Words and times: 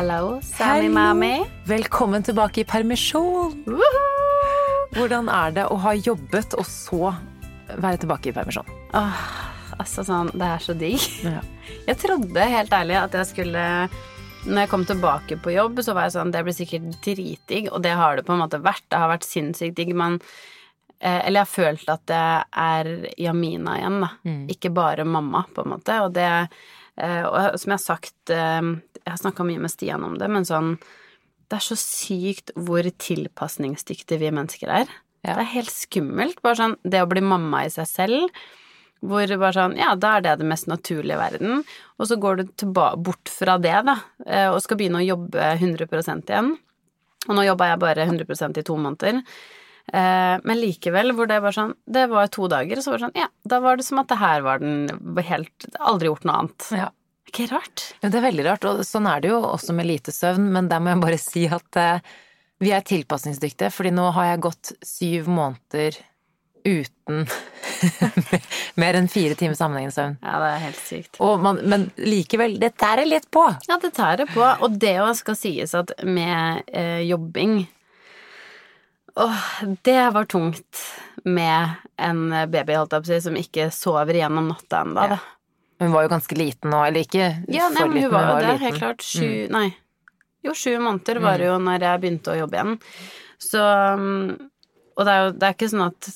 Hello, 0.00 0.38
Sammy 0.40 0.88
Mami. 0.88 1.42
Velkommen 1.68 2.22
tilbake 2.24 2.62
i 2.62 2.64
permisjon! 2.64 3.66
Hvordan 4.96 5.28
er 5.28 5.52
det 5.58 5.66
å 5.68 5.76
ha 5.82 5.92
jobbet 5.92 6.56
og 6.56 6.64
så 6.64 7.10
være 7.74 8.00
tilbake 8.00 8.30
i 8.30 8.32
permisjon? 8.32 8.70
Åh, 8.96 9.20
altså 9.76 10.06
sånn, 10.08 10.30
det 10.32 10.48
er 10.54 10.64
så 10.64 10.72
digg. 10.80 11.04
Ja. 11.20 11.44
Jeg 11.84 12.00
trodde 12.00 12.48
helt 12.54 12.72
ærlig 12.72 12.96
at 12.96 13.18
jeg 13.20 13.28
skulle 13.34 13.66
Når 14.48 14.62
jeg 14.62 14.72
kom 14.72 14.88
tilbake 14.88 15.36
på 15.36 15.52
jobb, 15.52 15.84
så 15.84 15.92
var 15.92 16.08
jeg 16.08 16.16
sånn 16.16 16.32
Det 16.32 16.46
blir 16.48 16.56
sikkert 16.62 16.96
dritdigg, 17.04 17.68
og 17.68 17.84
det 17.84 17.92
har 18.00 18.16
det 18.16 18.24
på 18.24 18.32
en 18.32 18.40
måte 18.46 18.64
vært. 18.64 18.86
Det 18.88 19.04
har 19.04 19.12
vært 19.12 19.28
sinnssykt 19.28 19.76
digg, 19.84 19.92
men 19.92 20.16
eh, 20.96 21.26
Eller 21.26 21.42
jeg 21.42 21.44
har 21.44 21.56
følt 21.58 21.92
at 21.92 22.08
det 22.08 22.26
er 22.64 22.94
Jamina 23.20 23.76
igjen, 23.76 24.00
da. 24.08 24.14
Ikke 24.56 24.72
bare 24.72 25.04
mamma, 25.04 25.44
på 25.52 25.68
en 25.68 25.74
måte. 25.76 26.00
Og 26.06 26.16
det 26.16 26.30
eh, 26.32 27.20
Og 27.20 27.60
som 27.60 27.74
jeg 27.74 27.76
har 27.76 27.90
sagt 27.90 28.32
eh, 28.32 28.78
Jeg 29.04 29.14
har 29.14 29.20
snakka 29.22 29.46
mye 29.48 29.62
med 29.62 29.72
Stian 29.72 30.04
om 30.06 30.16
det, 30.20 30.28
men 30.30 30.46
sånn 30.48 30.74
Det 31.50 31.58
er 31.58 31.66
så 31.66 31.76
sykt 31.78 32.52
hvor 32.54 32.86
tilpasningsdyktige 32.86 34.20
vi 34.20 34.30
mennesker 34.30 34.70
er. 34.70 34.90
Ja. 35.24 35.34
Det 35.34 35.42
er 35.42 35.54
helt 35.56 35.72
skummelt. 35.74 36.38
Bare 36.44 36.56
sånn 36.60 36.76
det 36.86 37.02
å 37.02 37.08
bli 37.10 37.20
mamma 37.24 37.64
i 37.66 37.72
seg 37.74 37.88
selv. 37.90 38.42
Hvor 39.00 39.24
det 39.26 39.38
bare 39.40 39.56
sånn, 39.56 39.74
ja, 39.80 39.94
da 39.96 40.18
er 40.18 40.24
det 40.26 40.36
det 40.42 40.46
mest 40.46 40.68
naturlige 40.68 41.16
i 41.16 41.20
verden. 41.20 41.62
Og 41.98 42.06
så 42.06 42.18
går 42.20 42.42
du 42.44 42.66
bort 42.70 43.32
fra 43.32 43.56
det, 43.58 43.78
da, 43.88 43.96
eh, 44.26 44.48
og 44.52 44.60
skal 44.62 44.76
begynne 44.76 45.00
å 45.00 45.06
jobbe 45.06 45.46
100% 45.58 46.28
igjen. 46.30 46.52
Og 47.28 47.34
nå 47.36 47.46
jobba 47.48 47.70
jeg 47.72 47.80
bare 47.82 48.06
100% 48.06 48.60
i 48.60 48.62
to 48.62 48.76
måneder. 48.76 49.22
Eh, 49.92 50.36
Men 50.44 50.60
likevel, 50.60 51.12
hvor 51.16 51.26
det 51.26 51.40
var 51.42 51.50
sånn 51.56 51.72
Det 51.90 52.04
var 52.08 52.28
to 52.28 52.46
dager, 52.46 52.78
og 52.78 52.84
så 52.84 52.92
var 52.92 52.98
det 52.98 53.06
sånn 53.08 53.16
Ja, 53.18 53.26
da 53.48 53.58
var 53.64 53.76
det 53.76 53.84
som 53.84 53.98
at 53.98 54.08
det 54.12 54.18
her 54.20 54.42
var 54.42 54.60
den 54.60 54.86
helt 55.26 55.66
Aldri 55.80 56.06
gjort 56.06 56.24
noe 56.28 56.36
annet. 56.44 56.66
Ja. 56.70 56.90
Ikke 57.30 57.46
rart? 57.52 57.92
Ja, 58.02 58.10
det 58.10 58.18
er 58.18 58.26
veldig 58.26 58.44
rart, 58.48 58.66
og 58.66 58.82
sånn 58.86 59.06
er 59.06 59.22
det 59.22 59.30
jo 59.30 59.38
også 59.46 59.74
med 59.76 59.86
lite 59.86 60.10
søvn, 60.14 60.48
men 60.50 60.66
der 60.70 60.82
må 60.82 60.90
jeg 60.90 61.02
bare 61.04 61.22
si 61.30 61.46
at 61.46 61.78
eh, 61.78 62.12
vi 62.60 62.74
er 62.74 62.86
tilpasningsdyktige, 62.86 63.70
fordi 63.72 63.94
nå 63.94 64.10
har 64.16 64.32
jeg 64.32 64.46
gått 64.48 64.72
syv 64.84 65.30
måneder 65.30 66.00
uten 66.66 67.22
mer 68.82 68.98
enn 68.98 69.08
fire 69.08 69.36
timer 69.38 69.56
sammenhengende 69.56 69.94
søvn. 69.94 70.18
Ja, 70.20 70.40
det 70.42 70.50
er 70.50 70.64
helt 70.66 70.82
sykt. 70.82 71.20
Man, 71.46 71.62
men 71.70 71.86
likevel, 72.02 72.58
det 72.60 72.74
tærer 72.82 73.08
litt 73.08 73.30
på. 73.32 73.46
Ja, 73.70 73.78
det 73.80 73.94
tærer 73.96 74.28
på. 74.28 74.42
Og 74.44 74.76
det 74.82 74.98
òg 75.00 75.14
skal 75.22 75.38
sies 75.38 75.72
at 75.78 75.94
med 76.04 76.66
eh, 76.66 77.06
jobbing 77.08 77.62
Åh, 79.18 79.46
det 79.82 80.10
var 80.14 80.28
tungt 80.30 80.82
med 81.26 81.72
en 81.98 82.20
baby, 82.30 82.76
holdt 82.78 82.94
jeg 82.94 83.02
på 83.02 83.08
å 83.08 83.10
si, 83.10 83.16
som 83.24 83.34
ikke 83.36 83.66
sover 83.74 84.16
gjennom 84.20 84.46
natta 84.52 84.84
ennå, 84.84 85.08
da. 85.16 85.18
Hun 85.80 85.92
var 85.94 86.04
jo 86.04 86.10
ganske 86.12 86.36
liten 86.36 86.70
nå, 86.70 86.82
eller 86.86 87.00
ikke 87.06 87.26
Ja, 87.48 87.68
nei, 87.72 87.80
for 87.82 87.94
liten, 87.94 88.02
hun 88.02 88.10
var 88.12 88.26
jo 88.28 88.34
der, 88.36 88.48
liten. 88.52 88.64
helt 88.66 88.78
klart. 88.82 89.02
Sju 89.06 89.48
Nei. 89.50 89.68
Jo, 90.44 90.52
sju 90.56 90.74
måneder 90.80 91.18
Mm. 91.20 91.22
var 91.24 91.38
det 91.38 91.46
jo 91.50 91.58
når 91.58 91.80
jeg 91.86 92.00
begynte 92.00 92.32
å 92.32 92.38
jobbe 92.38 92.56
igjen. 92.60 92.74
Så 93.40 93.60
um, 93.94 94.50
Og 94.96 95.06
det 95.06 95.12
er 95.14 95.24
jo 95.24 95.30
det 95.32 95.42
er 95.48 95.54
ikke 95.56 95.68
sånn 95.72 95.86
at 95.86 96.10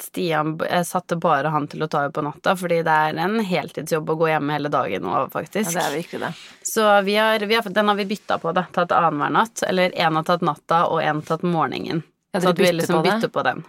Stian 0.00 0.54
Jeg 0.64 0.86
satte 0.88 1.16
bare 1.20 1.50
han 1.52 1.66
til 1.68 1.82
å 1.84 1.88
ta 1.92 2.00
henne 2.06 2.12
på 2.16 2.22
natta, 2.24 2.54
fordi 2.56 2.78
det 2.86 2.88
er 2.88 3.18
en 3.20 3.34
heltidsjobb 3.44 4.08
å 4.08 4.16
gå 4.16 4.30
hjemme 4.30 4.54
hele 4.56 4.70
dagen 4.72 5.02
nå, 5.04 5.26
faktisk. 5.32 5.74
Ja, 5.74 5.80
det 5.80 5.82
er 5.84 5.96
virkelig 5.98 6.20
det. 6.24 6.30
Så 6.64 6.86
vi 7.04 7.16
har, 7.20 7.38
vi 7.44 7.54
har, 7.58 7.62
den 7.68 7.88
har 7.92 7.98
vi 7.98 8.06
bytta 8.08 8.38
på, 8.40 8.54
da. 8.56 8.62
Tatt 8.72 8.94
annenhver 8.96 9.30
natt. 9.34 9.60
Eller 9.68 9.90
én 9.92 10.16
har 10.16 10.24
tatt 10.24 10.40
natta, 10.40 10.86
og 10.88 11.02
én 11.04 11.20
tatt 11.28 11.42
morgenen. 11.44 12.00
Ja, 12.32 12.40
så 12.40 12.54
at 12.54 12.58
vi 12.64 12.70
liksom 12.72 13.02
på 13.02 13.10
bytter 13.10 13.28
på 13.28 13.44
den. 13.44 13.60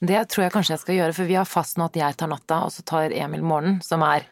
Det 0.00 0.22
tror 0.32 0.44
jeg 0.46 0.52
kanskje 0.56 0.72
jeg 0.78 0.80
skal 0.86 0.94
gjøre, 1.02 1.14
for 1.20 1.24
vi 1.28 1.36
har 1.36 1.44
fast 1.44 1.76
nå 1.76 1.84
at 1.90 1.96
jeg 2.00 2.16
tar 2.16 2.32
natta, 2.32 2.62
og 2.64 2.72
så 2.72 2.82
tar 2.88 3.12
Emil 3.12 3.42
morgenen, 3.44 3.82
som 3.84 4.00
er 4.08 4.24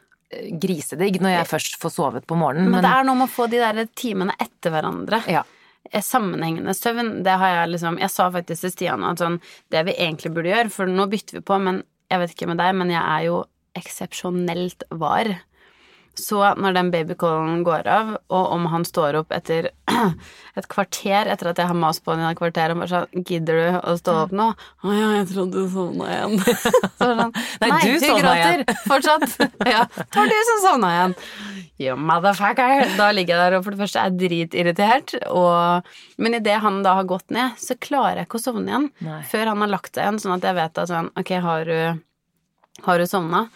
grisedigg 0.63 1.21
når 1.23 1.37
jeg 1.37 1.49
først 1.51 1.81
får 1.83 1.93
sovet 1.97 2.29
på 2.29 2.39
morgenen. 2.39 2.71
Men, 2.73 2.85
det 2.85 2.93
er 2.93 3.09
noe 3.09 3.19
med 3.21 3.29
å 3.29 3.35
få 3.35 3.49
de 3.53 3.61
der 3.61 3.85
timene 3.99 4.37
etter 4.41 4.75
hverandre. 4.75 5.23
ja, 5.31 5.45
Eh, 5.91 6.03
Sammenhengende 6.03 6.75
søvn, 6.75 7.23
det 7.25 7.39
har 7.39 7.57
jeg 7.57 7.73
liksom 7.75 7.99
Jeg 8.01 8.11
sa 8.11 8.29
faktisk 8.31 8.67
til 8.67 8.73
Stian 8.75 9.05
at 9.05 9.23
sånn 9.23 9.41
Det 9.73 9.83
vi 9.89 9.97
egentlig 9.99 10.33
burde 10.35 10.53
gjøre, 10.53 10.71
for 10.71 10.91
nå 10.91 11.09
bytter 11.11 11.41
vi 11.41 11.47
på, 11.47 11.59
men 11.59 11.83
jeg 12.13 12.21
vet 12.21 12.35
ikke 12.35 12.49
med 12.51 12.61
deg, 12.61 12.75
men 12.77 12.93
jeg 12.93 13.01
er 13.01 13.23
jo 13.25 13.37
eksepsjonelt 13.79 14.85
var. 15.01 15.31
Så 16.19 16.39
når 16.61 16.75
den 16.77 16.91
babycallen 16.93 17.63
går 17.65 17.87
av, 17.89 18.09
og 18.29 18.51
om 18.53 18.67
han 18.69 18.85
står 18.85 19.17
opp 19.23 19.31
etter 19.33 19.71
et 20.59 20.67
kvarter 20.69 21.31
etter 21.33 21.49
at 21.49 21.61
jeg 21.63 21.71
har 21.71 21.79
mast 21.79 22.03
på 22.05 22.13
han 22.13 22.21
i 22.21 22.27
et 22.29 22.37
kvarter 22.37 22.75
og 22.75 22.83
bare 22.83 22.91
sånn 22.91 23.25
'Gidder 23.25 23.61
du 23.61 23.79
å 23.81 23.95
stå 23.97 24.17
opp 24.27 24.35
nå?' 24.37 24.51
'Å 24.53 24.93
ja, 24.93 25.09
jeg 25.17 25.31
trodde 25.33 25.63
du 25.65 25.71
sovna 25.73 26.11
igjen'. 26.13 26.37
Så 26.99 27.09
var 27.09 27.17
sånn, 27.23 27.33
Nei, 27.63 27.71
Nei, 27.73 27.81
du 27.81 27.95
du 27.97 28.05
sovna 28.05 28.35
igjen. 28.37 28.65
fortsatt. 28.93 29.25
Ja, 29.65 29.87
det 29.89 30.21
var 30.21 30.31
du 30.35 30.37
som 30.51 30.63
sovna 30.67 30.93
igjen. 30.99 31.17
You 31.81 31.97
motherfucker. 31.97 32.85
Da 33.01 33.09
ligger 33.17 33.35
jeg 33.39 33.43
der 33.43 33.59
og 33.59 33.65
for 33.65 33.75
det 33.75 33.81
første 33.81 34.05
er 34.05 34.13
dritirritert, 34.15 35.17
og 35.33 35.89
Men 36.21 36.37
idet 36.39 36.61
han 36.63 36.83
da 36.85 36.95
har 37.01 37.09
gått 37.09 37.33
ned, 37.35 37.57
så 37.59 37.75
klarer 37.81 38.21
jeg 38.21 38.29
ikke 38.29 38.39
å 38.39 38.47
sovne 38.53 38.69
igjen 38.69 38.89
Nei. 39.03 39.23
før 39.27 39.49
han 39.55 39.65
har 39.65 39.73
lagt 39.73 39.95
seg 39.97 40.05
igjen, 40.05 40.21
sånn 40.23 40.37
at 40.37 40.45
jeg 40.47 40.61
vet 40.61 40.79
at 40.85 40.93
sånn 40.93 41.09
Ok, 41.19 41.33
har 41.43 41.65
du, 41.65 42.03
har 42.85 43.01
du 43.01 43.09
sovna? 43.09 43.47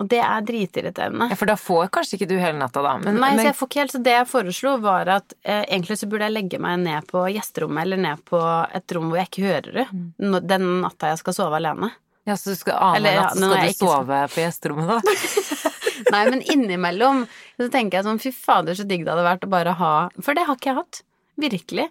Og 0.00 0.08
det 0.08 0.18
er 0.24 0.40
dritirriterende. 0.48 1.26
ja, 1.28 1.36
for 1.36 1.50
da 1.50 1.56
får 1.60 1.90
kanskje 1.92 2.16
ikke 2.16 2.28
du 2.30 2.36
hele 2.40 2.56
natta, 2.56 2.80
da. 2.80 2.94
Men, 3.04 3.18
Nei, 3.20 3.34
så 3.36 3.44
jeg 3.50 3.56
får 3.58 3.68
ikke 3.68 3.80
helt 3.82 3.92
Så 3.92 4.02
det 4.06 4.14
jeg 4.14 4.28
foreslo, 4.30 4.70
var 4.80 5.10
at 5.12 5.34
eh, 5.44 5.64
egentlig 5.68 5.98
så 6.00 6.08
burde 6.08 6.24
jeg 6.24 6.32
legge 6.38 6.58
meg 6.62 6.78
ned 6.80 7.04
på 7.10 7.26
gjesterommet, 7.34 7.82
eller 7.84 8.00
ned 8.00 8.22
på 8.24 8.40
et 8.74 8.94
rom 8.96 9.10
hvor 9.12 9.20
jeg 9.20 9.28
ikke 9.28 9.44
hører 9.50 9.72
det, 9.82 9.86
Mm. 9.92 10.38
den 10.48 10.64
natta 10.80 11.12
jeg 11.12 11.18
skal 11.20 11.36
sove 11.36 11.56
alene. 11.60 11.90
ja, 12.26 12.34
så 12.36 12.50
du 12.54 12.56
skal 12.56 12.78
ane 12.80 13.12
ja, 13.12 13.22
natt, 13.28 13.36
så 13.36 13.50
skal 13.50 13.68
du 13.68 13.72
sove 13.76 14.06
skal- 14.06 14.32
på 14.32 14.40
gjesterommet, 14.46 14.88
da. 14.88 15.00
Nei, 16.14 16.24
men 16.30 16.40
innimellom 16.48 17.26
så 17.60 17.68
tenker 17.70 17.98
jeg 18.00 18.04
sånn 18.08 18.20
fy 18.22 18.30
fader, 18.32 18.72
så 18.74 18.86
digg 18.88 19.04
det 19.04 19.12
hadde 19.12 19.26
vært 19.26 19.44
å 19.44 19.50
bare 19.52 19.74
ha 19.76 19.92
For 20.24 20.32
det 20.34 20.46
har 20.48 20.56
ikke 20.56 20.70
jeg 20.72 20.78
hatt. 20.80 21.02
Virkelig. 21.40 21.86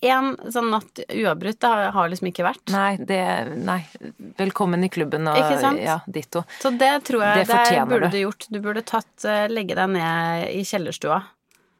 En 0.00 0.36
sånn 0.52 0.68
natt 0.70 1.00
uavbrutt, 1.10 1.58
det 1.60 1.70
har, 1.94 2.08
liksom 2.12 2.28
ikke 2.30 2.44
vært. 2.46 2.62
Nei, 2.70 2.96
det 3.02 3.22
Nei. 3.58 3.80
Velkommen 4.38 4.84
i 4.86 4.90
klubben 4.92 5.26
og 5.26 5.38
Ikke 5.40 5.58
sant? 5.60 5.80
ja, 5.82 5.98
ditto. 6.06 6.44
Så 6.62 6.70
det 6.78 6.92
tror 7.08 7.24
jeg 7.24 7.46
Det 7.48 7.56
det, 7.56 7.80
burde 7.90 8.10
du. 8.12 8.20
gjort. 8.22 8.46
Du 8.52 8.60
burde 8.62 8.84
tatt 8.86 9.24
eh, 9.26 9.48
Legge 9.50 9.74
deg 9.74 9.90
ned 9.96 10.46
i 10.54 10.62
kjellerstua. 10.62 11.18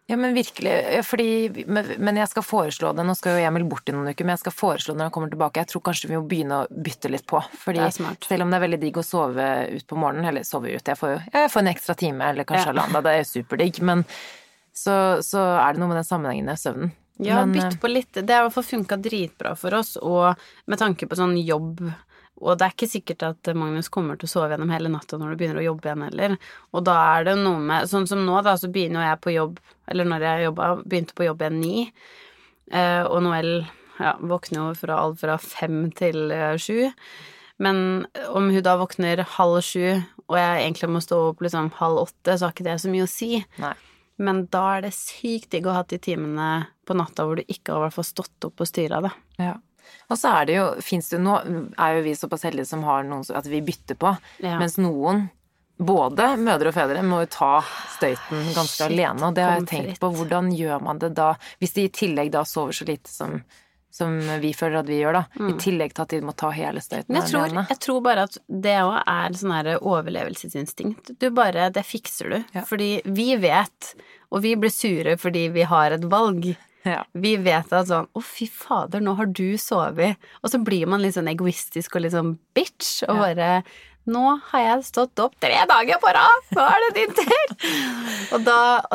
Ja, 0.09 0.17
men 0.17 0.33
virkelig. 0.33 1.05
Fordi 1.05 1.67
Men 1.69 2.17
jeg 2.17 2.29
skal 2.31 2.43
foreslå 2.43 2.95
det. 2.97 3.05
Nå 3.05 3.15
skal 3.15 3.37
jo 3.37 3.45
Emil 3.47 3.67
bort 3.69 3.91
i 3.91 3.93
noen 3.93 4.09
uker, 4.09 4.25
men 4.25 4.35
jeg 4.39 4.43
skal 4.47 4.55
foreslå 4.57 4.95
det 4.95 5.03
når 5.03 5.11
han 5.11 5.15
kommer 5.19 5.33
tilbake. 5.35 5.61
Jeg 5.61 5.69
tror 5.75 5.83
kanskje 5.85 6.09
vi 6.09 6.17
må 6.17 6.23
begynne 6.27 6.63
å 6.65 6.69
bytte 6.73 7.11
litt 7.13 7.27
på. 7.29 7.43
Fordi 7.61 7.91
selv 7.93 8.43
om 8.47 8.49
det 8.51 8.57
er 8.57 8.65
veldig 8.65 8.81
digg 8.81 8.97
å 8.97 9.05
sove 9.05 9.49
ut 9.75 9.87
på 9.87 9.99
morgenen, 10.01 10.31
eller 10.31 10.49
sove 10.49 10.73
ut, 10.73 10.81
jeg 10.89 10.97
får 10.97 11.13
jo 11.13 11.19
jeg 11.35 11.51
får 11.53 11.61
en 11.61 11.71
ekstra 11.75 11.95
time, 12.01 12.25
eller 12.33 12.49
kanskje 12.49 12.65
Ja. 12.65 12.73
halvannen, 12.73 12.97
da, 12.97 13.03
det 13.05 13.15
er 13.19 13.29
superdigg, 13.29 13.83
men 13.85 14.07
så, 14.73 15.21
så 15.21 15.45
er 15.61 15.75
det 15.77 15.83
noe 15.83 15.93
med 15.93 16.01
den 16.01 16.09
sammenhengende 16.09 16.57
søvnen. 16.57 16.93
Ja, 17.19 17.41
men, 17.45 17.57
bytt 17.57 17.81
på 17.83 17.91
litt. 17.91 18.13
Det 18.15 18.31
har 18.31 18.45
i 18.45 18.49
hvert 18.49 18.57
fall 18.59 18.69
funka 18.69 18.99
dritbra 19.03 19.55
for 19.59 19.75
oss, 19.75 19.97
og 19.99 20.39
med 20.71 20.81
tanke 20.81 21.09
på 21.11 21.19
sånn 21.19 21.37
jobb 21.43 21.83
og 22.39 22.59
det 22.59 22.67
er 22.67 22.75
ikke 22.75 22.87
sikkert 22.91 23.25
at 23.27 23.51
Magnus 23.59 23.91
kommer 23.93 24.19
til 24.19 24.29
å 24.29 24.31
sove 24.31 24.53
gjennom 24.53 24.71
hele 24.71 24.91
natta 24.93 25.19
når 25.19 25.33
du 25.33 25.41
begynner 25.41 25.61
å 25.63 25.65
jobbe 25.65 25.89
igjen 25.89 26.05
heller. 26.07 26.37
Og 26.71 26.85
da 26.87 26.95
er 27.17 27.27
det 27.27 27.35
noe 27.41 27.59
med 27.59 27.89
Sånn 27.91 28.07
som 28.11 28.23
nå, 28.27 28.37
da, 28.47 28.55
så 28.61 28.71
begynner 28.71 29.09
jeg 29.09 29.21
på 29.25 29.35
jobb 29.35 29.59
Eller 29.91 30.07
når 30.09 30.27
jeg 30.27 30.45
jobba, 30.47 30.69
begynte 30.85 31.17
på 31.19 31.27
jobb 31.27 31.43
igjen 31.43 31.59
ni. 31.59 31.89
Eh, 32.71 33.03
og 33.03 33.25
Noel 33.27 33.51
ja, 33.99 34.15
våkner 34.21 34.61
jo 34.61 34.79
fra 34.79 35.01
alt 35.03 35.19
fra 35.25 35.39
fem 35.43 35.89
til 35.99 36.31
eh, 36.35 36.55
sju. 36.61 36.87
Men 37.59 38.07
om 38.31 38.53
hun 38.55 38.63
da 38.63 38.77
våkner 38.79 39.25
halv 39.35 39.59
sju, 39.67 39.99
og 40.29 40.37
jeg 40.39 40.63
egentlig 40.63 40.91
må 40.95 41.03
stå 41.03 41.19
opp 41.33 41.43
liksom 41.43 41.73
halv 41.81 42.05
åtte, 42.05 42.37
så 42.37 42.47
har 42.47 42.55
ikke 42.55 42.69
det 42.69 42.77
så 42.85 42.93
mye 42.93 43.09
å 43.09 43.11
si. 43.11 43.33
Nei. 43.59 43.75
Men 44.23 44.45
da 44.53 44.63
er 44.77 44.87
det 44.87 44.95
sykt 44.95 45.51
digg 45.55 45.67
å 45.67 45.75
ha 45.75 45.83
de 45.89 45.99
timene 46.03 46.69
på 46.89 46.97
natta 46.99 47.25
hvor 47.29 47.39
du 47.41 47.45
ikke 47.47 47.75
har 47.77 47.85
hvert 47.87 47.97
fall 48.01 48.09
stått 48.09 48.49
opp 48.49 48.65
og 48.65 48.69
styra 48.71 49.03
det. 49.05 49.13
Ja. 49.39 49.55
Og 50.13 50.19
så 50.21 50.33
er 50.41 50.49
det 50.49 50.55
jo, 50.59 50.65
fins 50.85 51.09
det 51.09 51.17
jo 51.19 51.23
Nå 51.25 51.35
er 51.81 51.95
jo 51.97 52.03
vi 52.05 52.13
såpass 52.17 52.43
heldige 52.49 52.67
som 52.69 52.83
har 52.85 53.05
noen 53.09 53.25
at 53.37 53.47
vi 53.49 53.61
bytter 53.65 53.97
på, 54.01 54.15
Ja. 54.45 54.59
mens 54.61 54.77
noen 54.81 55.29
både 55.79 56.33
mødre 56.43 56.73
og 56.73 56.75
fedre 56.75 57.05
må 57.07 57.21
jo 57.23 57.29
ta 57.31 57.53
støyten 57.95 58.49
ganske 58.57 58.81
Shit, 58.83 58.89
alene, 58.91 59.29
og 59.29 59.37
det 59.37 59.45
har 59.47 59.61
jeg 59.61 59.69
tenkt 59.71 60.01
på. 60.03 60.11
Hvordan 60.17 60.49
gjør 60.59 60.83
man 60.83 60.99
det 60.99 61.13
da, 61.15 61.35
hvis 61.61 61.73
de 61.77 61.85
i 61.87 61.93
tillegg 61.95 62.33
da 62.35 62.43
sover 62.49 62.75
så 62.75 62.85
lite 62.89 63.09
som, 63.13 63.37
som 63.95 64.17
vi 64.43 64.51
føler 64.59 64.81
at 64.83 64.91
vi 64.91 64.99
gjør, 65.05 65.21
da. 65.21 65.23
I 65.39 65.55
tillegg 65.63 65.95
til 65.95 66.03
at 66.03 66.13
de 66.17 66.21
må 66.27 66.35
ta 66.37 66.51
hele 66.57 66.83
støyten 66.83 67.15
Mm. 67.15 67.21
Jeg 67.21 67.31
tror, 67.31 67.45
alene. 67.47 67.67
jeg 67.71 67.79
tror 67.87 68.01
bare 68.03 68.27
at 68.27 68.39
det 68.51 68.77
òg 68.83 68.99
er 69.07 69.39
sånn 69.39 69.55
her 69.55 69.71
overlevelsesinstinkt. 69.79 71.15
Du 71.19 71.31
bare 71.31 71.71
Det 71.71 71.85
fikser 71.87 72.31
du. 72.35 72.45
Ja. 72.59 72.65
Fordi 72.67 73.01
vi 73.07 73.37
vet, 73.37 73.95
og 74.33 74.43
vi 74.43 74.55
blir 74.57 74.71
sure 74.75 75.17
fordi 75.17 75.47
vi 75.53 75.63
har 75.63 75.93
et 75.93 76.05
valg. 76.11 76.57
Ja. 76.87 77.03
Vi 77.13 77.35
vet 77.43 77.73
at 77.75 77.89
sånn 77.91 78.07
Å, 78.15 78.23
fy 78.23 78.47
fader, 78.47 79.03
nå 79.05 79.17
har 79.19 79.27
du 79.27 79.57
sovet. 79.61 80.17
Og 80.43 80.53
så 80.53 80.61
blir 80.63 80.87
man 80.91 81.03
litt 81.03 81.17
sånn 81.19 81.31
egoistisk 81.31 81.97
og 81.99 82.05
litt 82.05 82.15
sånn 82.15 82.37
bitch, 82.55 83.03
og 83.09 83.17
Ja. 83.17 83.23
bare 83.23 83.53
Nå 84.09 84.41
har 84.41 84.61
jeg 84.63 84.85
stått 84.87 85.21
opp 85.21 85.35
tre 85.37 85.59
dager 85.69 85.99
på 86.01 86.09
rad! 86.17 86.47
Nå 86.57 86.63
er 86.65 86.85
det 86.87 86.95
din 86.97 87.11
tur! 87.19 87.51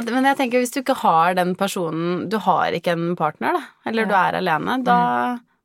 men 0.09 0.25
jeg 0.25 0.37
tenker 0.39 0.63
hvis 0.63 0.73
du 0.73 0.79
ikke 0.81 0.95
har 1.03 1.35
den 1.37 1.53
personen 1.59 2.29
Du 2.33 2.39
har 2.41 2.73
ikke 2.73 2.95
en 2.95 3.11
partner, 3.19 3.59
da, 3.59 3.61
eller 3.85 4.09
du 4.09 4.15
er 4.17 4.39
alene, 4.39 4.79
da, 4.83 4.97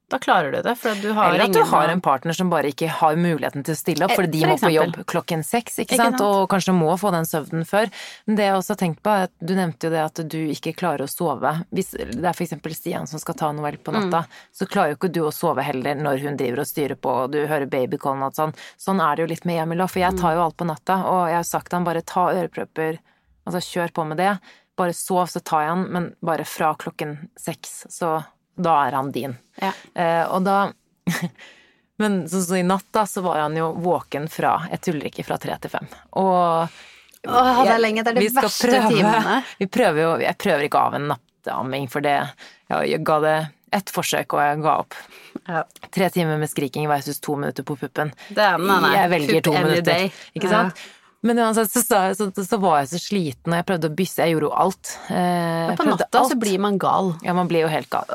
Da 0.08 0.16
klarer 0.18 0.52
du 0.52 0.62
det, 0.64 0.72
du 1.02 1.10
har 1.12 1.28
Eller 1.34 1.44
at 1.44 1.52
du 1.52 1.62
har 1.68 1.88
en 1.92 2.00
partner 2.00 2.32
som 2.32 2.48
bare 2.48 2.70
ikke 2.72 2.88
har 2.88 3.16
muligheten 3.20 3.62
til 3.62 3.74
å 3.74 3.76
stille 3.76 4.06
opp, 4.06 4.12
Eh, 4.12 4.16
fordi 4.16 4.30
de 4.30 4.40
for 4.40 4.48
må 4.48 4.56
på 4.62 4.70
jobb 4.72 4.94
klokken 5.04 5.42
seks, 5.44 5.76
ikke, 5.82 5.92
Ikke 5.92 5.96
sant? 6.00 6.16
sant? 6.18 6.22
og 6.24 6.48
kanskje 6.48 6.72
må 6.72 6.94
få 6.96 7.10
den 7.12 7.24
søvnen 7.28 7.66
før. 7.68 7.90
Men 8.26 8.36
det 8.36 8.44
jeg 8.46 8.54
også 8.56 8.72
har 8.72 8.80
tenkt 8.80 9.02
på, 9.04 9.10
er 9.12 9.22
at 9.28 9.32
du 9.44 9.52
nevnte 9.54 9.84
jo 9.84 9.90
det 9.90 10.00
at 10.06 10.22
du 10.32 10.38
ikke 10.48 10.72
klarer 10.74 11.04
å 11.04 11.10
sove. 11.12 11.52
Hvis 11.70 11.90
det 11.92 12.24
er 12.24 12.32
eksempel 12.32 12.72
Stian 12.74 13.06
som 13.06 13.20
skal 13.20 13.34
ta 13.34 13.52
Noel 13.52 13.76
på 13.76 13.92
natta, 13.92 14.24
Mm. 14.24 14.26
så 14.56 14.66
klarer 14.66 14.94
jo 14.94 14.96
ikke 14.96 15.12
du 15.12 15.20
å 15.28 15.32
sove 15.32 15.62
heller 15.62 15.94
når 15.94 16.22
hun 16.24 16.36
driver 16.38 16.60
og 16.60 16.66
styrer 16.66 16.96
på, 16.96 17.10
og 17.24 17.32
du 17.32 17.46
hører 17.46 17.66
babycallen 17.68 18.22
og 18.24 18.32
sånn. 18.32 18.54
Sånn 18.78 19.00
er 19.04 19.16
det 19.16 19.22
jo 19.28 19.32
litt 19.34 19.44
med 19.44 19.60
Emil 19.60 19.78
òg, 19.84 19.90
for 19.90 20.00
jeg 20.00 20.16
tar 20.16 20.34
jo 20.34 20.40
alt 20.42 20.56
på 20.56 20.64
natta, 20.66 21.04
og 21.04 21.28
jeg 21.28 21.36
har 21.36 21.44
sagt 21.44 21.68
til 21.68 21.76
han 21.76 21.84
bare 21.84 22.00
ta 22.00 22.32
ørepropper, 22.32 22.98
altså 23.46 23.60
kjør 23.60 23.92
på 23.92 24.06
med 24.08 24.16
det. 24.16 24.38
Bare 24.78 24.94
sov, 24.94 25.26
så 25.28 25.44
tar 25.44 25.60
jeg 25.66 25.68
han, 25.68 25.92
men 25.92 26.14
bare 26.22 26.44
fra 26.46 26.74
klokken 26.74 27.28
seks, 27.36 27.84
så 27.90 28.24
da 28.58 28.74
er 28.88 28.96
han 28.98 29.12
din. 29.14 29.36
Ja. 29.62 29.72
Eh, 29.94 30.24
og 30.34 30.42
da 30.46 30.58
Men 31.98 32.20
sånn 32.30 32.44
som 32.46 32.56
i 32.58 32.62
natt, 32.62 32.84
da, 32.94 33.02
så 33.10 33.22
var 33.24 33.40
han 33.42 33.56
jo 33.58 33.72
våken 33.82 34.28
fra 34.30 34.52
Jeg 34.70 34.80
tuller 34.86 35.08
ikke, 35.10 35.24
fra 35.26 35.38
tre 35.42 35.56
til 35.62 35.72
fem. 35.72 35.88
Og 36.20 36.68
Åh, 37.28 37.62
det 37.66 37.72
er 37.74 37.80
lenge, 37.82 38.04
det 38.06 38.12
er 38.12 38.20
de 38.20 38.28
verste 38.36 38.68
prøve- 38.70 38.90
timene. 38.94 39.38
Vi 39.58 39.66
prøver 39.66 40.02
jo 40.04 40.10
Jeg 40.22 40.38
prøver 40.38 40.66
ikke 40.68 40.82
av 40.86 40.94
en 41.00 41.08
nattamming, 41.10 41.88
for 41.90 42.04
det 42.06 42.12
Jeg, 42.70 42.92
jeg 42.92 43.02
ga 43.08 43.16
det 43.24 43.36
ett 43.74 43.90
forsøk, 43.92 44.32
og 44.32 44.40
jeg 44.40 44.60
ga 44.64 44.74
opp. 44.80 44.94
Ja. 45.44 45.58
Tre 45.92 46.06
timer 46.14 46.38
med 46.40 46.48
skriking 46.48 46.86
versus 46.88 47.18
to 47.20 47.34
minutter 47.36 47.66
på 47.68 47.74
puppen. 47.76 48.14
Er, 48.32 48.54
nei, 48.62 48.78
nei. 48.80 48.92
Jeg 48.94 49.10
velger 49.12 49.42
to 49.44 49.52
minutter, 49.58 50.06
ikke 50.38 50.48
sant? 50.48 50.78
Men 51.20 51.42
uansett 51.42 51.68
så, 51.74 51.82
så, 52.16 52.28
så 52.32 52.58
var 52.62 52.78
jeg 52.80 52.88
så 52.94 53.00
sliten, 53.02 53.52
og 53.52 53.58
jeg 53.58 53.66
prøvde 53.68 53.90
å 53.90 53.96
bysse. 53.98 54.22
Jeg 54.24 54.32
gjorde 54.38 54.48
jo 54.48 54.54
alt. 54.64 54.94
Eh, 55.10 55.66
Men 55.68 55.76
På 55.82 55.84
natta 55.90 56.08
alt. 56.22 56.30
så 56.32 56.38
blir 56.40 56.56
man 56.64 56.78
gal. 56.80 57.12
Ja, 57.26 57.34
man 57.36 57.50
blir 57.50 57.66
jo 57.66 57.68
helt 57.74 57.90
gal. 57.92 58.08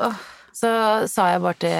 Så 0.54 0.70
sa 1.10 1.24
jeg 1.32 1.42
bare 1.42 1.58
til 1.64 1.72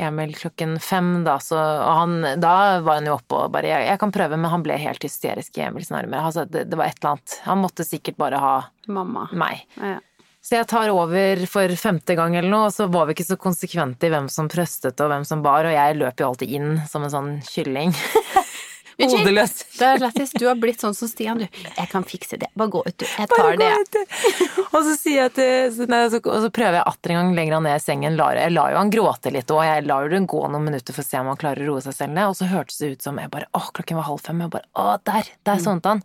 Emil 0.00 0.32
klokken 0.38 0.78
fem, 0.80 1.10
da, 1.26 1.36
så, 1.44 1.58
og 1.60 1.98
han, 1.98 2.14
da 2.40 2.54
var 2.84 3.02
han 3.02 3.10
jo 3.10 3.18
oppe 3.18 3.36
og 3.36 3.52
bare 3.52 3.68
jeg, 3.68 3.84
jeg 3.90 4.00
kan 4.00 4.14
prøve, 4.14 4.38
men 4.40 4.48
han 4.48 4.64
ble 4.64 4.78
helt 4.80 5.04
hysterisk 5.04 5.60
i 5.60 5.66
Emils 5.66 5.92
armer. 5.92 6.24
Altså, 6.24 6.46
det, 6.48 6.64
det 6.70 6.80
var 6.80 6.88
et 6.88 6.96
eller 7.02 7.18
annet. 7.18 7.36
Han 7.44 7.60
måtte 7.60 7.84
sikkert 7.84 8.16
bare 8.20 8.40
ha 8.40 8.54
Mamma. 8.88 9.26
meg. 9.36 9.66
Ja. 9.76 9.98
Så 10.44 10.58
jeg 10.58 10.68
tar 10.68 10.90
over 10.92 11.44
for 11.48 11.72
femte 11.80 12.16
gang 12.16 12.34
eller 12.36 12.52
noe, 12.52 12.68
og 12.68 12.74
så 12.74 12.84
var 12.92 13.06
vi 13.08 13.14
ikke 13.16 13.28
så 13.30 13.38
konsekvente 13.40 14.08
i 14.08 14.12
hvem 14.12 14.26
som 14.32 14.48
trøstet 14.52 15.00
og 15.00 15.12
hvem 15.12 15.24
som 15.28 15.44
bar, 15.44 15.64
og 15.68 15.72
jeg 15.72 16.00
løp 16.00 16.20
jo 16.20 16.32
alltid 16.32 16.56
inn 16.58 16.74
som 16.88 17.06
en 17.06 17.14
sånn 17.14 17.30
kylling. 17.48 17.94
Hodeløs. 18.98 19.54
Det 19.78 19.86
er 19.88 20.02
lættis. 20.02 20.32
Du 20.38 20.46
har 20.46 20.58
blitt 20.60 20.82
sånn 20.84 20.94
som 20.96 21.10
Stian, 21.10 21.40
du. 21.42 21.46
Jeg 21.64 21.90
kan 21.90 22.06
fikse 22.06 22.38
det. 22.40 22.50
Bare 22.58 22.72
gå 22.74 22.82
ut, 22.86 22.96
du. 23.00 23.06
Jeg 23.06 23.30
tar 23.32 23.56
det. 23.60 23.70
ut. 23.80 23.98
Og 24.70 24.80
så 24.86 24.94
sier 24.98 25.24
jeg 25.24 25.34
til 25.38 25.72
så, 25.76 25.88
nei, 25.90 26.02
så, 26.12 26.20
Og 26.22 26.44
så 26.46 26.50
prøver 26.54 26.78
jeg 26.80 26.86
atter 26.90 27.14
en 27.14 27.20
gang 27.20 27.32
lenger 27.38 27.58
han 27.58 27.66
ned 27.68 27.78
i 27.80 27.84
sengen. 27.84 28.18
Lar, 28.18 28.38
jeg 28.38 28.54
lar 28.54 28.74
jo 28.74 28.80
han 28.82 28.92
gråte 28.94 29.32
litt, 29.34 29.50
og 29.54 29.64
jeg 29.66 29.86
lar 29.88 30.06
jo 30.08 30.22
gå 30.34 30.44
noen 30.48 30.68
minutter 30.68 30.96
for 30.96 31.04
å 31.04 31.08
se 31.08 31.20
om 31.20 31.32
han 31.32 31.40
klarer 31.40 31.64
å 31.66 31.74
roe 31.74 31.84
seg 31.84 31.96
selv 31.96 32.14
ned. 32.16 32.30
Og 32.30 32.38
så 32.38 32.50
hørtes 32.50 32.78
det 32.82 32.94
ut 32.94 33.08
som 33.08 33.18
jeg 33.20 33.32
bare 33.32 33.50
Å, 33.54 33.66
klokken 33.74 33.98
var 34.00 34.08
halv 34.10 34.22
fem. 34.24 34.44
Jeg 34.44 34.54
bare 34.54 34.70
Å, 34.78 34.94
der! 35.06 35.34
Der 35.46 35.62
sovnet 35.62 35.90
han. 35.90 36.04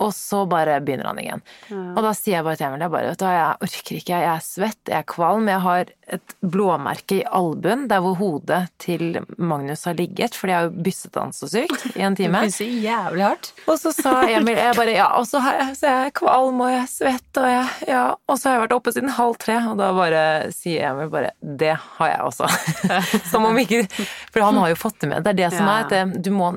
Og 0.00 0.12
så 0.16 0.42
bare 0.48 0.78
begynner 0.80 1.10
han 1.10 1.18
igjen. 1.20 1.42
Og 1.76 1.98
da 2.04 2.10
sier 2.16 2.38
jeg 2.38 2.44
bare 2.46 2.56
til 2.56 2.66
Emil 2.70 2.84
jeg 2.86 2.92
bare, 2.94 3.08
vet 3.12 3.20
du 3.20 3.26
jeg 3.28 3.66
orker 3.68 3.96
ikke, 4.00 4.20
jeg 4.24 4.28
er 4.32 4.44
svett, 4.44 4.80
jeg 4.88 4.96
er 5.02 5.08
kvalm, 5.12 5.48
jeg 5.52 5.60
har 5.66 5.90
et 6.10 6.32
blåmerke 6.42 7.20
i 7.20 7.26
albuen 7.38 7.84
der 7.90 8.00
hvor 8.02 8.16
hodet 8.18 8.62
til 8.82 9.20
Magnus 9.38 9.84
har 9.86 9.94
ligget, 9.94 10.34
fordi 10.34 10.50
jeg 10.54 10.58
har 10.58 10.70
jo 10.70 10.82
bysset 10.88 11.18
han 11.20 11.34
så 11.36 11.46
sykt 11.52 11.84
i 11.94 12.02
en 12.06 12.16
time. 12.20 12.40
Du 12.48 12.64
jævlig 12.64 13.22
hardt. 13.26 13.52
Og 13.70 13.76
så 13.78 13.92
sa 13.94 14.14
Emil 14.34 14.56
jeg 14.58 14.74
bare 14.78 14.94
ja, 14.96 15.10
og 15.20 15.28
så, 15.30 15.42
har 15.44 15.58
jeg, 15.60 15.76
så 15.82 15.92
er 15.92 16.14
kvalm 16.16 16.64
og 16.64 16.72
jeg 16.72 16.80
er 16.80 16.90
svett 16.90 17.40
og 17.42 17.46
jeg 17.52 17.90
ja, 17.92 18.02
og 18.26 18.40
så 18.40 18.48
har 18.48 18.56
jeg 18.56 18.64
vært 18.64 18.76
oppe 18.78 18.94
siden 18.96 19.12
halv 19.20 19.36
tre, 19.44 19.58
og 19.70 19.76
da 19.78 19.90
bare 20.00 20.24
sier 20.56 20.88
Emil 20.94 21.12
bare 21.12 21.34
det 21.60 21.76
har 21.76 22.10
jeg 22.14 22.24
også. 22.30 22.48
Som 23.30 23.46
om 23.50 23.58
ikke 23.60 23.84
For 24.32 24.42
han 24.44 24.58
har 24.64 24.72
jo 24.72 24.80
fått 24.80 24.98
det 25.04 25.12
med. 25.12 25.22
Det 25.26 25.34
er 25.34 25.38
det 25.44 25.52
som 25.54 25.68
Ja. 25.68 25.76
er 25.84 26.08
at 26.08 26.16
du, 26.24 26.30
må, 26.34 26.50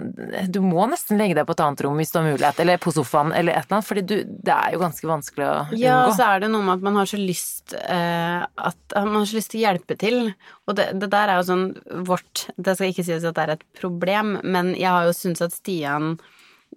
du 0.50 0.60
må 0.64 0.88
nesten 0.90 1.20
legge 1.20 1.36
deg 1.38 1.46
på 1.50 1.54
et 1.58 1.62
annet 1.66 1.84
rom 1.86 2.00
hvis 2.00 2.12
du 2.14 2.20
har 2.22 2.28
mulighet, 2.32 2.60
eller 2.64 2.80
på 2.82 2.94
sofaen 2.96 3.33
eller 3.36 3.54
et 3.54 3.66
eller 3.66 3.78
annet, 3.78 3.88
fordi 3.88 4.04
du, 4.10 4.16
det 4.48 4.54
er 4.56 4.76
jo 4.76 4.82
ganske 4.82 5.10
vanskelig 5.10 5.46
å 5.46 5.56
unngå. 5.66 5.80
Ja, 5.82 5.98
og 6.08 6.16
så 6.18 6.28
er 6.28 6.44
det 6.44 6.52
noe 6.54 6.66
med 6.68 6.76
at 6.78 6.86
man 6.86 7.00
har 7.00 7.10
så 7.10 7.20
lyst 7.20 7.76
eh, 7.80 8.44
at 8.44 8.96
Man 8.98 9.18
har 9.20 9.28
så 9.30 9.38
lyst 9.40 9.52
til 9.54 9.62
å 9.62 9.66
hjelpe 9.66 9.98
til. 10.00 10.18
Og 10.68 10.78
det, 10.78 10.90
det 11.02 11.10
der 11.14 11.32
er 11.32 11.42
jo 11.42 11.48
sånn 11.48 11.66
vårt 12.08 12.46
Det 12.56 12.76
skal 12.78 12.94
ikke 12.94 13.06
sies 13.08 13.26
at 13.28 13.38
det 13.38 13.46
er 13.46 13.56
et 13.56 13.68
problem, 13.80 14.38
men 14.44 14.74
jeg 14.78 14.90
har 14.90 15.08
jo 15.08 15.16
syntes 15.18 15.46
at 15.48 15.56
Stian 15.56 16.16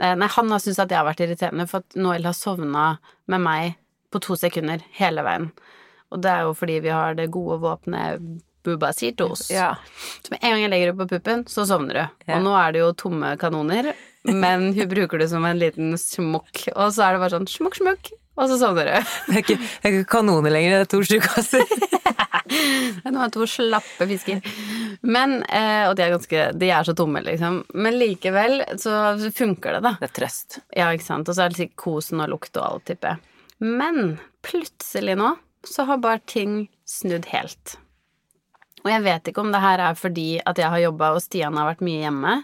eh, 0.01 0.15
Nei, 0.17 0.31
han 0.37 0.53
har 0.53 0.63
syntes 0.63 0.83
at 0.83 0.93
jeg 0.93 1.01
har 1.01 1.09
vært 1.09 1.25
irriterende, 1.27 1.69
for 1.71 1.85
at 1.85 1.99
Noel 2.01 2.29
har 2.29 2.37
sovna 2.37 2.89
med 3.31 3.45
meg 3.45 3.77
på 4.15 4.23
to 4.23 4.37
sekunder 4.39 4.85
hele 4.97 5.25
veien. 5.27 5.51
Og 6.15 6.23
det 6.23 6.33
er 6.33 6.47
jo 6.47 6.55
fordi 6.57 6.81
vi 6.85 6.93
har 6.95 7.17
det 7.19 7.33
gode 7.35 7.59
våpenet 7.65 8.23
Bubacitos. 8.67 9.51
Ja. 9.51 9.77
Så 10.23 10.33
med 10.33 10.39
en 10.43 10.51
gang 10.51 10.65
jeg 10.65 10.71
legger 10.73 10.91
det 10.91 10.99
på 10.99 11.09
puppen, 11.15 11.45
så 11.47 11.63
sovner 11.69 11.95
du. 11.95 12.03
Ja. 12.27 12.39
Og 12.39 12.47
nå 12.47 12.55
er 12.59 12.75
det 12.75 12.83
jo 12.83 12.89
tomme 12.99 13.37
kanoner, 13.39 13.93
men 14.29 14.71
hun 14.77 14.89
bruker 14.91 15.23
det 15.23 15.31
som 15.33 15.45
en 15.47 15.61
liten 15.61 15.97
smokk. 16.01 16.69
Og 16.75 16.95
så 16.95 17.07
er 17.07 17.17
det 17.17 17.23
bare 17.25 17.35
sånn 17.37 17.51
smokk, 17.51 17.79
smokk, 17.81 18.11
og 18.37 18.51
så 18.51 18.59
sovner 18.61 18.91
du. 18.91 19.13
Det 19.29 19.35
er 19.35 19.45
ikke, 19.45 19.59
det 19.61 19.89
er 19.89 19.95
ikke 19.95 20.11
kanoner 20.19 20.53
lenger, 20.53 20.75
det 20.75 20.87
er 20.87 20.91
to 20.93 21.01
sjukasser. 21.07 21.65
Nå 23.07 23.23
er 23.25 23.33
to 23.35 23.47
slappe 23.51 24.07
fisker. 24.11 24.43
Men, 25.07 25.39
eh, 25.49 25.87
og 25.89 25.97
de 25.97 26.05
er 26.05 26.13
ganske 26.15 26.45
De 26.59 26.69
er 26.73 26.87
så 26.87 26.95
tomme, 26.97 27.23
liksom. 27.25 27.63
Men 27.75 27.99
likevel 27.99 28.61
så 28.81 29.17
funker 29.35 29.79
det, 29.79 29.83
da. 29.89 29.95
Det 30.01 30.11
er 30.11 30.15
trøst. 30.21 30.61
Ja, 30.77 30.91
ikke 30.93 31.09
sant. 31.09 31.31
Og 31.31 31.37
så 31.37 31.47
er 31.47 31.53
det 31.53 31.61
sikkert 31.61 31.83
kosen 31.87 32.23
og 32.23 32.31
lukt 32.35 32.57
og 32.61 32.69
alt, 32.69 32.87
tipper 32.91 33.15
jeg. 33.17 33.35
Men 33.65 34.19
plutselig 34.47 35.17
nå 35.19 35.35
så 35.67 35.87
har 35.89 35.99
bare 36.03 36.23
ting 36.29 36.67
snudd 36.87 37.27
helt. 37.33 37.79
Og 38.85 38.93
jeg 38.93 39.03
vet 39.03 39.31
ikke 39.31 39.43
om 39.43 39.51
det 39.51 39.63
her 39.65 39.83
er 39.83 39.97
fordi 39.99 40.29
at 40.47 40.61
jeg 40.61 40.71
har 40.71 40.85
jobba 40.85 41.15
og 41.17 41.25
Stian 41.25 41.57
har 41.59 41.73
vært 41.73 41.83
mye 41.83 42.05
hjemme. 42.05 42.35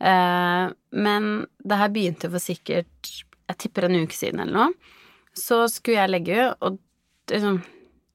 Eh, 0.00 0.64
men 0.90 1.30
det 1.64 1.78
her 1.80 1.92
begynte 1.94 2.28
for 2.32 2.42
sikkert 2.42 3.10
Jeg 3.44 3.56
tipper 3.60 3.86
en 3.86 3.96
uke 4.02 4.16
siden 4.16 4.42
eller 4.42 4.56
noe. 4.56 4.98
Så 5.36 5.64
skulle 5.68 5.98
jeg 5.98 6.12
legge, 6.12 6.50
og 6.62 6.78
det, 7.26 7.38
liksom, 7.38 7.58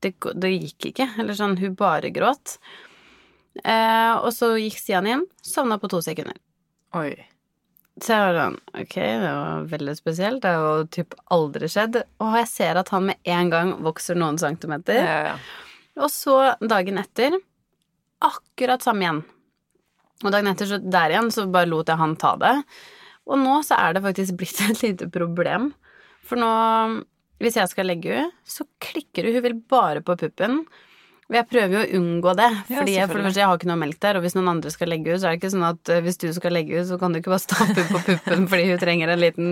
det, 0.02 0.14
det 0.42 0.54
gikk 0.56 0.92
ikke. 0.92 1.10
Eller 1.22 1.38
sånn, 1.38 1.58
hun 1.60 1.76
bare 1.78 2.12
gråt. 2.16 2.58
Eh, 3.64 4.14
og 4.16 4.32
så 4.34 4.54
gikk 4.58 4.80
Stian 4.80 5.10
inn, 5.10 5.26
sovna 5.44 5.78
på 5.82 5.90
to 5.92 6.02
sekunder. 6.06 6.40
Oi. 6.98 7.14
Så 8.00 8.16
jeg 8.16 8.24
var 8.24 8.38
sånn 8.38 8.58
Ok, 8.80 8.96
det 8.96 9.32
var 9.36 9.66
veldig 9.74 9.96
spesielt. 9.98 10.42
Det 10.44 10.54
har 10.56 10.68
jo 10.80 10.86
typ 10.96 11.16
aldri 11.36 11.70
skjedd. 11.72 12.00
Og 12.24 12.38
jeg 12.40 12.50
ser 12.52 12.80
at 12.80 12.92
han 12.96 13.10
med 13.10 13.32
en 13.36 13.52
gang 13.52 13.74
vokser 13.84 14.18
noen 14.20 14.40
centimeter. 14.42 15.02
Ja, 15.04 15.20
ja. 15.34 15.36
Og 16.00 16.12
så 16.14 16.38
dagen 16.64 17.02
etter 17.02 17.36
akkurat 18.24 18.84
samme 18.86 19.04
igjen. 19.06 19.22
Og 20.26 20.34
dagen 20.34 20.50
etter 20.52 20.68
så 20.68 20.80
der 20.84 21.14
igjen 21.16 21.30
så 21.32 21.46
bare 21.52 21.70
lot 21.72 21.88
jeg 21.92 22.00
han 22.02 22.18
ta 22.20 22.34
det. 22.42 22.56
Og 23.30 23.38
nå 23.40 23.60
så 23.64 23.78
er 23.80 23.96
det 23.96 24.04
faktisk 24.04 24.40
blitt 24.42 24.60
et 24.70 24.84
lite 24.84 25.08
problem. 25.14 25.72
For 26.28 26.40
nå, 26.40 26.50
hvis 27.40 27.56
jeg 27.62 27.72
skal 27.72 27.88
legge 27.90 28.12
henne, 28.18 28.32
så 28.44 28.66
klikker 28.84 29.26
hun. 29.30 29.38
Hun 29.40 29.46
vil 29.48 29.58
bare 29.72 30.02
på 30.06 30.18
puppen. 30.20 30.62
Og 31.30 31.36
jeg 31.38 31.46
prøver 31.46 31.74
jo 31.76 31.82
å 31.86 31.98
unngå 32.00 32.32
det, 32.40 32.46
Ja, 32.72 32.80
fordi 32.80 32.94
jeg, 32.96 33.06
for 33.06 33.20
det 33.20 33.26
første, 33.28 33.40
jeg 33.44 33.46
har 33.52 33.58
ikke 33.60 33.68
noe 33.70 33.78
melk 33.84 34.00
der, 34.02 34.18
og 34.18 34.24
hvis 34.26 34.34
noen 34.34 34.48
andre 34.50 34.72
skal 34.74 34.90
legge 34.90 35.12
henne, 35.12 35.20
så 35.22 35.28
er 35.30 35.36
det 35.36 35.38
ikke 35.44 35.52
sånn 35.54 35.66
at 35.68 35.92
eh, 35.94 36.00
hvis 36.02 36.18
du 36.24 36.26
skal 36.34 36.56
legge 36.58 36.74
henne, 36.74 36.88
så 36.90 36.98
kan 36.98 37.14
du 37.14 37.20
ikke 37.20 37.30
bare 37.30 37.44
stappe 37.46 37.84
på 37.92 38.02
puppen 38.08 38.48
fordi 38.50 38.64
hun 38.72 38.80
trenger 38.82 39.12
en 39.14 39.22
liten 39.22 39.52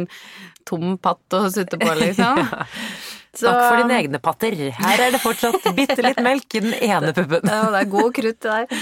tom 0.65 0.95
patt 0.97 1.37
å 1.37 1.43
sutte 1.53 1.77
på, 1.77 1.91
liksom. 2.01 2.41
Så- 3.37 3.45
Takk 3.45 3.61
for 3.61 3.77
dine 3.83 3.99
egne 4.01 4.17
patter. 4.25 4.57
Her 4.79 5.03
er 5.05 5.13
det 5.13 5.21
fortsatt 5.21 5.69
bitte 5.77 6.01
litt 6.01 6.17
melk 6.25 6.57
i 6.57 6.63
den 6.65 6.73
ene 6.81 7.13
puppen. 7.13 7.45
Ja, 7.45 7.67
det 7.75 7.83
er 7.83 7.91
god 7.93 8.09
krutt 8.17 8.41
det 8.41 8.55
der. 8.55 8.81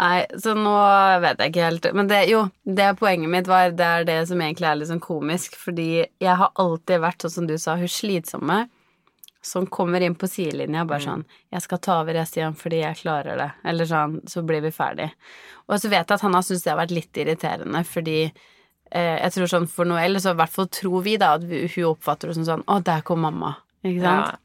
Nei, 0.00 0.24
så 0.40 0.54
nå 0.56 0.72
vet 1.20 1.40
jeg 1.42 1.52
ikke 1.52 1.64
helt 1.66 1.86
Men 1.92 2.08
det, 2.08 2.22
jo, 2.30 2.46
det 2.64 2.86
poenget 2.96 3.28
mitt 3.28 3.48
var 3.50 3.74
Det 3.76 3.84
er 3.84 4.06
det 4.08 4.20
som 4.30 4.40
egentlig 4.40 4.68
er 4.70 4.78
litt 4.80 4.88
sånn 4.88 5.02
komisk, 5.04 5.58
fordi 5.60 5.90
jeg 6.00 6.36
har 6.40 6.54
alltid 6.62 7.02
vært 7.02 7.26
sånn 7.26 7.34
som 7.34 7.48
du 7.50 7.58
sa, 7.60 7.76
hun 7.76 7.90
slitsomme 7.90 8.62
som 9.42 9.66
kommer 9.66 10.00
inn 10.04 10.14
på 10.14 10.28
sidelinja 10.28 10.84
bare 10.84 11.00
sånn 11.00 11.24
'Jeg 11.52 11.62
skal 11.62 11.78
ta 11.78 12.00
over, 12.00 12.14
resten 12.14 12.42
igjen 12.42 12.56
fordi 12.56 12.80
jeg 12.82 12.96
klarer 12.96 13.38
det.' 13.40 13.52
Eller 13.64 13.84
sånn, 13.88 14.20
så 14.28 14.42
blir 14.44 14.60
vi 14.60 14.70
ferdig. 14.70 15.10
Og 15.68 15.80
så 15.80 15.88
vet 15.88 16.08
jeg 16.08 16.14
at 16.14 16.20
han 16.20 16.34
har 16.34 16.42
syntes 16.42 16.62
det 16.62 16.72
har 16.72 16.86
vært 16.86 16.92
litt 16.92 17.16
irriterende, 17.16 17.84
fordi 17.84 18.32
eh, 18.92 19.16
jeg 19.22 19.32
tror 19.32 19.46
sånn 19.46 19.68
for 19.68 19.84
Noel, 19.84 20.20
så 20.20 20.34
i 20.34 20.40
hvert 20.42 20.52
fall 20.52 20.68
tror 20.68 21.02
vi 21.02 21.16
da 21.16 21.34
at 21.34 21.44
vi, 21.44 21.66
hun 21.74 21.94
oppfatter 21.94 22.28
det 22.28 22.36
som 22.36 22.44
sånn 22.44 22.64
'Å, 22.66 22.82
der 22.84 23.00
kom 23.00 23.24
mamma'. 23.24 23.56
Ikke 23.82 24.02
sant? 24.04 24.26
Ja. 24.28 24.36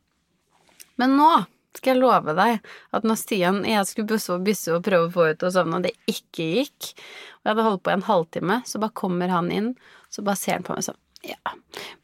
Men 0.97 1.17
nå 1.17 1.45
skal 1.79 1.93
jeg 1.95 2.01
love 2.01 2.35
deg 2.37 2.59
at 2.95 3.03
når 3.07 3.17
Stian 3.21 3.61
jeg 3.67 3.85
skulle 3.89 4.07
busse 4.13 4.33
og 4.33 4.43
bysse 4.47 4.73
og 4.75 4.83
prøve 4.85 5.09
å 5.09 5.13
få 5.13 5.29
ut 5.33 5.43
og 5.47 5.53
sånn, 5.55 5.73
og 5.77 5.83
det 5.87 5.93
ikke 6.11 6.45
gikk, 6.59 6.91
og 6.95 7.49
jeg 7.49 7.51
hadde 7.53 7.65
holdt 7.69 7.83
på 7.85 7.91
i 7.93 7.97
en 7.97 8.05
halvtime, 8.09 8.57
så 8.65 8.79
bare 8.83 8.95
kommer 9.01 9.33
han 9.33 9.51
inn, 9.51 9.71
så 10.09 10.23
bare 10.25 10.39
ser 10.39 10.59
han 10.59 10.63
på 10.67 10.75
meg 10.77 10.87
sånn 10.87 11.01
Ja, 11.25 11.55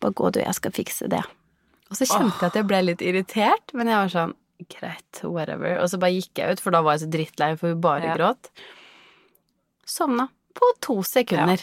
bare 0.02 0.16
gå 0.18 0.32
du, 0.34 0.40
jeg 0.42 0.58
skal 0.58 0.72
fikse 0.74 1.08
det. 1.12 1.22
Og 1.92 1.98
så 2.00 2.08
kjente 2.10 2.40
jeg 2.42 2.48
at 2.50 2.56
jeg 2.58 2.66
ble 2.72 2.80
litt 2.88 3.02
irritert, 3.06 3.74
men 3.78 3.88
jeg 3.92 4.00
var 4.00 4.14
sånn 4.16 4.38
Greit, 4.70 5.24
whatever. 5.26 5.80
Og 5.82 5.88
så 5.90 5.98
bare 5.98 6.14
gikk 6.14 6.38
jeg 6.38 6.54
ut, 6.54 6.60
for 6.62 6.70
da 6.74 6.84
var 6.86 6.94
jeg 6.94 7.02
så 7.08 7.12
drittlei, 7.16 7.48
for 7.58 7.74
hun 7.74 7.80
bare 7.82 8.12
Ja. 8.12 8.16
gråt. 8.16 8.50
Sovna 9.86 10.28
på 10.54 10.70
to 10.86 11.02
sekunder. 11.04 11.62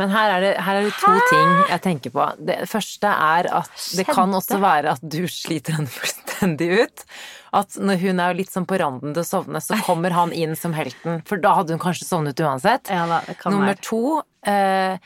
Men 0.00 0.08
her 0.08 0.30
er, 0.32 0.40
det, 0.40 0.50
her 0.64 0.78
er 0.80 0.86
det 0.88 0.92
to 0.96 1.12
ting 1.28 1.48
jeg 1.68 1.80
tenker 1.84 2.12
på. 2.14 2.26
Det 2.48 2.54
første 2.70 3.10
er 3.12 3.48
at 3.60 3.72
det 3.98 4.06
kan 4.08 4.32
også 4.38 4.56
være 4.62 4.94
at 4.96 5.02
du 5.04 5.20
sliter 5.28 5.76
henne 5.76 5.90
fullstendig. 5.98 6.68
ut. 6.86 7.02
At 7.52 7.76
når 7.76 8.00
hun 8.00 8.22
er 8.24 8.32
litt 8.38 8.48
sånn 8.54 8.64
på 8.64 8.78
randen 8.80 9.12
til 9.12 9.20
å 9.20 9.28
sovne, 9.28 9.60
så 9.60 9.76
kommer 9.84 10.14
han 10.16 10.32
inn 10.32 10.56
som 10.56 10.72
helten. 10.72 11.20
For 11.28 11.36
da 11.36 11.52
hadde 11.58 11.76
hun 11.76 11.82
kanskje 11.82 12.08
sovnet 12.08 12.40
uansett. 12.40 12.88
Ja 12.88 13.04
da, 13.10 13.18
det 13.28 13.36
kan 13.42 13.52
Nummer 13.52 13.74
være. 13.74 13.84
to 13.84 14.22
eh, 14.48 14.96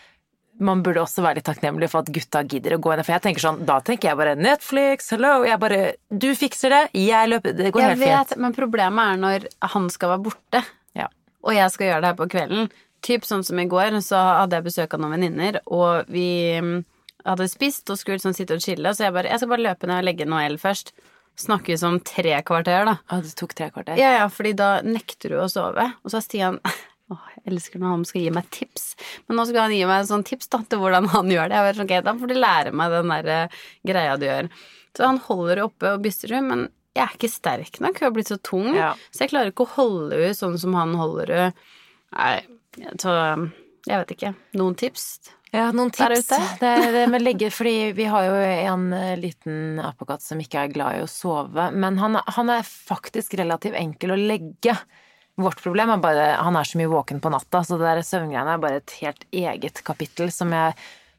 man 0.63 0.81
burde 0.87 1.03
også 1.03 1.21
være 1.27 1.41
litt 1.41 1.49
takknemlig 1.51 1.91
for 1.93 2.01
at 2.07 2.13
gutta 2.15 2.45
gidder 2.49 2.79
å 2.79 2.81
gå 2.87 2.95
inn. 2.95 3.03
For 3.05 3.17
jeg 3.17 3.25
tenker 3.27 3.43
sånn, 3.49 3.59
da 3.69 3.81
tenker 3.85 4.13
jeg 4.13 4.21
bare 4.23 4.37
Netflix, 4.39 5.11
hello. 5.13 5.41
Jeg 5.45 5.59
bare 5.61 5.81
Du 6.09 6.31
fikser 6.39 6.73
det, 6.73 6.83
jeg 7.03 7.29
løper 7.35 7.59
Det 7.59 7.75
går 7.75 7.83
Jeg 7.89 7.99
helt 8.07 8.31
fint. 8.31 8.39
men 8.47 8.55
problemet 8.57 9.11
er 9.17 9.21
når 9.27 9.51
han 9.75 9.91
skal 9.93 10.15
være 10.15 10.25
borte, 10.31 10.63
Ja. 10.97 11.11
og 11.43 11.53
jeg 11.59 11.75
skal 11.75 11.91
gjøre 11.91 12.01
det 12.07 12.13
her 12.15 12.21
på 12.23 12.31
kvelden. 12.39 12.71
Typ 13.07 13.27
sånn 13.29 13.45
som 13.47 13.59
i 13.63 13.69
går, 13.71 13.95
så 14.03 14.19
hadde 14.43 14.59
jeg 14.59 14.67
besøk 14.67 14.97
av 14.97 15.03
noen 15.03 15.15
venninner, 15.15 15.61
og 15.71 16.09
vi 16.11 16.29
mm, 16.59 16.81
hadde 17.27 17.47
spist 17.51 17.93
og 17.93 18.01
skulle 18.01 18.23
sånn 18.23 18.35
sitte 18.35 18.57
og 18.59 18.65
chille, 18.65 18.95
så 18.95 19.07
jeg 19.07 19.15
bare 19.15 19.31
Jeg 19.31 19.43
skal 19.43 19.53
bare 19.53 19.67
løpe 19.69 19.87
ned 19.91 20.01
og 20.01 20.09
legge 20.09 20.27
el 20.27 20.59
først. 20.59 20.93
Snakkes 21.37 21.83
om 21.85 21.99
tre 22.01 22.39
kvarter, 22.49 22.87
da. 22.89 22.97
Å, 23.13 23.21
det 23.21 23.35
tok 23.37 23.53
tre 23.55 23.69
kvarter. 23.69 23.99
Ja, 24.01 24.15
ja, 24.23 24.29
fordi 24.33 24.55
da 24.57 24.81
nekter 24.83 25.35
du 25.35 25.41
å 25.43 25.49
sove. 25.53 25.85
Og 26.03 26.11
så 26.11 26.19
har 26.19 26.25
Stian 26.25 26.61
Åh, 27.13 27.27
jeg 27.37 27.53
elsker 27.53 27.79
når 27.79 27.93
han 27.93 28.07
skal 28.09 28.23
gi 28.25 28.31
meg 28.35 28.47
tips. 28.51 28.87
Men 29.29 29.39
nå 29.39 29.45
skal 29.47 29.69
han 29.69 29.75
gi 29.77 29.85
meg 29.87 30.01
en 30.01 30.09
sånn 30.09 30.25
tips 30.27 30.49
da, 30.51 30.59
til 30.67 30.81
hvordan 30.83 31.07
han 31.13 31.29
gjør 31.31 31.53
det. 31.53 31.59
Jeg 31.59 31.67
var 31.69 31.85
okay, 31.85 32.03
Da 32.03 32.15
får 32.19 32.33
du 32.33 32.35
lære 32.35 32.73
meg 32.75 32.95
den 32.97 33.13
der 33.13 33.29
eh, 33.35 33.61
greia 33.87 34.17
du 34.19 34.25
gjør. 34.27 34.49
Så 34.97 35.05
han 35.07 35.21
holder 35.29 35.63
oppe 35.69 35.93
og 35.93 36.03
byster 36.03 36.35
henne, 36.35 36.49
men 36.51 36.65
jeg 36.97 37.05
er 37.05 37.15
ikke 37.15 37.31
sterk 37.31 37.79
nok. 37.85 38.01
Hun 38.01 38.09
har 38.09 38.17
blitt 38.17 38.33
så 38.33 38.41
tung. 38.43 38.73
Ja. 38.75 38.91
Så 39.13 39.23
jeg 39.23 39.35
klarer 39.37 39.53
ikke 39.53 39.69
å 39.69 39.75
holde 39.77 40.19
henne 40.19 40.35
sånn 40.35 40.59
som 40.59 40.75
han 40.75 40.97
holder 40.99 41.35
henne. 41.37 41.71
Nei, 42.17 42.35
så 43.01 43.15
jeg 43.87 44.03
vet 44.03 44.15
ikke. 44.17 44.33
Noen 44.59 44.75
tips? 44.79 45.07
Ja, 45.55 45.69
noen 45.73 45.93
Der 45.95 46.17
tips. 46.17 46.27
ute. 46.27 46.41
Det 46.61 46.71
er 46.89 46.93
det 46.93 47.05
med 47.13 47.23
legge, 47.23 47.51
fordi 47.55 47.93
vi 47.97 48.09
har 48.11 48.27
jo 48.27 48.37
en 48.43 48.87
eh, 48.93 49.15
liten 49.21 49.79
apekatt 49.81 50.25
som 50.25 50.41
ikke 50.43 50.65
er 50.65 50.73
glad 50.75 50.99
i 50.99 51.05
å 51.05 51.11
sove, 51.11 51.71
men 51.73 52.01
han, 52.03 52.19
han 52.19 52.51
er 52.53 52.67
faktisk 52.67 53.39
relativt 53.39 53.79
enkel 53.79 54.17
å 54.17 54.21
legge. 54.21 54.75
Vårt 55.39 55.61
problem 55.63 55.93
er 55.93 56.03
bare 56.03 56.29
han 56.41 56.57
er 56.59 56.67
så 56.67 56.81
mye 56.81 56.91
våken 56.91 57.21
på 57.23 57.31
natta, 57.33 57.63
så 57.63 57.79
det 57.79 57.87
der 57.87 58.07
søvngreiene 58.09 58.57
er 58.57 58.63
bare 58.63 58.81
et 58.83 58.95
helt 59.03 59.27
eget 59.31 59.83
kapittel 59.87 60.33
som 60.35 60.53
jeg 60.57 60.75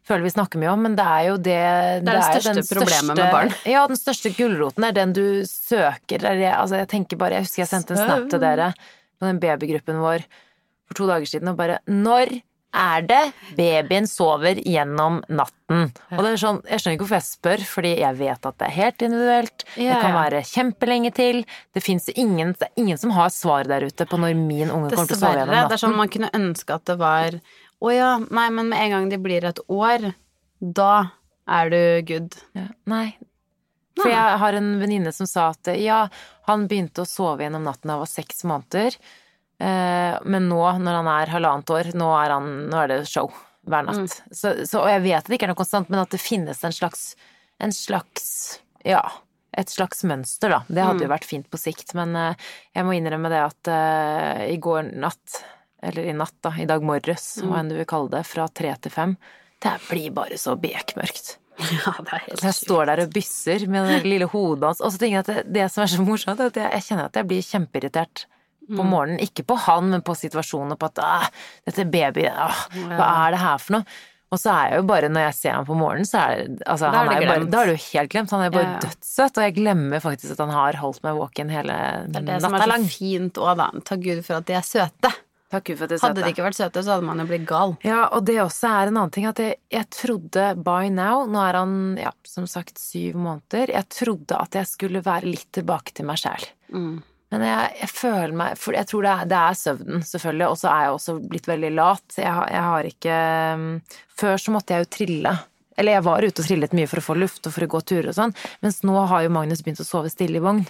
føler 0.08 0.26
vi 0.26 0.32
snakker 0.34 0.60
mye 0.62 0.74
om, 0.74 0.84
men 0.88 0.96
det 0.98 1.06
er 1.06 1.24
jo 1.28 1.36
det 1.38 1.58
Det 2.04 2.12
er 2.12 2.18
det 2.18 2.26
største 2.26 2.54
den 2.58 2.68
problemet 2.72 3.20
med 3.20 3.32
barn. 3.36 3.54
Ja, 3.68 3.84
den 3.92 4.00
største 4.00 4.32
gulroten 4.36 4.88
er 4.88 4.96
den 4.96 5.14
du 5.16 5.26
søker. 5.48 6.24
Er 6.24 6.44
Altså, 6.56 6.80
jeg 6.82 6.90
tenker 6.94 7.20
bare 7.20 7.40
Jeg 7.40 7.48
husker 7.48 7.64
jeg 7.66 7.72
sendte 7.72 7.96
en 7.96 8.04
snap 8.04 8.30
til 8.32 8.44
dere 8.44 8.72
på 9.18 9.28
den 9.28 9.42
babygruppen 9.44 10.00
vår 10.04 10.24
for 10.88 11.00
to 11.01 11.10
dager 11.10 11.29
siden 11.29 11.51
og 11.51 11.60
bare 11.60 11.82
Når 11.88 12.39
er 12.77 13.06
det 13.08 13.22
babyen 13.58 14.06
sover 14.10 14.60
gjennom 14.62 15.22
natten? 15.32 15.88
Og 16.13 16.20
det 16.22 16.34
er 16.34 16.41
sånn, 16.41 16.60
Jeg 16.67 16.82
skjønner 16.82 16.98
ikke 16.98 17.06
hvorfor 17.06 17.17
jeg 17.17 17.27
spør, 17.27 17.63
fordi 17.65 17.94
jeg 18.01 18.17
vet 18.20 18.50
at 18.50 18.58
det 18.60 18.67
er 18.67 18.75
helt 18.75 19.06
individuelt. 19.08 19.65
Ja, 19.79 19.94
det 19.96 20.01
kan 20.03 20.17
være 20.17 20.41
kjempelenge 20.46 21.13
til. 21.17 21.39
Det 21.74 21.84
fins 21.86 22.10
ingen, 22.13 22.53
det 22.60 22.67
er 22.70 22.84
ingen 22.84 23.00
som 23.01 23.15
har 23.15 23.32
svar 23.34 23.70
der 23.72 23.88
ute 23.88 24.06
på 24.06 24.20
når 24.20 24.36
min 24.38 24.70
unge 24.70 24.91
kommer 24.94 25.10
til 25.10 25.17
å 25.17 25.22
sove 25.24 25.39
gjennom 25.39 25.56
natten. 25.56 25.72
Det 25.72 25.79
er 25.79 25.84
sånn 25.86 25.98
man 25.98 26.12
kunne 26.13 26.34
ønske 26.38 26.77
at 26.77 26.86
det 26.91 26.98
var 27.01 27.39
Å 27.77 27.94
ja, 27.94 28.12
nei, 28.34 28.48
men 28.50 28.72
med 28.72 28.84
en 28.84 28.94
gang 28.96 29.10
de 29.12 29.20
blir 29.22 29.46
et 29.46 29.60
år, 29.70 30.12
da 30.60 30.94
er 31.48 31.70
du 31.70 31.82
good. 32.10 32.38
Ja, 32.58 32.67
nei. 32.89 33.06
For 33.98 34.10
jeg 34.12 34.39
har 34.41 34.58
en 34.58 34.72
venninne 34.82 35.13
som 35.13 35.29
sa 35.29 35.51
at 35.53 35.70
ja, 35.82 36.08
han 36.50 36.65
begynte 36.70 37.03
å 37.03 37.10
sove 37.10 37.46
gjennom 37.46 37.65
natten 37.65 37.89
da 37.89 37.96
han 37.98 38.03
var 38.03 38.12
seks 38.12 38.44
måneder. 38.50 38.98
Eh, 39.58 40.16
men 40.30 40.50
nå, 40.52 40.62
når 40.84 41.00
han 41.00 41.12
er 41.16 41.34
halvannet 41.34 41.74
år, 41.74 41.92
nå 41.98 42.10
er, 42.20 42.36
han, 42.36 42.50
nå 42.72 42.82
er 42.84 42.94
det 42.94 43.00
show 43.10 43.32
hver 43.68 43.88
natt. 43.88 44.20
Så, 44.32 44.54
så, 44.64 44.84
og 44.84 44.92
jeg 44.92 45.04
vet 45.08 45.20
at 45.20 45.30
det 45.30 45.40
ikke 45.40 45.50
er 45.50 45.54
noe 45.54 45.60
konstant, 45.60 45.90
men 45.92 46.04
at 46.04 46.14
det 46.14 46.22
finnes 46.22 46.62
en 46.64 46.76
slags, 46.76 47.10
en 47.64 47.74
slags 47.76 48.28
ja, 48.88 49.02
et 49.58 49.74
slags 49.74 50.04
mønster, 50.08 50.54
da. 50.54 50.62
Det 50.70 50.86
hadde 50.86 51.08
jo 51.08 51.12
vært 51.12 51.28
fint 51.28 51.48
på 51.50 51.60
sikt, 51.60 51.96
men 51.98 52.14
eh, 52.16 52.48
jeg 52.78 52.86
må 52.88 52.94
innrømme 52.98 53.32
det 53.34 53.42
at 53.42 53.72
eh, 53.74 54.46
i 54.54 54.60
går 54.62 54.94
natt, 55.02 55.42
eller 55.82 56.10
i 56.10 56.16
natt, 56.18 56.38
da, 56.46 56.54
i 56.62 56.70
dag 56.70 56.86
morges, 56.86 57.26
hva 57.44 57.62
enn 57.62 57.74
du 57.74 57.78
vil 57.80 57.90
kalle 57.90 58.14
det, 58.14 58.24
fra 58.30 58.48
tre 58.50 58.76
til 58.84 58.94
fem, 58.94 59.18
det 59.64 59.74
blir 59.90 60.14
bare 60.16 60.40
så 60.42 60.58
bekmørkt. 60.60 61.38
Ja, 61.58 61.90
det 62.06 62.12
er 62.14 62.20
helt 62.22 62.36
sjukt 62.36 62.44
jeg 62.46 62.54
står 62.54 62.84
der 62.86 63.00
og 63.02 63.14
bysser 63.16 63.64
med 63.74 63.88
det 63.90 63.96
lille 64.06 64.28
hodet 64.30 64.68
hans. 64.68 64.82
Og 64.86 64.92
så 64.94 65.00
tenker 65.02 65.16
jeg 65.16 65.24
at 65.24 65.30
det, 65.32 65.56
det 65.56 65.64
som 65.74 65.82
er 65.82 65.90
så 65.90 66.04
morsomt, 66.06 66.38
er 66.38 66.52
at 66.52 66.60
jeg, 66.62 66.70
jeg 66.76 66.86
kjenner 66.86 67.08
at 67.10 67.18
jeg 67.18 67.28
blir 67.32 67.48
kjempeirritert 67.48 68.22
på 68.67 68.83
morgenen. 68.83 69.24
Ikke 69.24 69.45
på 69.47 69.55
han, 69.67 69.89
men 69.93 70.03
på 70.05 70.15
situasjonen 70.17 70.75
og 70.75 70.81
på 70.81 70.91
at 70.91 71.01
ah, 71.05 71.25
dette 71.67 71.88
baby, 71.89 72.27
ah, 72.27 72.67
hva 72.91 73.09
er 73.27 73.36
det 73.36 73.41
her 73.45 73.63
for 73.63 73.79
noe? 73.79 74.00
Og 74.27 74.39
så 74.41 74.51
er 74.51 74.74
jeg 74.74 74.81
jo 74.81 74.88
bare, 74.89 75.07
når 75.07 75.24
jeg 75.29 75.36
ser 75.38 75.53
ham 75.55 75.67
på 75.69 75.75
morgenen, 75.79 76.07
så 76.07 76.19
er 76.19 76.41
altså, 76.67 76.89
Da 76.89 76.89
er 76.89 76.97
han 76.97 77.07
det 77.07 77.15
er 77.15 77.29
bare. 77.29 77.45
Da 77.51 77.62
er 77.62 77.69
det 77.69 77.75
jo 77.77 77.83
helt 77.86 78.12
glemt. 78.12 78.33
Han 78.36 78.43
er 78.43 78.51
bare 78.51 78.65
Ja, 78.65 78.74
ja. 78.74 78.81
dødssøt, 78.83 79.38
og 79.39 79.45
jeg 79.45 79.55
glemmer 79.55 80.03
faktisk 80.03 80.33
at 80.36 80.41
han 80.43 80.51
har 80.51 80.79
holdt 80.81 81.00
meg 81.05 81.21
våken 81.21 81.53
hele 81.53 81.77
Det 82.12 82.19
er 82.19 82.27
det 82.27 82.41
som 82.43 82.57
er 82.57 82.65
så 82.67 82.81
fint 82.91 83.39
òg, 83.39 83.53
da. 83.62 83.69
Takk 83.88 84.03
Gud 84.03 84.19
for 84.27 84.41
at 84.41 84.50
de 84.50 84.57
er 84.59 84.67
søte. 84.67 85.13
Takk 85.47 85.69
Gud 85.69 85.79
for 85.79 85.88
at 85.88 85.95
du 85.95 86.03
Hadde 86.03 86.25
de 86.25 86.31
ikke 86.36 86.43
vært 86.43 86.59
søte, 86.59 86.83
så 86.83 86.97
hadde 86.97 87.07
man 87.07 87.24
jo 87.24 87.27
blitt 87.29 87.47
gal. 87.47 87.77
Ja, 87.88 88.01
og 88.12 88.25
det 88.27 88.36
også 88.43 88.67
er 88.67 88.91
en 88.91 88.97
annen 89.00 89.13
ting 89.15 89.29
at 89.29 89.39
jeg, 89.39 89.55
jeg 89.71 89.88
trodde 89.95 90.47
by 90.59 90.89
now, 90.91 91.24
nå 91.24 91.39
er 91.47 91.62
han 91.62 91.77
ja, 92.01 92.12
som 92.27 92.50
sagt 92.51 92.83
syv 92.83 93.15
måneder, 93.15 93.71
jeg 93.77 93.88
trodde 93.95 94.41
at 94.43 94.59
jeg 94.59 94.67
skulle 94.67 95.00
være 95.07 95.31
litt 95.31 95.47
tilbake 95.55 95.95
til 95.95 96.09
meg 96.09 96.19
sjæl. 96.19 96.50
Mm. 96.75 96.97
Men 97.34 97.43
jeg, 97.43 97.72
jeg 97.81 97.91
føler 97.91 98.34
meg 98.39 98.60
For 98.60 98.77
jeg 98.77 98.88
tror 98.88 99.03
det 99.03 99.12
er, 99.12 99.29
det 99.31 99.38
er 99.38 99.60
søvnen, 99.60 100.03
selvfølgelig, 100.07 100.48
og 100.48 100.60
så 100.62 100.72
er 100.72 100.86
jeg 100.86 100.96
også 100.96 101.15
blitt 101.34 101.50
veldig 101.50 101.72
lat. 101.75 102.05
Jeg, 102.15 102.34
jeg 102.53 102.65
har 102.69 102.89
ikke 102.91 103.22
um, 103.57 103.69
Før 104.22 104.43
så 104.43 104.53
måtte 104.55 104.75
jeg 104.75 104.86
jo 104.86 104.91
trille. 104.98 105.34
Eller 105.77 105.98
jeg 105.98 106.05
var 106.07 106.25
ute 106.25 106.41
og 106.41 106.48
trillet 106.48 106.77
mye 106.77 106.89
for 106.89 107.01
å 107.01 107.05
få 107.05 107.17
luft 107.19 107.50
og 107.50 107.53
for 107.53 107.67
å 107.67 107.72
gå 107.75 107.81
turer 107.86 108.10
og 108.10 108.17
sånn, 108.17 108.31
mens 108.65 108.79
nå 108.88 108.96
har 109.12 109.27
jo 109.27 109.34
Magnus 109.36 109.62
begynt 109.62 109.84
å 109.84 109.86
sove 109.86 110.10
stille 110.10 110.39
i 110.39 110.41
vogn. 110.41 110.63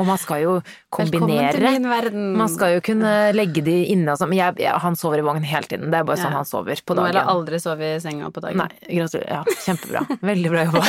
Og 0.00 0.06
man 0.08 0.16
skal 0.20 0.40
jo 0.40 0.52
kombinere. 0.88 1.50
Velkommen 1.52 1.52
til 1.52 1.66
min 1.76 1.88
verden. 1.90 2.28
Man 2.40 2.48
skal 2.48 2.76
jo 2.78 2.84
kunne 2.84 3.10
legge 3.36 3.60
de 3.66 3.74
inne 3.92 4.14
og 4.14 4.20
sånn. 4.20 4.30
Men 4.32 4.40
jeg, 4.40 4.70
han 4.80 4.96
sover 4.96 5.20
i 5.20 5.26
vogn 5.26 5.44
hele 5.44 5.68
tiden. 5.68 5.90
Det 5.92 6.00
er 6.00 6.06
bare 6.08 6.16
sånn 6.22 6.32
Ja. 6.32 6.40
han 6.40 6.48
sover 6.48 6.80
på 6.80 6.96
Nå 6.96 7.02
dagen. 7.02 7.10
eller 7.10 7.28
aldri 7.34 7.60
sove 7.60 7.90
i 7.96 8.00
senga 8.00 8.30
på 8.32 8.40
dagen. 8.40 8.62
Nei, 8.64 8.70
gratulerer. 8.88 9.28
Ja, 9.28 9.44
kjempebra. 9.66 10.06
Veldig 10.30 10.54
bra 10.54 10.64
jobba. 10.70 10.84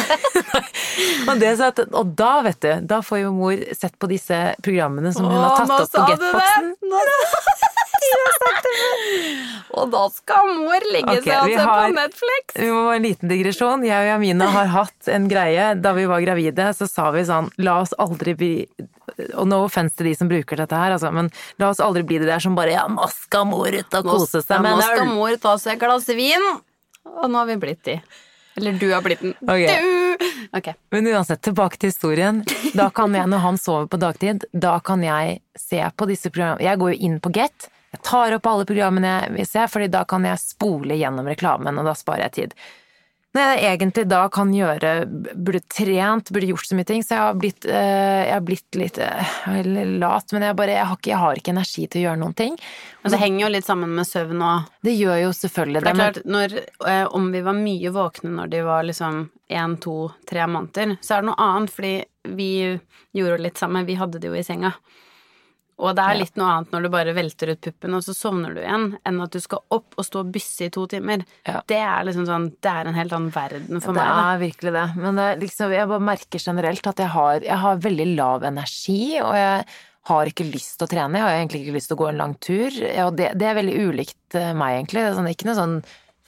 og, 1.30 1.36
det, 1.44 1.52
at, 1.68 1.84
og 1.92 2.16
da, 2.16 2.32
vet 2.48 2.62
du, 2.64 2.72
da 2.88 3.02
får 3.04 3.26
jo 3.26 3.34
mor 3.36 3.68
sett 3.76 4.00
på 4.00 4.08
disse 4.12 4.40
programmene 4.64 5.12
som 5.14 5.28
hun 5.28 5.36
har 5.36 5.60
tatt 5.60 5.76
opp 5.76 5.92
på 5.92 6.00
sa 6.00 6.62
du 6.64 6.72
det! 6.80 7.71
Og 9.72 9.92
da 9.92 10.02
skal 10.12 10.50
mor 10.60 10.84
legge 10.92 11.14
okay, 11.18 11.24
seg 11.26 11.38
og 11.38 11.52
se 11.52 11.66
har- 11.68 11.84
på 11.86 11.96
Netflix. 11.96 12.56
Vi 12.58 12.70
må 12.72 12.82
ha 12.90 12.96
en 12.98 13.06
liten 13.06 13.32
digresjon. 13.32 13.86
Jeg 13.88 14.04
og 14.04 14.10
Jamina 14.10 14.50
har 14.52 14.72
hatt 14.74 15.08
en 15.08 15.28
greie. 15.32 15.70
Da 15.82 15.94
vi 15.98 16.06
var 16.10 16.24
gravide, 16.26 16.72
så 16.76 16.88
sa 16.90 17.10
vi 17.16 17.24
sånn 17.28 17.50
La 17.58 17.80
oss 17.82 17.94
aldri 17.98 18.36
bli 18.38 18.52
Og 19.36 19.48
no 19.48 19.64
offense 19.66 19.96
til 19.98 20.08
de 20.08 20.16
som 20.16 20.30
bruker 20.32 20.56
dette 20.58 20.78
her, 20.78 20.94
altså, 20.96 21.12
men 21.14 21.30
la 21.60 21.70
oss 21.70 21.82
aldri 21.84 22.02
bli 22.08 22.18
det 22.22 22.30
der 22.30 22.40
som 22.40 22.56
bare 22.56 22.72
Ja, 22.72 22.86
nå 22.88 23.08
skal 23.12 23.46
mor 23.46 23.68
ut 23.68 23.94
og 24.00 24.06
kose 24.08 24.42
seg 24.42 24.62
med 24.64 24.72
øl. 24.72 24.78
nå 24.80 24.88
skal 24.88 25.10
mor 25.10 25.36
ta 25.38 25.56
seg 25.58 25.74
et 25.76 25.80
glass 25.84 26.08
vin. 26.08 26.46
Og 27.06 27.26
nå 27.30 27.42
har 27.42 27.48
vi 27.50 27.58
blitt 27.60 27.84
de. 27.84 27.98
Eller 28.58 28.74
du 28.80 28.88
har 28.92 29.02
blitt 29.02 29.22
den. 29.24 29.34
Okay. 29.44 29.80
Du! 29.80 30.28
Ok. 30.58 30.74
Men 30.92 31.08
uansett, 31.08 31.42
tilbake 31.42 31.80
til 31.80 31.92
historien. 31.92 32.44
Da 32.76 32.90
kan 32.94 33.14
jeg, 33.16 33.28
når 33.32 33.40
han 33.46 33.58
sover 33.58 33.88
på 33.88 34.00
dagtid, 34.00 34.44
da 34.54 34.80
kan 34.84 35.02
jeg 35.04 35.40
se 35.58 35.80
på 35.96 36.08
disse 36.10 36.30
programmene. 36.30 36.66
Jeg 36.68 36.80
går 36.82 36.94
jo 36.94 37.00
inn 37.08 37.20
på 37.24 37.32
Get. 37.36 37.71
Jeg 37.92 38.04
tar 38.08 38.38
opp 38.38 38.48
alle 38.48 38.68
programmene 38.68 39.16
jeg 39.18 39.34
vil 39.36 39.50
se, 39.50 39.66
fordi 39.72 39.90
da 39.92 40.06
kan 40.08 40.24
jeg 40.28 40.40
spole 40.40 40.96
gjennom 40.96 41.28
reklamen, 41.28 41.80
og 41.80 41.90
da 41.90 41.96
sparer 41.98 42.30
jeg 42.30 42.38
tid. 42.38 42.62
Når 43.32 43.46
jeg 43.48 43.68
egentlig 43.78 44.04
da 44.12 44.22
kan 44.32 44.50
gjøre 44.52 44.90
Burde 45.08 45.62
trent, 45.72 46.32
burde 46.36 46.50
gjort 46.50 46.68
så 46.68 46.76
mye 46.76 46.88
ting, 46.88 47.04
så 47.04 47.16
jeg 47.16 47.22
har 47.24 47.38
blitt, 47.40 47.66
eh, 47.66 48.24
jeg 48.28 48.34
har 48.34 48.44
blitt 48.44 48.80
litt 48.80 48.98
eh, 49.00 49.36
lat, 50.02 50.34
men 50.36 50.44
jeg 50.48 50.58
bare 50.60 50.76
jeg 50.76 50.88
har, 50.90 51.00
ikke, 51.00 51.12
jeg 51.14 51.22
har 51.22 51.40
ikke 51.40 51.54
energi 51.54 51.86
til 51.86 52.02
å 52.02 52.04
gjøre 52.06 52.22
noen 52.26 52.36
ting. 52.42 52.58
Men 53.04 53.16
det 53.16 53.22
henger 53.22 53.46
jo 53.46 53.52
litt 53.56 53.68
sammen 53.68 53.96
med 53.96 54.10
søvn 54.10 54.44
òg. 54.44 54.72
Det 54.84 54.96
gjør 54.98 55.22
jo 55.22 55.32
selvfølgelig 55.38 55.84
For 55.84 55.88
det 55.88 55.94
er 55.94 56.02
klart, 56.02 56.20
når, 56.36 56.58
eh, 56.92 57.06
om 57.20 57.30
vi 57.32 57.44
var 57.48 57.60
mye 57.60 57.94
våkne 57.96 58.34
når 58.36 58.52
de 58.52 58.66
var 58.68 58.88
liksom 58.90 59.22
én, 59.52 59.78
to, 59.84 59.98
tre 60.28 60.48
måneder, 60.52 60.98
så 61.00 61.16
er 61.16 61.24
det 61.24 61.32
noe 61.32 61.48
annet, 61.48 61.76
fordi 61.78 61.96
vi 62.36 62.52
gjorde 63.16 63.38
det 63.38 63.48
litt 63.48 63.64
sammen. 63.64 63.88
vi 63.88 64.00
hadde 64.00 64.20
det 64.20 64.28
jo 64.28 64.36
i 64.36 64.44
senga. 64.44 64.76
Og 65.82 65.96
det 65.98 66.06
er 66.06 66.20
litt 66.20 66.40
noe 66.40 66.50
annet 66.54 66.74
når 66.76 66.86
du 66.86 66.90
bare 66.94 67.14
velter 67.18 67.52
ut 67.52 67.62
puppen, 67.66 67.96
og 67.98 68.04
så 68.06 68.14
sovner 68.16 68.54
du 68.56 68.62
igjen, 68.62 68.88
enn 69.08 69.22
at 69.26 69.34
du 69.34 69.42
skal 69.42 69.64
opp 69.74 69.98
og 69.98 70.08
stå 70.08 70.24
og 70.24 70.34
bysse 70.36 70.68
i 70.68 70.74
to 70.74 70.86
timer. 70.92 71.24
Ja. 71.48 71.62
Det 71.68 71.80
er 71.82 72.08
liksom 72.08 72.28
sånn 72.30 72.50
Det 72.62 72.72
er 72.72 72.90
en 72.90 72.98
helt 72.98 73.16
annen 73.18 73.34
verden 73.34 73.82
for 73.82 73.98
det 73.98 74.02
meg, 74.02 74.12
Det 74.12 74.26
er 74.34 74.44
virkelig 74.46 74.76
det. 74.78 74.88
Men 75.02 75.22
det 75.22 75.30
liksom, 75.46 75.74
jeg 75.76 75.90
bare 75.94 76.10
merker 76.12 76.46
generelt 76.46 76.92
at 76.94 77.02
jeg 77.02 77.14
har, 77.16 77.48
jeg 77.48 77.64
har 77.66 77.82
veldig 77.88 78.10
lav 78.14 78.46
energi, 78.52 79.02
og 79.24 79.34
jeg 79.38 79.66
har 80.12 80.30
ikke 80.32 80.48
lyst 80.50 80.78
til 80.78 80.88
å 80.88 80.92
trene. 80.92 81.20
Jeg 81.20 81.28
har 81.28 81.40
egentlig 81.40 81.64
ikke 81.66 81.76
lyst 81.78 81.92
til 81.92 81.98
å 81.98 82.02
gå 82.02 82.08
en 82.12 82.22
lang 82.22 82.38
tur. 82.42 82.78
Ja, 82.82 83.10
Og 83.10 83.18
det, 83.20 83.34
det 83.38 83.50
er 83.50 83.60
veldig 83.60 83.76
ulikt 83.90 84.38
eh, 84.38 84.54
meg, 84.58 84.80
egentlig. 84.80 85.04
Det 85.04 85.12
er 85.12 85.20
sånn, 85.20 85.30
ikke 85.34 85.50
noe 85.50 85.60
sånn 85.60 85.78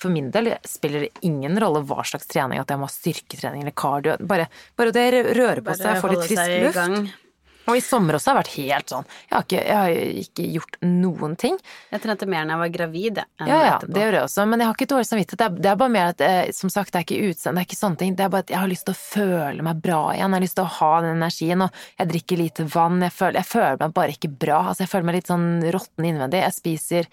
for 0.04 0.12
min 0.12 0.30
del 0.34 0.52
spiller 0.68 1.06
det 1.06 1.26
ingen 1.28 1.58
rolle 1.62 1.84
hva 1.88 2.04
slags 2.06 2.28
trening, 2.28 2.60
at 2.60 2.72
jeg 2.72 2.82
må 2.82 2.90
ha 2.90 2.94
styrketrening 2.94 3.64
eller 3.64 3.76
cardio. 3.78 4.18
Bare, 4.28 4.50
bare 4.80 4.94
det 4.96 5.06
rører 5.32 5.64
på 5.64 5.76
seg, 5.78 5.94
jeg 5.94 6.04
får 6.04 6.16
litt 6.16 6.26
frisk 6.28 6.56
luft. 6.66 7.20
Og 7.64 7.78
i 7.78 7.82
sommer 7.82 8.18
også 8.18 8.32
har 8.32 8.36
jeg 8.36 8.44
vært 8.44 8.56
helt 8.60 8.92
sånn 8.92 9.06
Jeg 9.08 9.34
har 9.34 9.44
ikke, 9.46 9.60
jeg 9.64 9.78
har 9.80 10.22
ikke 10.24 10.46
gjort 10.52 10.78
noen 10.84 11.36
ting. 11.40 11.58
Jeg 11.94 12.04
trente 12.04 12.28
mer 12.28 12.44
når 12.44 12.54
jeg 12.56 12.62
var 12.64 12.72
gravid, 12.78 13.22
enn 13.24 13.48
Ja, 13.48 13.60
ja, 13.64 13.76
etterpå. 13.78 13.94
det 13.96 14.02
gjør 14.04 14.18
jeg 14.18 14.28
også, 14.28 14.46
men 14.52 14.60
jeg 14.64 14.68
har 14.70 14.76
ikke 14.78 14.90
dårlig 14.94 15.08
samvittighet. 15.08 15.40
Det 15.40 15.48
er, 15.48 15.62
det 15.64 15.72
er 15.72 15.80
bare 15.84 15.94
mer 15.96 16.12
at, 16.12 16.24
eh, 16.28 16.52
som 16.58 16.74
sagt, 16.74 16.92
det 16.92 17.00
er 17.00 17.08
ikke 17.08 17.30
utseende, 17.32 17.56
det 17.56 17.64
er 17.64 17.70
ikke 17.70 17.80
sånne 17.80 18.02
ting. 18.04 18.18
Det 18.20 18.26
er 18.28 18.34
bare 18.36 18.46
at 18.48 18.54
jeg 18.56 18.60
har 18.60 18.72
lyst 18.74 18.86
til 18.90 18.98
å 18.98 19.02
føle 19.04 19.68
meg 19.70 19.82
bra 19.86 20.02
igjen, 20.14 20.28
jeg 20.28 20.40
har 20.40 20.46
lyst 20.48 20.58
til 20.60 20.68
å 20.68 20.74
ha 20.80 20.92
den 21.06 21.16
energien, 21.22 21.64
og 21.64 21.82
jeg 22.02 22.12
drikker 22.12 22.42
lite 22.44 22.68
vann, 22.76 23.00
jeg 23.08 23.16
føler, 23.16 23.40
jeg 23.40 23.52
føler 23.54 23.80
meg 23.86 23.96
bare 24.02 24.18
ikke 24.18 24.34
bra. 24.44 24.60
Altså, 24.74 24.84
jeg 24.84 24.92
føler 24.92 25.10
meg 25.10 25.20
litt 25.22 25.32
sånn 25.32 25.50
råtten 25.78 26.10
innvendig. 26.12 26.44
Jeg 26.44 26.58
spiser 26.60 27.10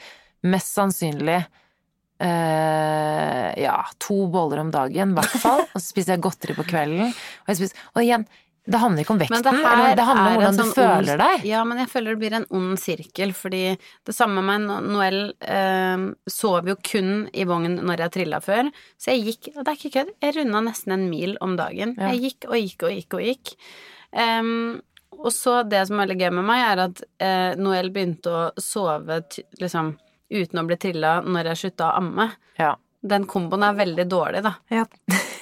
mest 0.51 0.75
sannsynlig 0.75 1.39
eh, 2.21 3.63
ja, 3.63 3.79
to 3.99 4.27
boller 4.33 4.59
om 4.65 4.71
dagen, 4.75 5.13
i 5.15 5.19
hvert 5.19 5.41
fall. 5.43 5.65
Og 5.71 5.79
så 5.81 5.87
spiser 5.87 6.17
jeg 6.17 6.25
godteri 6.27 6.57
på 6.59 6.67
kvelden. 6.69 7.13
Og, 7.47 7.55
spiser, 7.59 7.77
og 7.95 8.03
igjen, 8.05 8.27
det 8.67 8.79
handler 8.83 9.03
ikke 9.03 9.15
om 9.15 9.19
vekten, 9.23 9.43
det 9.43 9.53
eller 9.57 9.95
det 9.97 10.05
handler 10.05 10.31
om 10.31 10.37
hvordan 10.41 10.59
sånn 10.59 10.69
du 10.69 10.75
føler 10.77 11.13
ond- 11.15 11.23
deg. 11.25 11.45
Ja, 11.49 11.63
men 11.65 11.79
jeg 11.79 11.89
føler 11.89 12.11
det 12.15 12.21
blir 12.21 12.35
en 12.37 12.47
ond 12.51 12.79
sirkel, 12.79 13.33
fordi 13.35 13.63
det 14.07 14.15
samme 14.15 14.43
med 14.45 14.67
No- 14.67 14.81
Noel 14.85 15.21
eh, 15.41 16.05
sov 16.29 16.69
jo 16.69 16.77
kun 16.77 17.29
i 17.33 17.45
vogn 17.49 17.79
når 17.81 18.05
jeg 18.05 18.13
trilla 18.19 18.41
før, 18.45 18.69
så 19.01 19.15
jeg 19.17 19.25
gikk, 19.31 19.49
og 19.57 19.65
det 19.65 19.73
er 19.73 19.81
ikke 19.81 19.95
kødd, 19.97 20.13
jeg 20.23 20.37
runda 20.37 20.61
nesten 20.69 20.93
en 20.99 21.09
mil 21.11 21.37
om 21.41 21.57
dagen. 21.57 21.97
Ja. 21.99 22.13
Jeg 22.13 22.21
gikk 22.29 22.49
og 22.51 22.59
gikk 22.61 22.85
og 22.85 22.95
gikk 22.99 23.15
og 23.19 23.25
gikk. 23.31 23.55
Um, 24.13 24.83
og 25.21 25.33
så 25.35 25.63
det 25.69 25.83
som 25.89 25.99
er 25.99 26.07
veldig 26.07 26.21
gøy 26.21 26.31
med 26.39 26.47
meg, 26.49 26.63
er 26.71 26.85
at 26.87 27.03
eh, 27.21 27.57
Noel 27.61 27.91
begynte 27.91 28.31
å 28.31 28.45
sove 28.61 29.23
liksom 29.61 29.97
uten 30.31 30.61
å 30.63 30.67
bli 30.69 30.77
trilla 30.79 31.17
når 31.27 31.51
jeg 31.51 31.61
slutta 31.65 31.91
å 31.91 31.97
amme. 31.99 32.29
Ja. 32.61 32.77
Den 33.03 33.25
komboen 33.27 33.65
er 33.67 33.75
veldig 33.75 34.05
dårlig, 34.13 34.43
da. 34.47 34.55
Ja. 34.71 34.85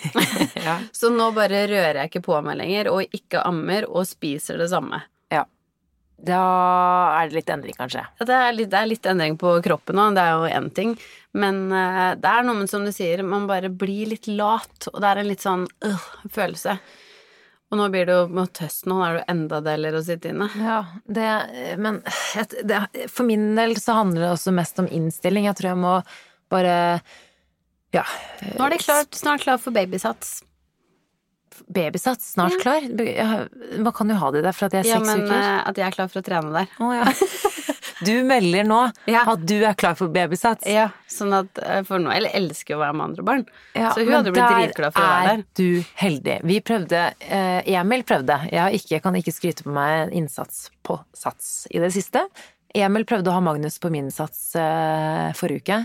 ja. 0.66 0.78
Så 0.92 1.10
nå 1.12 1.30
bare 1.36 1.66
rører 1.70 2.02
jeg 2.02 2.12
ikke 2.12 2.26
på 2.28 2.40
meg 2.44 2.58
lenger, 2.60 2.90
og 2.92 3.14
ikke 3.14 3.42
ammer, 3.46 3.88
og 3.88 4.06
spiser 4.08 4.60
det 4.60 4.70
samme. 4.72 5.00
Ja. 5.32 5.44
Da 6.18 6.42
er 7.20 7.28
det 7.28 7.38
litt 7.38 7.50
endring, 7.54 7.76
kanskje. 7.78 8.04
Det 8.20 8.34
er, 8.34 8.52
litt, 8.54 8.70
det 8.72 8.78
er 8.80 8.90
litt 8.90 9.10
endring 9.10 9.36
på 9.40 9.56
kroppen 9.64 10.00
òg, 10.02 10.16
det 10.18 10.24
er 10.24 10.36
jo 10.36 10.54
én 10.60 10.70
ting. 10.74 10.94
Men 11.38 11.66
uh, 11.72 12.14
det 12.18 12.30
er 12.30 12.46
noe 12.46 12.62
med, 12.62 12.70
som 12.70 12.86
du 12.86 12.92
sier, 12.94 13.22
man 13.26 13.46
bare 13.50 13.70
blir 13.70 14.14
litt 14.14 14.30
lat, 14.30 14.88
og 14.92 15.02
det 15.02 15.10
er 15.10 15.22
en 15.22 15.30
litt 15.30 15.44
sånn 15.44 15.68
øh, 15.86 16.08
følelse. 16.34 16.78
Og 17.68 17.76
nå 17.76 17.90
blir 17.92 18.08
det 18.08 18.14
jo 18.16 18.28
mot 18.32 18.60
høsten, 18.62 18.92
og 18.94 18.96
nå 18.96 19.04
er 19.04 19.12
det 19.12 19.20
jo 19.20 19.30
enda 19.34 19.58
deiligere 19.66 20.00
å 20.00 20.06
sitte 20.06 20.30
inne. 20.32 20.48
Ja, 20.56 20.78
det 21.04 21.28
Men 21.76 22.00
det, 22.64 22.78
for 23.12 23.28
min 23.28 23.50
del 23.58 23.76
så 23.76 23.98
handler 23.98 24.24
det 24.24 24.30
også 24.32 24.54
mest 24.56 24.80
om 24.80 24.88
innstilling. 24.88 25.44
Jeg 25.50 25.58
tror 25.58 25.74
jeg 25.74 25.80
må 25.82 25.94
bare 26.48 26.78
Ja. 27.96 28.04
Nå 28.58 28.66
er 28.66 28.70
de 28.76 28.78
klart, 28.82 29.14
snart 29.16 29.40
klar 29.46 29.58
for 29.62 29.72
babysats. 29.72 30.42
Babysats, 31.68 32.32
snart 32.36 32.58
klar. 32.62 32.84
Ja, 33.02 33.46
Man 33.82 33.92
kan 33.96 34.08
jo 34.12 34.16
ha 34.20 34.30
det 34.30 34.42
der 34.44 34.54
for 34.54 34.68
at 34.68 34.76
jeg 34.76 34.84
er 34.86 34.90
Ja, 34.92 34.98
seks 35.00 35.24
uker. 35.24 35.32
eh, 35.34 35.62
at 35.68 35.76
jeg 35.80 35.86
er 35.88 35.94
klar 35.96 36.08
for 36.12 36.20
å 36.20 36.26
trene 36.26 36.52
der. 36.54 36.68
Oh, 36.80 36.92
ja. 36.94 37.08
Du 37.98 38.12
melder 38.22 38.62
nå 38.62 38.76
Ja. 39.10 39.24
at 39.26 39.40
du 39.44 39.56
er 39.66 39.74
klar 39.74 39.96
for 39.98 40.06
babysats. 40.14 40.62
Ja, 40.70 40.84
sånn 41.10 41.32
at 41.34 41.48
for 41.82 41.82
For 41.88 41.98
Jeg 42.14 42.30
elsker 42.38 42.76
jo 42.76 42.78
å 42.78 42.84
være 42.84 42.94
med 42.94 43.04
andre 43.08 43.24
barn. 43.26 43.42
Ja, 43.74 43.90
så 43.90 44.04
hun 44.06 44.12
hadde 44.14 44.30
blitt 44.30 44.44
der 44.46 44.60
dritglad 44.68 44.94
for 44.94 45.02
å 45.02 45.08
være 45.08 45.24
der. 45.26 45.38
er 45.40 45.44
du 45.58 45.84
heldig. 45.98 46.36
Vi 46.46 46.60
prøvde, 46.60 47.00
eh, 47.26 47.72
Emil 47.74 48.04
prøvde, 48.06 48.38
jeg, 48.52 48.78
ikke, 48.78 48.90
jeg 48.94 49.02
kan 49.02 49.18
ikke 49.18 49.34
skryte 49.34 49.66
på 49.66 49.74
meg 49.74 50.12
innsats 50.14 50.68
på 50.86 51.00
sats 51.12 51.66
i 51.74 51.80
det 51.82 51.90
siste. 51.96 52.22
Emil 52.72 53.02
prøvde 53.04 53.32
å 53.32 53.34
ha 53.34 53.40
Magnus 53.42 53.80
på 53.82 53.90
min 53.90 54.12
sats 54.14 54.54
eh, 54.54 55.32
forrige 55.34 55.64
uke. 55.66 55.80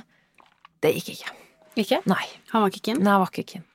Det 0.85 0.93
gikk 0.99 1.15
ikke. 1.17 1.33
Ikke? 1.79 2.01
Nei. 2.09 2.23
Han 2.53 2.63
var 2.63 2.73
ikke 2.73 2.87
keen? 2.89 3.01
Nei, 3.01 3.13
han 3.15 3.23
var 3.23 3.31
ikke 3.33 3.47
keen. 3.55 3.67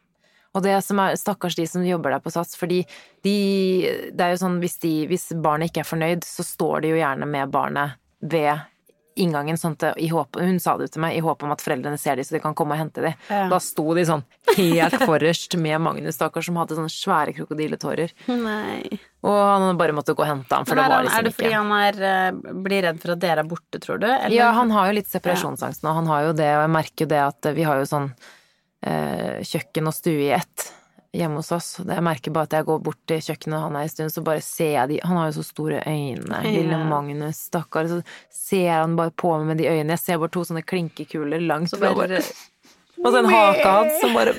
Og 0.57 0.65
det 0.65 0.75
som 0.87 1.01
er, 1.03 1.17
stakkars 1.21 1.57
de 1.59 1.67
som 1.69 1.85
jobber 1.85 2.15
der 2.15 2.23
på 2.25 2.33
Sats, 2.33 2.57
fordi 2.59 2.81
de 3.27 3.37
Det 4.15 4.25
er 4.25 4.33
jo 4.33 4.41
sånn 4.41 4.59
hvis, 4.63 4.79
de, 4.83 4.93
hvis 5.11 5.29
barnet 5.45 5.71
ikke 5.71 5.85
er 5.85 5.91
fornøyd, 5.91 6.27
så 6.27 6.47
står 6.47 6.83
de 6.85 6.95
jo 6.95 7.01
gjerne 7.01 7.29
med 7.29 7.53
barnet 7.55 7.99
ved 8.21 8.65
inngangen, 9.21 9.59
sånn 9.61 9.77
at 9.79 9.99
i 10.01 10.09
håp, 10.13 10.39
hun 10.41 10.61
sa 10.63 10.77
det 10.81 10.91
til 10.95 11.03
meg, 11.05 11.17
i 11.19 11.23
håp 11.25 11.43
om 11.45 11.53
at 11.55 11.63
foreldrene 11.65 11.99
ser 12.01 12.19
de 12.19 12.25
så 12.27 12.37
de 12.37 12.43
kan 12.43 12.57
komme 12.59 12.77
og 12.77 12.83
hente 12.83 13.05
de. 13.05 13.13
Ja. 13.29 13.45
Da 13.51 13.59
sto 13.63 13.85
de 13.97 14.05
sånn 14.09 14.25
helt 14.57 14.97
forrest 15.09 15.59
med 15.61 15.83
Magnus, 15.85 16.17
stakkar, 16.19 16.45
som 16.47 16.59
hadde 16.61 16.79
sånne 16.79 16.93
svære 16.93 17.35
krokodilletårer. 17.37 18.15
Nei. 18.31 19.01
Og 19.27 19.37
han 19.37 19.81
bare 19.81 19.97
måtte 19.97 20.15
gå 20.15 20.25
og 20.25 20.31
hente 20.31 20.55
ham, 20.55 20.67
for 20.69 20.79
det 20.79 20.87
var 20.87 21.05
liksom 21.07 21.19
ikke 21.19 21.25
er 21.25 21.29
det 21.29 21.37
fordi 21.37 21.55
han 21.57 21.77
er, 21.79 22.01
eh, 22.09 22.57
blir 22.69 22.85
redd 22.87 23.03
for 23.03 23.15
at 23.17 23.23
dere 23.25 23.45
er 23.45 23.51
borte, 23.51 23.83
tror 23.83 24.01
du? 24.03 24.09
Eller? 24.09 24.37
Ja, 24.37 24.53
han 24.57 24.73
har 24.75 24.91
jo 24.91 24.99
litt 25.01 25.11
separasjonsangst 25.11 25.83
nå, 25.85 25.95
han 26.01 26.11
har 26.11 26.29
jo 26.29 26.35
det, 26.39 26.51
og 26.55 26.67
jeg 26.67 26.75
merker 26.79 27.07
jo 27.07 27.13
det 27.15 27.23
at 27.27 27.53
vi 27.59 27.67
har 27.67 27.83
jo 27.83 27.89
sånn 27.91 28.11
eh, 28.87 29.41
kjøkken 29.43 29.91
og 29.91 29.97
stue 29.97 30.29
i 30.29 30.35
ett 30.39 30.71
hjemme 31.17 31.41
hos 31.41 31.53
oss. 31.57 31.69
Jeg 31.81 32.05
merker 32.05 32.31
bare 32.35 32.49
at 32.51 32.53
jeg 32.59 32.67
går 32.69 32.83
bort 32.85 32.99
til 33.09 33.23
kjøkkenet 33.25 33.63
han 33.65 33.77
er 33.81 33.87
en 33.87 33.93
stund, 33.95 34.13
så 34.13 34.23
bare 34.27 34.43
ser 34.45 34.73
jeg 34.75 34.89
de 34.93 34.99
Han 35.05 35.17
har 35.17 35.31
jo 35.31 35.39
så 35.41 35.47
store 35.49 35.81
øyne, 35.87 36.43
lille 36.45 36.83
Magnus, 36.91 37.45
stakkar. 37.49 37.89
Så 37.89 38.03
ser 38.31 38.71
han 38.83 38.97
bare 38.99 39.11
på 39.11 39.33
meg 39.39 39.47
med 39.55 39.59
de 39.63 39.71
øynene. 39.71 39.97
Jeg 39.97 40.05
ser 40.05 40.19
bare 40.21 40.35
to 40.37 40.45
sånne 40.45 40.63
klinkekuler 40.69 41.41
langt 41.47 41.71
Så 41.73 41.81
bare 41.81 42.21
Og 42.99 43.13
den 43.15 43.29
haka 43.31 43.71
hans 43.77 44.01
som 44.01 44.11
bare. 44.13 44.33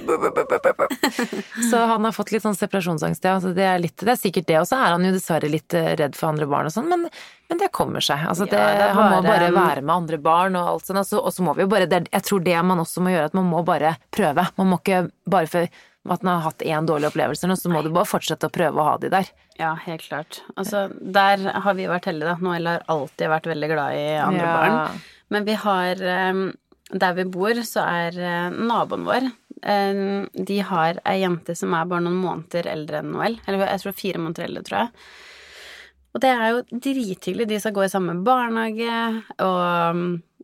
Så 1.71 1.77
han 1.77 2.03
har 2.03 2.11
fått 2.11 2.31
litt 2.33 2.43
sånn 2.43 2.57
separasjonsangst, 2.59 3.23
ja. 3.23 3.37
Så 3.39 3.53
det, 3.55 3.63
er 3.63 3.79
litt, 3.79 3.95
det 4.03 4.11
er 4.11 4.19
sikkert 4.19 4.47
det. 4.49 4.57
Og 4.59 4.67
så 4.67 4.75
er 4.79 4.95
han 4.95 5.05
jo 5.07 5.13
dessverre 5.15 5.47
litt 5.51 5.73
eh, 5.77 5.93
redd 5.99 6.17
for 6.17 6.27
andre 6.33 6.47
barn 6.49 6.67
og 6.67 6.73
sånn, 6.75 6.89
men, 6.91 7.05
men 7.49 7.61
det 7.61 7.69
kommer 7.75 8.03
seg. 8.03 8.25
Altså, 8.27 8.49
Ja, 8.49 8.51
det, 8.51 8.59
det 8.81 8.87
er 8.89 8.95
Han 8.97 9.13
må 9.13 9.21
bare- 9.23 9.47
bare 9.47 9.53
være 9.55 9.81
med 9.85 9.93
andre 9.95 10.19
barn 10.27 10.57
og 10.59 10.73
alt 10.73 10.89
sånt. 10.89 10.99
Altså, 10.99 11.21
og 11.23 11.31
så 11.35 11.45
må 11.47 11.55
vi 11.55 11.63
jo 11.63 11.71
bare 11.71 11.87
det, 11.87 12.01
Jeg 12.11 12.25
tror 12.27 12.43
det 12.43 12.57
man 12.73 12.83
også 12.83 13.03
må 13.05 13.13
gjøre, 13.15 13.31
at 13.31 13.37
man 13.39 13.47
må 13.51 13.63
bare 13.63 13.95
prøve. 14.11 14.47
Man 14.59 14.71
må 14.73 14.81
ikke 14.83 15.05
bare 15.29 15.47
for 15.55 15.67
at 16.15 16.21
den 16.23 16.29
har 16.31 16.41
hatt 16.45 16.63
én 16.65 16.87
dårlig 16.89 17.09
opplevelse, 17.11 17.47
nå, 17.49 17.55
så 17.59 17.69
må 17.71 17.81
du 17.85 17.89
bare 17.93 18.07
fortsette 18.09 18.47
å 18.49 18.53
prøve 18.53 18.79
å 18.81 18.85
ha 18.87 18.97
de 19.01 19.09
der. 19.13 19.27
Ja, 19.59 19.73
helt 19.85 20.01
klart. 20.07 20.41
Altså, 20.55 20.87
der 20.99 21.43
har 21.65 21.75
vi 21.77 21.85
vært 21.91 22.07
heldige, 22.09 22.31
da. 22.33 22.37
Noel 22.45 22.65
har 22.71 22.85
alltid 22.87 23.29
vært 23.29 23.49
veldig 23.51 23.69
glad 23.73 23.97
i 23.99 24.07
andre 24.23 24.45
Ja. 24.47 24.55
barn. 24.57 25.01
Men 25.29 25.45
vi 25.45 25.53
har 25.61 26.01
eh, 26.01 26.43
Der 26.91 27.13
vi 27.13 27.23
bor, 27.29 27.53
så 27.61 27.83
er 27.85 28.15
eh, 28.17 28.49
naboen 28.49 29.03
vår 29.05 29.27
eh, 29.61 30.25
De 30.33 30.59
har 30.65 30.97
ei 31.05 31.19
jente 31.21 31.53
som 31.55 31.73
er 31.77 31.85
bare 31.85 32.01
noen 32.01 32.17
måneder 32.23 32.65
eldre 32.71 33.03
enn 33.03 33.11
Noel. 33.13 33.37
Eller 33.45 33.67
jeg 33.67 33.83
tror 33.83 33.93
fire 33.99 34.17
måneder 34.23 34.47
eldre, 34.47 34.63
tror 34.65 34.79
jeg. 34.79 34.89
Og 36.15 36.21
det 36.23 36.29
er 36.33 36.47
jo 36.55 36.63
drithyggelig. 36.71 37.45
De 37.51 37.59
skal 37.61 37.75
gå 37.75 37.83
i 37.85 37.91
samme 37.91 38.15
barnehage, 38.25 39.21
og 39.45 39.99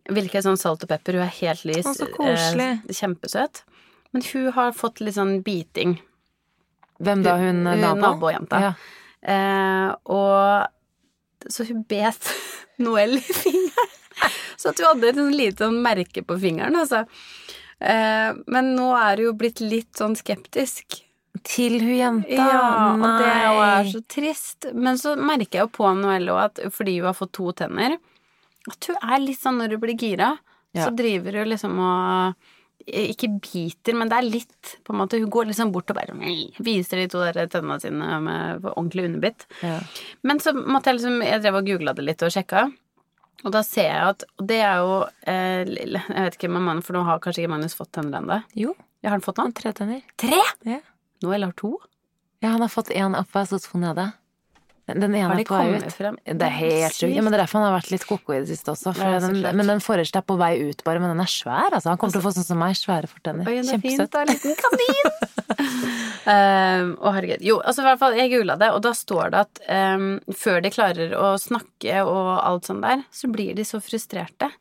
hvilket 0.05 0.13
virker 0.19 0.43
sånn 0.45 0.59
salt 0.61 0.83
og 0.85 0.91
pepper. 0.91 1.17
Hun 1.17 1.25
er 1.25 1.33
helt 1.39 1.63
lys. 1.65 1.87
Å, 1.89 1.95
så 1.97 2.05
koselig. 2.13 2.67
eh, 2.85 2.93
kjempesøt. 2.99 3.63
Men 4.15 4.23
hun 4.31 4.51
har 4.55 4.71
fått 4.77 5.01
litt 5.03 5.17
sånn 5.17 5.41
biting. 5.43 5.97
Hvem 7.03 7.23
da, 7.25 7.35
hun, 7.41 7.65
Hun- 7.67 7.81
nabo? 7.83 7.99
nabojenta. 8.01 8.61
Ja. 8.63 8.73
Eh, 9.27 9.89
og 10.15 11.51
så 11.51 11.65
hun 11.67 11.81
bet 11.89 12.29
Noel 12.85 13.17
i 13.19 13.23
fingeren. 13.25 13.91
Så 14.55 14.69
at 14.71 14.79
hun 14.79 14.87
hadde 14.87 15.09
et 15.11 15.17
sånn 15.19 15.33
lite 15.35 15.65
sånn 15.65 15.81
merke 15.83 16.21
på 16.23 16.37
fingeren, 16.39 16.77
altså. 16.79 17.01
Eh, 17.83 18.31
men 18.47 18.69
nå 18.77 18.85
er 18.95 19.19
hun 19.19 19.25
jo 19.27 19.33
blitt 19.35 19.59
litt 19.59 19.91
sånn 19.99 20.15
skeptisk. 20.15 21.01
Til 21.45 21.75
hun 21.83 21.91
jenta? 21.97 22.31
Ja, 22.39 22.61
og 22.95 23.03
det 23.19 23.27
er 23.27 23.49
jo 23.51 23.91
så 23.91 24.01
trist. 24.15 24.69
Men 24.73 24.95
så 24.97 25.17
merker 25.19 25.59
jeg 25.59 25.65
jo 25.67 25.73
på 25.75 25.91
Noelle 25.99 26.31
òg 26.31 26.39
at 26.45 26.61
fordi 26.73 26.95
hun 27.01 27.09
har 27.11 27.17
fått 27.19 27.33
to 27.35 27.51
tenner, 27.59 27.97
at 28.71 28.87
hun 28.89 28.95
er 29.03 29.19
litt 29.27 29.41
sånn 29.43 29.59
når 29.59 29.75
hun 29.75 29.83
blir 29.83 29.99
gira, 29.99 30.31
Ja. 30.75 30.87
så 30.87 30.95
driver 30.95 31.41
hun 31.41 31.51
liksom 31.51 31.75
og 31.79 32.47
ikke 32.85 33.29
biter, 33.41 33.95
men 33.97 34.09
det 34.11 34.17
er 34.19 34.27
litt 34.29 34.71
på 34.85 34.93
en 34.93 34.99
måte 35.01 35.17
Hun 35.19 35.29
går 35.33 35.47
liksom 35.49 35.71
bort 35.73 35.89
og 35.89 35.97
bare 35.97 36.13
viser 36.61 36.99
de 37.01 37.07
to 37.09 37.21
der 37.23 37.47
tennene 37.49 37.79
sine 37.81 38.19
med 38.21 38.65
ordentlig 38.75 39.07
underbitt. 39.09 39.47
Ja. 39.65 39.79
Men 40.21 40.39
så 40.43 40.53
måtte 40.53 40.91
jeg 40.91 40.99
liksom 40.99 41.21
Jeg 41.25 41.41
drev 41.41 41.57
og 41.61 41.65
googla 41.71 41.93
det 41.97 42.05
litt 42.05 42.21
og 42.25 42.33
sjekka. 42.35 42.67
Og 43.45 43.51
da 43.51 43.61
ser 43.65 43.89
jeg 43.89 44.03
at 44.13 44.23
Og 44.39 44.45
det 44.47 44.59
er 44.63 44.77
jo 44.81 44.93
eh, 45.27 45.65
Jeg 45.65 46.27
vet 46.27 46.37
ikke 46.37 46.49
med 46.53 46.61
mannen, 46.65 46.83
for 46.85 46.93
nå 46.97 47.03
har 47.05 47.19
kanskje 47.23 47.43
ikke 47.43 47.53
Magnus 47.55 47.75
fått 47.77 47.91
tenner 47.97 48.21
ennå. 48.21 48.41
Jo, 48.55 48.75
Ja, 49.01 49.09
har 49.09 49.17
han 49.17 49.25
fått 49.25 49.37
noen? 49.41 49.53
tre 49.53 49.73
tenner. 49.73 50.01
Tre! 50.17 50.39
Ja. 50.65 50.79
eller 51.33 51.47
har 51.51 51.57
to. 51.57 51.75
Ja, 52.41 52.49
han 52.55 52.61
har 52.61 52.69
fått 52.69 52.89
én 52.93 53.13
oppe 53.17 53.43
så 53.45 53.59
to 53.61 53.77
nede. 53.81 54.11
Den 54.87 55.15
ene 55.15 55.29
Har 55.31 55.39
de 55.39 55.43
kommet 55.49 55.85
ut. 55.87 55.93
frem? 55.97 56.17
Det 56.25 56.45
er 56.45 56.53
helt 56.59 56.93
sjukt. 56.93 57.15
Ja, 57.15 57.23
men 57.25 57.33
det 57.33 57.39
er 57.39 57.43
derfor 57.45 57.57
han 57.57 57.71
har 57.71 57.79
vært 57.79 57.89
litt 57.89 58.03
koko 58.05 58.35
i 58.35 58.41
det 58.43 58.51
siste 58.51 58.69
også. 58.75 58.91
Ja, 59.01 59.17
den, 59.23 59.39
men 59.57 59.71
den 59.71 59.81
forreste 59.81 60.21
er 60.21 60.25
på 60.29 60.35
vei 60.37 60.51
ut, 60.69 60.83
bare. 60.85 61.01
Men 61.01 61.09
den 61.15 61.23
er 61.23 61.31
svær, 61.31 61.73
altså. 61.73 61.89
Han 61.89 61.97
kommer 61.97 62.13
til 62.13 62.21
å 62.21 62.25
få 62.27 62.33
sånn 62.35 62.45
som 62.45 62.59
meg, 62.61 62.75
svære 62.77 63.09
fortenner. 63.09 63.49
Er 63.49 63.65
fint, 63.81 63.97
Kjempesøt. 63.97 64.11
da. 64.13 64.25
Liten 64.29 64.53
kanin. 64.61 65.09
um, 66.29 66.91
å, 67.05 67.13
herregud. 67.15 67.41
Jo, 67.45 67.57
altså 67.65 67.81
i 67.81 67.87
hvert 67.89 68.03
fall, 68.03 68.17
jeg 68.19 68.31
googla 68.35 68.59
det, 68.61 68.69
og 68.77 68.83
da 68.85 68.93
står 68.97 69.33
det 69.33 69.41
at 69.47 69.63
um, 69.97 70.05
før 70.37 70.61
de 70.65 70.73
klarer 70.77 71.17
å 71.17 71.31
snakke 71.41 72.03
og 72.05 72.29
alt 72.45 72.69
sånt 72.69 72.85
der, 72.85 73.01
så 73.09 73.31
blir 73.33 73.57
de 73.57 73.65
så 73.65 73.81
frustrerte. 73.81 74.51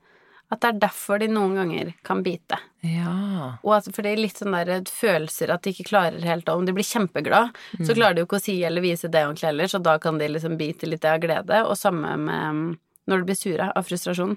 At 0.53 0.61
det 0.65 0.73
er 0.73 0.81
derfor 0.89 1.21
de 1.21 1.29
noen 1.33 1.57
ganger 1.61 1.93
kan 2.07 2.25
bite. 2.25 2.59
Ja. 2.85 3.57
Og 3.65 3.73
at, 3.79 3.87
for 3.95 4.05
det 4.05 4.11
er 4.13 4.21
litt 4.21 4.37
sånn 4.37 4.53
der 4.53 4.83
følelser 4.93 5.49
at 5.55 5.63
de 5.65 5.73
ikke 5.73 5.87
klarer 5.89 6.21
helt 6.21 6.49
Om 6.53 6.67
de 6.69 6.75
blir 6.77 6.85
kjempeglad, 6.85 7.55
Mm. 7.79 7.87
så 7.89 7.95
klarer 7.97 8.15
de 8.15 8.21
jo 8.21 8.27
ikke 8.29 8.37
å 8.41 8.45
si 8.45 8.57
eller 8.63 8.83
vise 8.85 9.09
det 9.09 9.23
ordentlig 9.25 9.49
heller, 9.49 9.65
så 9.73 9.81
da 9.83 9.99
kan 9.99 10.19
de 10.19 10.29
liksom 10.29 10.59
bite 10.61 10.87
litt 10.87 11.05
av 11.09 11.19
glede. 11.23 11.63
Og 11.65 11.79
samme 11.81 12.17
med 12.21 12.51
um, 12.51 12.79
når 13.09 13.19
de 13.23 13.25
blir 13.31 13.37
sure 13.41 13.71
av 13.75 13.85
frustrasjon. 13.89 14.37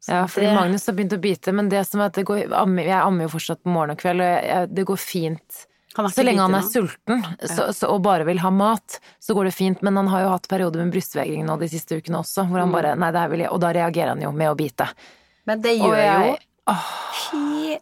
Så 0.00 0.12
Ja, 0.14 0.26
fordi 0.26 0.46
det- 0.46 0.54
Magnus 0.54 0.86
har 0.86 0.94
begynt 0.94 1.12
å 1.12 1.20
bite, 1.20 1.52
men 1.52 1.68
det 1.68 1.84
som 1.86 2.00
er 2.00 2.04
at 2.06 2.14
det 2.14 2.24
går, 2.24 2.38
jeg 2.48 3.02
ammer 3.02 3.22
jo 3.26 3.28
fortsatt 3.28 3.62
på 3.62 3.68
morgen 3.74 3.90
og 3.90 3.98
kveld, 3.98 4.20
og 4.20 4.44
jeg, 4.44 4.74
det 4.74 4.86
går 4.86 4.96
fint 4.98 5.66
Så 5.94 6.22
lenge 6.24 6.40
han 6.40 6.54
er 6.54 6.62
nå. 6.62 6.70
sulten 6.70 7.22
så, 7.42 7.72
så, 7.74 7.88
og 7.90 8.02
bare 8.02 8.24
vil 8.24 8.38
ha 8.38 8.50
mat, 8.50 9.00
så 9.20 9.34
går 9.34 9.44
det 9.50 9.54
fint. 9.54 9.82
Men 9.82 9.96
han 9.96 10.06
har 10.06 10.22
jo 10.22 10.28
hatt 10.30 10.46
perioder 10.48 10.78
med 10.84 10.92
brystvegring 10.94 11.44
nå 11.44 11.58
de 11.58 11.66
siste 11.68 11.98
ukene 12.00 12.22
også, 12.22 12.46
hvor 12.48 12.56
Mm. 12.56 12.60
han 12.60 12.72
bare 12.72 12.96
Nei, 12.96 13.10
det 13.10 13.20
her 13.20 13.28
vil 13.28 13.40
jeg 13.40 13.50
Og 13.50 13.60
da 13.60 13.72
reagerer 13.72 14.08
han 14.14 14.20
jo 14.22 14.30
med 14.32 14.48
å 14.48 14.56
bite. 14.56 14.88
Men 15.46 15.60
det 15.60 15.78
gjør 15.80 15.96
jeg- 15.96 16.30
jo 16.30 16.36
Fy, 17.20 17.76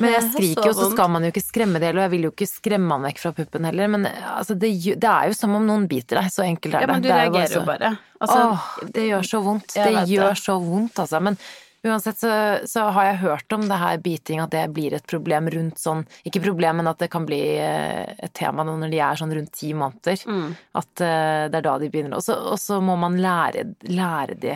Men 0.00 0.08
jeg 0.16 0.22
skriker 0.32 0.66
jo, 0.70 0.74
så 0.74 0.88
skal 0.92 1.10
man 1.14 1.22
jo 1.26 1.30
ikke 1.32 1.44
skremme 1.44 1.78
det, 1.82 1.92
og 1.94 2.02
jeg 2.02 2.10
vil 2.16 2.24
jo 2.26 2.30
ikke 2.34 2.48
skremme 2.50 2.96
han 2.96 3.04
vekk 3.06 3.20
fra 3.22 3.32
puppen 3.36 3.64
heller. 3.68 3.88
Men 3.94 4.06
altså, 4.10 4.56
det, 4.58 4.72
det 4.98 5.10
er 5.10 5.30
jo 5.30 5.36
som 5.38 5.54
om 5.58 5.66
noen 5.68 5.86
biter 5.90 6.18
deg, 6.20 6.30
så 6.34 6.42
enkelt 6.46 6.74
er 6.74 6.80
det. 6.82 6.86
Ja, 6.88 6.92
men 6.92 7.02
du 7.04 7.08
det 7.08 7.14
er 7.16 7.20
reagerer 7.28 7.52
jo 7.56 7.60
så- 7.60 7.66
bare. 7.68 7.92
Altså, 8.22 8.40
Åh, 8.52 8.70
det 8.94 9.04
gjør 9.10 9.28
så 9.32 9.42
vondt. 9.44 9.74
Det 9.74 10.08
gjør 10.10 10.28
det. 10.34 10.38
så 10.42 10.56
vondt, 10.62 10.98
altså. 11.04 11.20
Men 11.22 11.38
uansett 11.84 12.18
så, 12.20 12.32
så 12.70 12.84
har 12.94 13.04
jeg 13.08 13.16
hørt 13.24 13.52
om 13.56 13.64
det 13.70 13.78
her 13.80 13.96
biting, 13.98 14.38
at 14.42 14.50
det 14.54 14.64
blir 14.74 14.94
et 14.94 15.06
problem 15.10 15.48
rundt 15.50 15.80
sånn 15.82 16.04
Ikke 16.28 16.42
problem, 16.44 16.76
men 16.78 16.86
at 16.90 16.98
det 17.02 17.08
kan 17.10 17.24
bli 17.26 17.40
eh, 17.58 18.12
et 18.22 18.34
tema 18.38 18.62
når 18.66 18.90
de 18.92 19.00
er 19.02 19.18
sånn 19.18 19.34
rundt 19.34 19.50
ti 19.58 19.72
måneder. 19.74 20.22
Mm. 20.26 20.52
At 20.78 21.00
eh, 21.02 21.48
det 21.50 21.58
er 21.58 21.66
da 21.66 21.78
de 21.82 21.88
begynner. 21.90 22.18
Og 22.18 22.58
så, 22.58 22.78
må 22.82 22.94
man 22.98 23.18
lære, 23.18 23.64
lære 23.90 24.38
de 24.38 24.54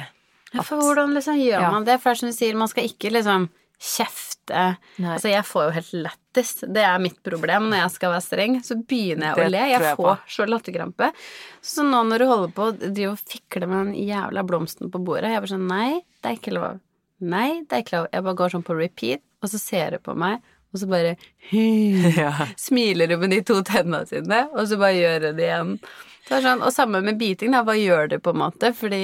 Ja, 0.55 0.63
for 0.63 0.79
hvordan 0.79 1.15
liksom 1.15 1.35
gjør 1.43 1.61
Ja. 1.67 1.71
man 1.75 1.85
det? 1.85 1.99
For 2.01 2.11
det 2.11 2.17
er 2.17 2.21
som 2.23 2.31
du 2.31 2.37
sier, 2.39 2.55
man 2.59 2.69
skal 2.71 2.87
ikke 2.87 3.11
liksom 3.11 3.49
kjefte. 3.83 4.63
Nei. 5.03 5.13
Altså, 5.17 5.29
jeg 5.29 5.45
får 5.45 5.67
jo 5.67 5.75
helt 5.77 5.93
lættis. 6.07 6.53
Det 6.63 6.83
er 6.87 7.03
mitt 7.03 7.19
problem 7.27 7.69
når 7.71 7.83
jeg 7.83 7.95
skal 7.97 8.15
være 8.15 8.25
streng. 8.25 8.57
Så 8.65 8.79
begynner 8.81 9.31
jeg 9.31 9.37
Det 9.39 9.47
å 9.47 9.53
le. 9.53 9.63
Jeg 9.69 9.85
jeg 9.85 9.99
får 10.01 10.25
så 10.37 10.49
latterkrampe. 10.49 11.11
Så 11.65 11.85
nå 11.87 12.03
når 12.09 12.23
du 12.25 12.27
holder 12.31 12.57
på 12.57 12.71
drive 12.81 13.13
og 13.15 13.23
fikle 13.29 13.69
med 13.69 13.91
den 13.91 14.09
jævla 14.09 14.45
blomsten 14.49 14.93
på 14.93 15.03
bordet, 15.05 15.33
jeg 15.35 15.45
bare 15.45 15.53
sånn 15.55 15.69
Nei, 15.71 16.01
det 16.23 16.33
er 16.33 16.41
ikke 16.41 16.57
lov. 16.57 16.83
Nei, 17.21 17.49
det 17.65 17.79
er 17.79 17.85
ikke 17.85 17.97
lov. 17.99 18.11
Jeg 18.13 18.27
bare 18.29 18.41
går 18.43 18.55
sånn 18.57 18.67
på 18.67 18.77
repeat, 18.77 19.25
og 19.43 19.53
så 19.53 19.61
ser 19.61 19.97
du 19.97 20.03
på 20.05 20.17
meg, 20.19 20.45
og 20.73 20.81
så 20.83 20.89
bare 20.91 21.15
Ja. 22.21 22.33
Smiler 22.61 23.09
du 23.13 23.17
med 23.21 23.33
de 23.33 23.41
to 23.47 23.61
tennene 23.67 24.05
sine, 24.09 24.45
og 24.53 24.69
så 24.69 24.79
bare 24.81 24.97
gjør 24.99 25.27
du 25.27 25.31
det 25.41 25.49
igjen. 25.51 25.77
Det 26.27 26.43
sånn, 26.43 26.65
og 26.65 26.73
samme 26.75 27.01
med 27.07 27.21
biting, 27.21 27.53
da. 27.55 27.63
Hva 27.67 27.77
gjør 27.79 28.09
du, 28.11 28.17
på 28.21 28.33
en 28.35 28.41
måte? 28.41 28.73
Fordi 28.75 29.03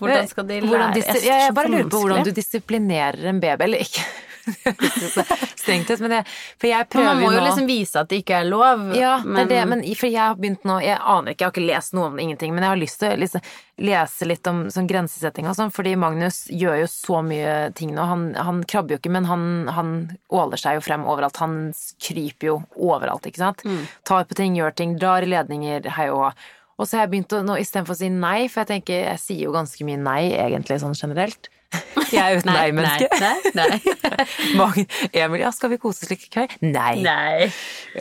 hvordan 0.00 0.32
skal 0.32 0.48
de 0.48 0.60
lære? 0.64 0.90
Jeg 1.00 1.22
jeg 1.28 1.54
bare 1.54 1.72
lurer 1.76 1.92
på 1.92 2.02
hvordan 2.04 2.26
du 2.26 2.34
disiplinerer 2.36 3.30
en 3.30 3.40
baby, 3.42 3.68
eller 3.68 3.86
ikke 3.86 4.04
Det 4.64 4.74
høres 4.80 5.02
jo 5.02 5.08
så 5.12 5.24
strengt 5.58 5.90
men 6.00 6.14
jeg, 6.18 6.26
for 6.60 6.68
jeg 6.70 6.88
prøver 6.92 7.08
jo 7.08 7.10
nå 7.10 7.20
man 7.20 7.22
må 7.22 7.32
jo 7.34 7.40
nå 7.40 7.46
liksom 7.46 7.66
vise 7.68 8.00
at 8.00 8.10
det 8.10 8.20
ikke 8.22 8.38
er 8.40 8.46
lov. 8.48 8.84
Ja, 8.96 9.12
det 9.24 9.42
er 9.44 9.50
det, 9.50 9.60
men 9.68 9.82
for 9.98 10.08
jeg 10.08 10.20
har 10.20 10.38
begynt 10.38 10.64
nå 10.68 10.78
Jeg 10.84 10.98
aner 10.98 11.34
ikke, 11.34 11.42
jeg 11.42 11.48
har 11.48 11.54
ikke 11.54 11.66
lest 11.66 11.96
noe 11.96 12.08
om 12.08 12.16
det, 12.16 12.24
ingenting, 12.24 12.54
men 12.54 12.64
jeg 12.64 12.72
har 12.72 12.80
lyst 12.80 13.00
til 13.02 13.14
å 13.14 13.18
liksom, 13.20 13.50
lese 13.90 14.28
litt 14.28 14.50
om 14.50 14.62
sånn 14.72 14.88
grensesetting 14.90 15.48
og 15.50 15.56
sånn, 15.58 15.72
fordi 15.74 15.96
Magnus 16.00 16.42
gjør 16.52 16.82
jo 16.82 16.88
så 16.92 17.20
mye 17.26 17.54
ting 17.76 17.94
nå. 17.96 18.06
Han, 18.10 18.26
han 18.36 18.62
krabber 18.68 18.96
jo 18.96 19.00
ikke, 19.00 19.12
men 19.12 19.28
han, 19.28 19.44
han 19.76 19.92
åler 20.28 20.60
seg 20.60 20.78
jo 20.78 20.84
frem 20.84 21.06
overalt. 21.08 21.40
Han 21.42 21.58
kryper 22.02 22.52
jo 22.52 22.56
overalt, 22.76 23.28
ikke 23.28 23.44
sant. 23.44 23.66
Tar 24.08 24.28
på 24.28 24.38
ting, 24.38 24.56
gjør 24.58 24.76
ting, 24.76 24.96
drar 25.00 25.26
i 25.26 25.30
ledninger, 25.30 25.92
hei 25.96 26.10
og 26.12 26.24
hå. 26.24 26.32
Og 26.80 26.88
så 26.88 26.96
har 26.96 27.04
jeg 27.04 27.12
begynt 27.12 27.34
å 27.36 27.42
nå 27.44 27.58
istedenfor 27.60 27.92
å 27.92 27.98
si 28.00 28.08
nei, 28.12 28.48
for 28.48 28.62
jeg 28.62 28.70
tenker 28.70 29.02
jeg 29.10 29.20
sier 29.20 29.42
jo 29.44 29.54
ganske 29.54 29.84
mye 29.84 30.00
nei, 30.00 30.30
egentlig, 30.40 30.80
sånn 30.80 30.96
generelt. 30.96 31.50
Jeg 32.10 32.18
er 32.18 32.32
jo 32.34 32.38
et 32.40 32.46
Nei, 32.48 32.54
nei-menneske. 32.56 33.18
Nei, 33.22 33.50
nei, 33.54 34.56
nei. 34.58 34.84
Emil, 35.22 35.42
ja, 35.44 35.52
skal 35.54 35.70
vi 35.70 35.76
kose 35.78 36.02
oss 36.02 36.10
litt 36.10 36.24
i 36.26 36.30
kveld? 36.32 36.56
Nei. 36.64 36.96
nei. 37.04 37.46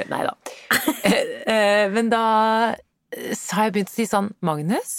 Nei 0.09 0.21
da. 0.25 0.31
Eh, 1.05 1.19
eh, 1.53 1.83
Men 1.93 2.09
da 2.09 2.23
eh, 2.73 3.35
så 3.37 3.59
har 3.59 3.69
jeg 3.69 3.75
begynt 3.77 3.91
å 3.91 3.97
si 3.99 4.07
sånn 4.09 4.31
Magnus, 4.45 4.95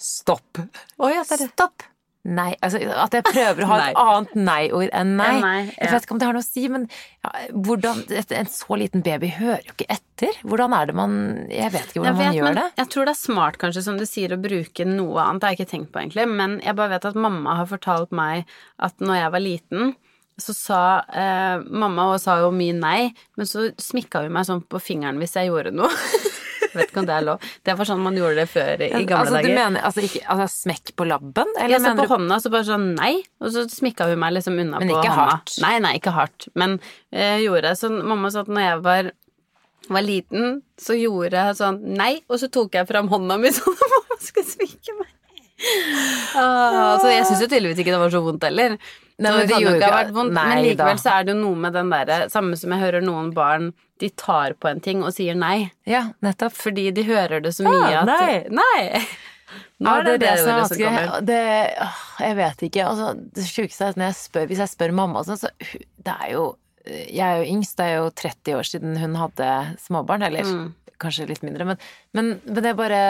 stopp. 0.00 0.62
Å 0.96 1.12
ja, 1.12 1.26
det 1.28 1.36
er 1.36 1.44
det. 1.44 1.50
Stopp. 1.52 1.84
Nei. 2.24 2.54
Altså 2.64 2.78
at 2.88 3.12
jeg 3.12 3.24
prøver 3.26 3.66
å 3.66 3.68
ha 3.68 3.78
et 3.90 3.98
annet 4.04 4.30
nei-ord 4.46 4.92
enn 4.96 5.10
nei. 5.18 5.26
Enn 5.34 5.42
nei, 5.44 5.58
ja. 5.66 5.74
Jeg 5.82 5.90
vet 5.92 6.06
ikke 6.06 6.14
om 6.16 6.20
det 6.22 6.28
har 6.30 6.36
noe 6.38 6.44
å 6.44 6.46
si, 6.46 6.62
men 6.72 6.86
ja, 7.20 7.32
hvordan 7.66 8.00
En 8.40 8.48
så 8.48 8.78
liten 8.80 9.04
baby 9.04 9.28
hører 9.36 9.66
jo 9.66 9.74
ikke 9.74 9.88
etter. 9.92 10.38
Hvordan 10.48 10.72
er 10.78 10.88
det 10.88 10.94
man 10.96 11.18
Jeg 11.52 11.74
vet 11.74 11.90
ikke 11.90 12.00
hvordan 12.00 12.22
Jeg, 12.22 12.30
man 12.30 12.38
gjør 12.38 12.48
men 12.48 12.60
det. 12.62 12.66
jeg 12.80 12.90
tror 12.94 13.04
det 13.10 13.12
er 13.12 13.20
smart, 13.20 13.58
kanskje, 13.60 13.82
som 13.84 13.98
du 14.00 14.06
sier, 14.08 14.32
å 14.32 14.40
bruke 14.40 14.86
noe 14.88 15.20
annet. 15.26 15.42
Det 15.42 15.50
har 15.50 15.54
jeg 15.56 15.60
ikke 15.60 15.72
tenkt 15.74 15.92
på, 15.92 16.00
egentlig. 16.00 16.26
Men 16.40 16.56
jeg 16.64 16.78
bare 16.80 16.94
vet 16.96 17.10
at 17.12 17.20
mamma 17.26 17.58
har 17.60 17.68
fortalt 17.68 18.14
meg 18.16 18.48
at 18.88 19.04
når 19.04 19.20
jeg 19.20 19.34
var 19.36 19.44
liten, 19.44 19.94
så 20.40 20.50
sa 20.56 20.80
eh, 21.14 21.60
Mamma 21.70 22.08
og 22.10 22.16
sa 22.18 22.40
jo 22.42 22.48
mye 22.50 22.74
nei, 22.74 23.12
men 23.38 23.46
så 23.46 23.68
smikka 23.78 24.24
hun 24.24 24.32
meg 24.34 24.48
sånn 24.48 24.64
på 24.66 24.80
fingeren 24.82 25.20
hvis 25.22 25.36
jeg 25.38 25.52
gjorde 25.52 25.70
noe. 25.76 25.92
vet 26.78 26.90
ikke 26.92 27.02
om 27.02 27.08
det 27.08 27.14
er 27.16 27.24
lov. 27.26 27.48
Det 27.64 27.74
var 27.78 27.88
sånn 27.88 28.02
man 28.04 28.16
gjorde 28.18 28.36
det 28.42 28.46
før 28.52 28.84
i, 28.84 28.90
gamle 29.04 29.18
altså, 29.20 29.34
du 29.34 29.48
dager. 29.48 29.54
mener 29.58 29.86
altså, 29.88 30.04
ikke, 30.08 30.22
altså 30.34 30.46
smekk 30.64 30.94
på 30.98 31.06
labben? 31.08 31.52
Eller 31.58 31.76
Jeg 31.78 31.84
så 31.86 31.94
på 31.98 32.06
du 32.08 32.12
hånda, 32.14 32.38
så 32.44 32.52
bare 32.54 32.68
sånn 32.68 32.86
nei, 32.98 33.12
og 33.40 33.52
så 33.54 33.64
smikka 33.70 34.08
hun 34.10 34.22
meg 34.24 34.36
liksom 34.38 34.58
unna 34.58 34.80
Men 34.82 34.92
på 34.92 34.98
ikke 35.00 35.12
hånda. 35.16 35.28
hardt? 35.34 35.56
Nei, 35.64 35.74
nei, 35.86 35.94
ikke 36.00 36.14
hardt. 36.16 36.48
Men 36.58 36.78
eh, 37.12 37.38
gjorde 37.44 37.72
jeg 37.72 37.80
sånn 37.84 38.00
Mamma 38.06 38.30
sa 38.34 38.42
at 38.44 38.52
når 38.52 38.66
jeg 38.68 38.82
var, 38.88 39.10
var 39.98 40.06
liten, 40.06 40.60
så 40.80 40.96
gjorde 40.98 41.46
jeg 41.48 41.58
sånn 41.60 41.80
nei, 41.98 42.12
og 42.28 42.40
så 42.42 42.48
tok 42.52 42.74
jeg 42.80 42.88
fram 42.90 43.08
hånda 43.12 43.36
mi 43.42 43.52
sånn 43.58 43.76
at 43.76 43.94
mamma 43.96 44.20
skulle 44.20 44.48
smikke 44.54 44.98
meg. 45.00 45.10
Ah, 46.36 46.98
så 47.00 47.08
jeg 47.12 47.24
syns 47.28 47.42
jo 47.44 47.48
tydeligvis 47.48 47.80
ikke 47.80 47.94
det 47.94 48.00
var 48.02 48.12
så 48.12 48.20
vondt 48.24 48.44
heller. 48.48 48.74
Nei, 49.22 49.30
men 49.30 49.40
det 49.40 49.46
det 49.52 49.58
gjorde 49.62 49.76
ikke 49.78 49.88
ha 49.92 49.98
vært 50.00 50.14
vondt. 50.16 50.32
Nei 50.34 50.44
men 50.50 50.64
likevel 50.64 50.96
da. 50.96 51.02
så 51.04 51.10
er 51.14 51.26
det 51.28 51.34
jo 51.36 51.40
noe 51.44 51.58
med 51.62 51.72
den 51.76 51.90
derre 51.92 52.16
Samme 52.32 52.56
som 52.58 52.72
jeg 52.74 52.80
hører 52.82 53.04
noen 53.06 53.28
barn 53.36 53.68
De 54.02 54.08
tar 54.18 54.56
på 54.58 54.66
en 54.72 54.80
ting 54.82 55.04
og 55.06 55.12
sier 55.14 55.36
nei. 55.38 55.70
Ja, 55.86 56.00
nettopp. 56.24 56.56
Fordi 56.58 56.88
de 56.96 57.04
hører 57.06 57.40
det 57.44 57.52
så 57.54 57.62
mye 57.68 57.84
Ah, 57.92 58.00
at 58.00 58.10
nei. 58.10 58.34
Nei! 58.50 59.04
Nå 59.84 59.86
Ja, 59.86 60.00
er 60.00 60.04
det 60.08 60.16
det, 60.24 60.32
som 60.42 60.50
er 60.50 60.64
som 60.66 60.76
kommer. 60.80 61.06
vanskelig. 61.12 61.26
Det, 61.30 61.88
jeg 62.26 62.36
vet 62.40 62.62
ikke. 62.66 62.88
Altså, 62.90 63.12
det 63.38 63.46
sjukeste 63.46 63.84
er 63.86 63.92
at 63.94 64.00
når 64.02 64.08
jeg 64.10 64.18
spør, 64.18 64.46
hvis 64.50 64.62
jeg 64.64 64.72
spør 64.74 64.94
mamma 64.98 65.22
sånn, 65.28 65.38
så 65.38 65.50
det 66.08 66.14
er 66.18 66.32
jo 66.34 66.44
Jeg 66.90 67.22
er 67.24 67.38
jo 67.44 67.46
yngst, 67.54 67.76
det 67.78 67.84
er 67.86 67.94
jo 68.02 68.10
30 68.18 68.58
år 68.58 68.66
siden 68.68 68.96
hun 69.00 69.14
hadde 69.22 69.50
småbarn, 69.86 70.26
eller 70.26 70.42
Mm. 70.44 70.66
kanskje 71.00 71.28
litt 71.30 71.42
mindre, 71.46 71.64
men, 71.70 71.78
men, 72.12 72.34
men 72.44 72.60
det 72.62 72.72
er 72.74 72.76
bare 72.82 73.00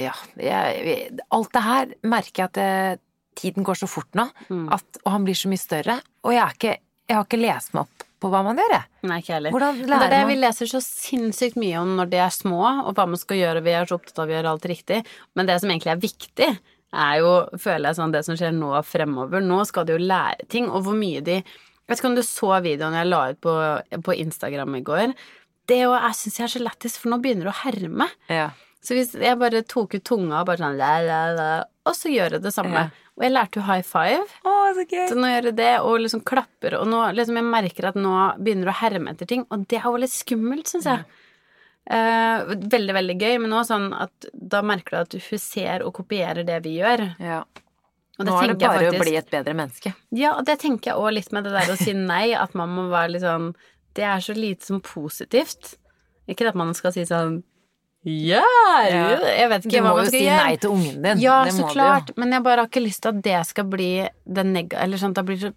Ja, 0.00 0.14
jeg, 0.38 1.20
alt 1.32 1.52
det 1.52 1.62
her 1.66 1.92
merker 2.04 2.42
jeg 2.44 2.48
at 2.50 2.54
det, 2.60 3.00
tiden 3.40 3.66
går 3.66 3.80
så 3.80 3.88
fort 3.90 4.12
nå, 4.18 4.28
Mm. 4.50 4.68
at, 4.76 5.00
og 5.04 5.10
han 5.16 5.24
blir 5.26 5.38
så 5.38 5.50
mye 5.50 5.60
større, 5.62 5.98
og 6.24 6.32
jeg, 6.36 6.56
ikke, 6.58 6.76
jeg 7.08 7.16
har 7.18 7.26
ikke 7.26 7.40
lest 7.42 7.74
meg 7.74 7.86
opp 7.88 8.06
på 8.20 8.28
hva 8.28 8.42
man 8.44 8.58
gjør, 8.60 8.74
jeg. 8.76 8.84
Nei, 9.08 9.18
ikke 9.22 9.32
heller. 9.32 9.54
Hvordan 9.54 9.78
Men 9.80 9.88
det 9.88 10.06
er 10.06 10.12
det 10.12 10.24
vi 10.28 10.34
leser 10.36 10.68
så 10.68 10.80
sinnssykt 10.84 11.56
mye 11.56 11.78
om 11.80 11.94
når 11.96 12.10
de 12.12 12.18
er 12.20 12.34
små, 12.34 12.60
og 12.84 12.92
hva 12.98 13.06
man 13.08 13.16
skal 13.16 13.38
gjøre. 13.40 13.62
Vi 13.64 13.72
er 13.72 13.88
så 13.88 13.96
opptatt 13.96 14.20
av 14.20 14.28
å 14.28 14.34
gjøre 14.34 14.50
alt 14.52 14.66
riktig. 14.68 14.98
Men 15.34 15.48
det 15.48 15.56
som 15.62 15.72
egentlig 15.72 15.94
er 15.94 16.02
viktig, 16.02 16.48
er 16.92 17.14
jo, 17.22 17.30
føler 17.56 17.88
jeg 17.88 17.96
sånn, 17.96 18.12
det 18.12 18.20
som 18.26 18.36
skjer 18.36 18.52
nå 18.52 18.74
fremover. 18.84 19.40
Nå 19.40 19.62
skal 19.64 19.86
de 19.88 19.94
jo 19.96 20.02
lære 20.04 20.44
ting, 20.52 20.68
og 20.68 20.84
hvor 20.84 20.98
mye 21.00 21.22
de 21.24 21.38
Jeg 21.40 21.96
vet 21.96 21.98
ikke 22.04 22.10
om 22.12 22.14
du 22.20 22.22
så 22.22 22.50
videoen 22.62 22.94
jeg 22.94 23.08
la 23.08 23.22
ut 23.32 23.40
på, 23.42 23.52
på 24.04 24.14
Instagram 24.20 24.76
i 24.78 24.82
går. 24.86 25.14
Det 25.66 25.78
jo, 25.80 25.94
jeg 25.96 26.14
syns 26.20 26.36
jeg 26.38 26.44
er 26.44 26.52
så 26.52 26.60
lættis, 26.62 26.98
for 27.00 27.10
nå 27.10 27.16
begynner 27.24 27.48
du 27.48 27.50
å 27.50 27.60
herme. 27.64 28.06
Ja. 28.28 28.50
Så 28.80 28.96
hvis 28.96 29.12
jeg 29.12 29.36
bare 29.40 29.60
tok 29.68 29.98
ut 29.98 30.04
tunga 30.08 30.40
og 30.40 30.48
bare 30.48 30.62
sånn 30.62 30.78
la, 30.80 30.92
la, 31.04 31.20
la, 31.36 31.48
og 31.84 31.96
så 31.96 32.12
gjør 32.12 32.38
jeg 32.38 32.44
det 32.46 32.52
samme. 32.54 32.86
Ja. 32.88 33.08
Og 33.18 33.24
jeg 33.26 33.34
lærte 33.34 33.60
jo 33.60 33.64
high 33.66 33.84
five. 33.84 34.22
Oh, 34.48 34.68
så 34.76 34.84
gøy! 34.88 35.02
Så 35.10 35.16
nå 35.18 35.28
gjør 35.28 35.50
jeg 35.50 35.56
det, 35.58 35.72
og 35.84 35.98
liksom 36.00 36.22
klapper, 36.24 36.78
og 36.78 36.86
nå 36.88 37.00
liksom 37.18 37.36
jeg 37.36 37.48
merker 37.50 37.90
at 37.90 37.98
nå 38.00 38.14
begynner 38.40 38.70
du 38.70 38.72
å 38.72 38.78
herme 38.80 39.12
etter 39.12 39.28
ting, 39.28 39.44
og 39.52 39.66
det 39.68 39.82
er 39.82 39.88
jo 39.88 40.00
litt 40.00 40.14
skummelt, 40.14 40.70
syns 40.72 40.88
jeg. 40.88 41.04
Eh, 41.90 42.52
veldig, 42.70 42.94
veldig 42.94 43.16
gøy, 43.18 43.34
men 43.42 43.52
nå 43.52 43.60
sånn 43.66 43.90
at 43.96 44.28
da 44.32 44.62
merker 44.64 44.96
du 44.96 45.00
at 45.00 45.28
hun 45.28 45.42
ser 45.42 45.84
og 45.84 45.92
kopierer 45.98 46.46
det 46.48 46.60
vi 46.64 46.78
gjør. 46.78 47.04
Ja. 47.20 47.42
Og 48.20 48.26
Nå 48.28 48.36
er 48.36 48.52
det 48.52 48.58
bare 48.60 48.84
faktisk, 48.84 49.00
å 49.00 49.04
bli 49.04 49.14
et 49.16 49.30
bedre 49.32 49.54
menneske. 49.56 49.94
Ja, 50.16 50.34
og 50.36 50.44
det 50.48 50.58
tenker 50.60 50.92
jeg 50.92 51.00
òg 51.00 51.14
litt 51.16 51.30
med 51.32 51.46
det 51.48 51.54
der 51.56 51.72
å 51.72 51.76
si 51.80 51.94
nei, 51.96 52.30
at 52.36 52.56
man 52.58 52.72
må 52.76 52.88
være 52.92 53.14
litt 53.14 53.24
sånn 53.24 53.52
Det 53.96 54.04
er 54.06 54.20
så 54.22 54.36
lite 54.36 54.68
som 54.68 54.82
positivt. 54.84 55.74
Ikke 56.30 56.46
at 56.48 56.58
man 56.58 56.70
skal 56.78 56.92
si 56.94 57.06
sånn 57.08 57.40
Ja! 58.08 58.40
Jeg 58.88 59.48
vet 59.50 59.66
ikke 59.68 59.80
hva 59.84 59.90
må 59.92 60.04
jo 60.06 60.12
si 60.12 60.22
nei 60.24 60.54
til 60.60 60.72
ungen 60.72 61.02
din. 61.04 61.18
Ja, 61.20 61.42
Det 61.44 61.52
så 61.52 61.66
klart, 61.68 62.14
men 62.16 62.32
jeg 62.32 62.42
bare 62.46 62.62
har 62.64 62.70
ikke 62.70 62.80
lyst 62.84 63.02
til 63.04 63.12
at 63.12 63.18
det 63.26 63.40
skal 63.50 63.66
bli 63.68 63.90
den 64.24 64.54
neg... 64.56 64.72
Eller 64.72 64.96
sånn 65.00 65.12
at 65.12 65.20
det 65.20 65.26
blir 65.28 65.40
så 65.42 65.50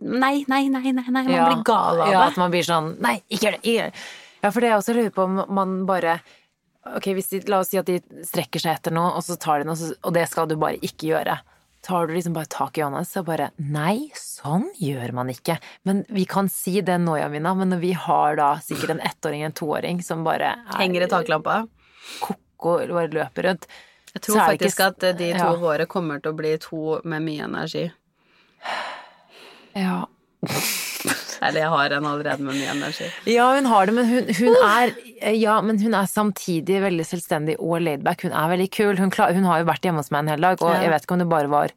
Nei, 0.00 0.44
nei, 0.48 0.62
nei, 0.72 0.80
nei, 0.88 0.92
nei, 0.96 1.04
man 1.12 1.28
Ja. 1.28 1.50
blir 1.50 1.60
gal 1.68 2.00
av 2.00 2.08
Ja, 2.08 2.22
det. 2.24 2.30
at 2.32 2.40
man 2.40 2.50
blir 2.54 2.64
sånn 2.64 2.94
Nei, 3.04 3.18
ikke 3.28 3.50
gjør 3.50 3.58
det! 3.58 3.60
Ikke 3.64 3.76
gjør 3.76 3.90
det. 3.92 4.06
Ja, 4.44 4.50
for 4.50 4.60
det 4.60 4.70
jeg 4.72 4.78
også 4.80 4.94
lurer 4.96 5.12
på 5.16 5.24
om 5.28 5.42
man 5.60 5.76
bare 5.88 6.16
Ok, 6.96 7.04
de, 7.16 7.40
la 7.48 7.60
oss 7.60 7.70
si 7.72 7.78
at 7.80 7.86
de 7.88 7.98
strekker 8.28 8.60
seg 8.60 8.74
etter 8.76 8.92
noe, 8.92 9.14
og 9.16 9.22
så 9.24 9.38
tar 9.40 9.62
de 9.62 9.68
noe, 9.70 9.92
og 10.04 10.12
det 10.12 10.26
skal 10.28 10.44
du 10.50 10.52
bare 10.60 10.76
ikke 10.84 11.06
gjøre. 11.14 11.38
Tar 11.84 12.06
du 12.06 12.14
liksom 12.14 12.32
bare 12.32 12.48
tak 12.48 12.78
i 12.78 12.82
hånda 12.84 13.02
og 13.04 13.26
bare 13.26 13.50
Nei, 13.60 14.08
sånn 14.16 14.70
gjør 14.80 15.12
man 15.16 15.28
ikke. 15.32 15.58
Men 15.84 16.00
vi 16.08 16.24
kan 16.28 16.48
si 16.48 16.78
det 16.80 16.96
nå, 17.02 17.18
Jamina, 17.20 17.52
men 17.58 17.74
når 17.74 17.82
vi 17.82 17.90
har 18.06 18.38
da 18.40 18.54
sikkert 18.64 18.94
en 18.94 19.02
ettåring, 19.04 19.42
en 19.44 19.56
toåring, 19.56 20.00
som 20.04 20.24
bare 20.24 20.54
er 20.54 20.78
Henger 20.78 21.04
i 21.04 21.10
taklampa. 21.12 21.58
ko-ko, 22.24 22.78
bare 22.88 23.12
løper 23.12 23.50
rundt 23.50 23.68
Jeg 24.14 24.24
tror 24.24 24.40
faktisk 24.40 24.78
ikke 24.78 24.88
at 24.94 25.06
eh, 25.10 25.16
de 25.18 25.30
to 25.34 25.44
ja. 25.44 25.52
våre 25.60 25.88
kommer 25.90 26.24
til 26.24 26.32
å 26.32 26.38
bli 26.38 26.56
to 26.62 26.98
med 27.04 27.26
mye 27.26 27.50
energi. 27.50 27.84
Ja. 29.74 30.06
Eller 31.42 31.60
jeg 31.64 31.72
har 31.74 31.96
en 31.96 32.06
allerede 32.10 32.44
med 32.46 32.54
mye 32.60 32.70
energi. 32.74 33.08
Ja, 33.30 33.48
hun 33.56 33.66
har 33.70 33.86
det, 33.90 33.94
men 33.96 34.06
hun, 34.10 34.30
hun 34.38 34.56
er 34.68 34.94
Ja, 35.34 35.60
men 35.64 35.80
hun 35.80 35.94
er 35.94 36.06
samtidig 36.10 36.82
veldig 36.84 37.06
selvstendig 37.08 37.56
og 37.58 37.80
laidback. 37.82 38.22
Hun 38.26 38.32
er 38.36 38.50
veldig 38.54 38.70
kul. 38.76 38.94
Hun, 39.00 39.10
klar, 39.14 39.32
hun 39.34 39.44
har 39.48 39.62
jo 39.62 39.68
vært 39.72 39.86
hjemme 39.88 40.02
hos 40.04 40.10
meg 40.14 40.24
en 40.26 40.32
hel 40.34 40.40
dag, 40.48 40.62
og 40.62 40.74
Ja. 40.74 40.82
jeg 40.86 40.90
vet 40.94 41.06
ikke 41.08 41.16
om 41.18 41.24
det 41.24 41.30
bare 41.32 41.48
var 41.52 41.76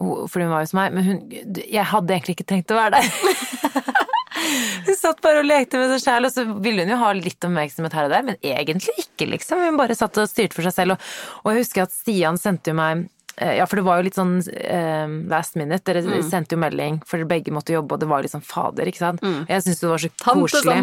fordi 0.00 0.46
hun 0.46 0.52
var 0.54 0.62
hos 0.64 0.72
meg, 0.72 0.94
men 0.96 1.04
hun 1.04 1.18
Jeg 1.60 1.84
hadde 1.84 2.14
egentlig 2.14 2.38
ikke 2.38 2.46
tenkt 2.48 2.70
å 2.72 2.78
være 2.78 2.96
der. 2.96 3.10
Hun 4.86 4.96
satt 4.96 5.20
bare 5.20 5.42
og 5.42 5.46
lekte 5.46 5.76
med 5.78 5.90
seg 5.92 6.00
sjæl, 6.06 6.24
og 6.26 6.32
så 6.32 6.44
ville 6.64 6.82
hun 6.86 6.92
jo 6.94 6.98
ha 7.02 7.10
litt 7.12 7.44
oppmerksomhet 7.44 7.92
her 7.92 8.06
og 8.08 8.12
der, 8.14 8.22
men 8.24 8.38
egentlig 8.40 8.94
ikke, 9.02 9.26
liksom. 9.34 9.60
Hun 9.60 9.76
bare 9.76 9.94
satt 9.98 10.16
og 10.22 10.30
styrte 10.30 10.56
for 10.56 10.64
seg 10.66 10.72
selv. 10.78 10.96
Og, 10.96 11.10
og 11.44 11.52
jeg 11.52 11.60
husker 11.66 11.84
at 11.84 11.92
Stian 11.92 12.38
sendte 12.40 12.72
jo 12.72 12.78
meg 12.78 13.02
eh, 13.04 13.08
ja, 13.40 13.64
for 13.66 13.80
det 13.80 13.84
var 13.86 14.00
jo 14.00 14.06
litt 14.08 14.18
sånn 14.18 14.34
eh, 14.52 15.08
last 15.32 15.56
minute. 15.56 15.82
Dere 15.84 16.02
Mm. 16.04 16.22
sendte 16.28 16.52
jo 16.56 16.60
melding, 16.60 17.00
for 17.06 17.16
dere 17.18 17.28
begge 17.30 17.52
måtte 17.54 17.72
jobbe, 17.72 17.92
og 17.96 18.00
det 18.00 18.08
var 18.08 18.22
litt 18.22 18.32
sånn 18.34 18.44
fader, 18.44 18.84
ikke 18.90 18.98
sant. 19.02 19.20
Mm. 19.24 19.46
Jeg 19.48 19.62
syns 19.64 19.80
det 19.80 19.88
var 19.88 19.98
så 19.98 20.10
koselig. 20.20 20.80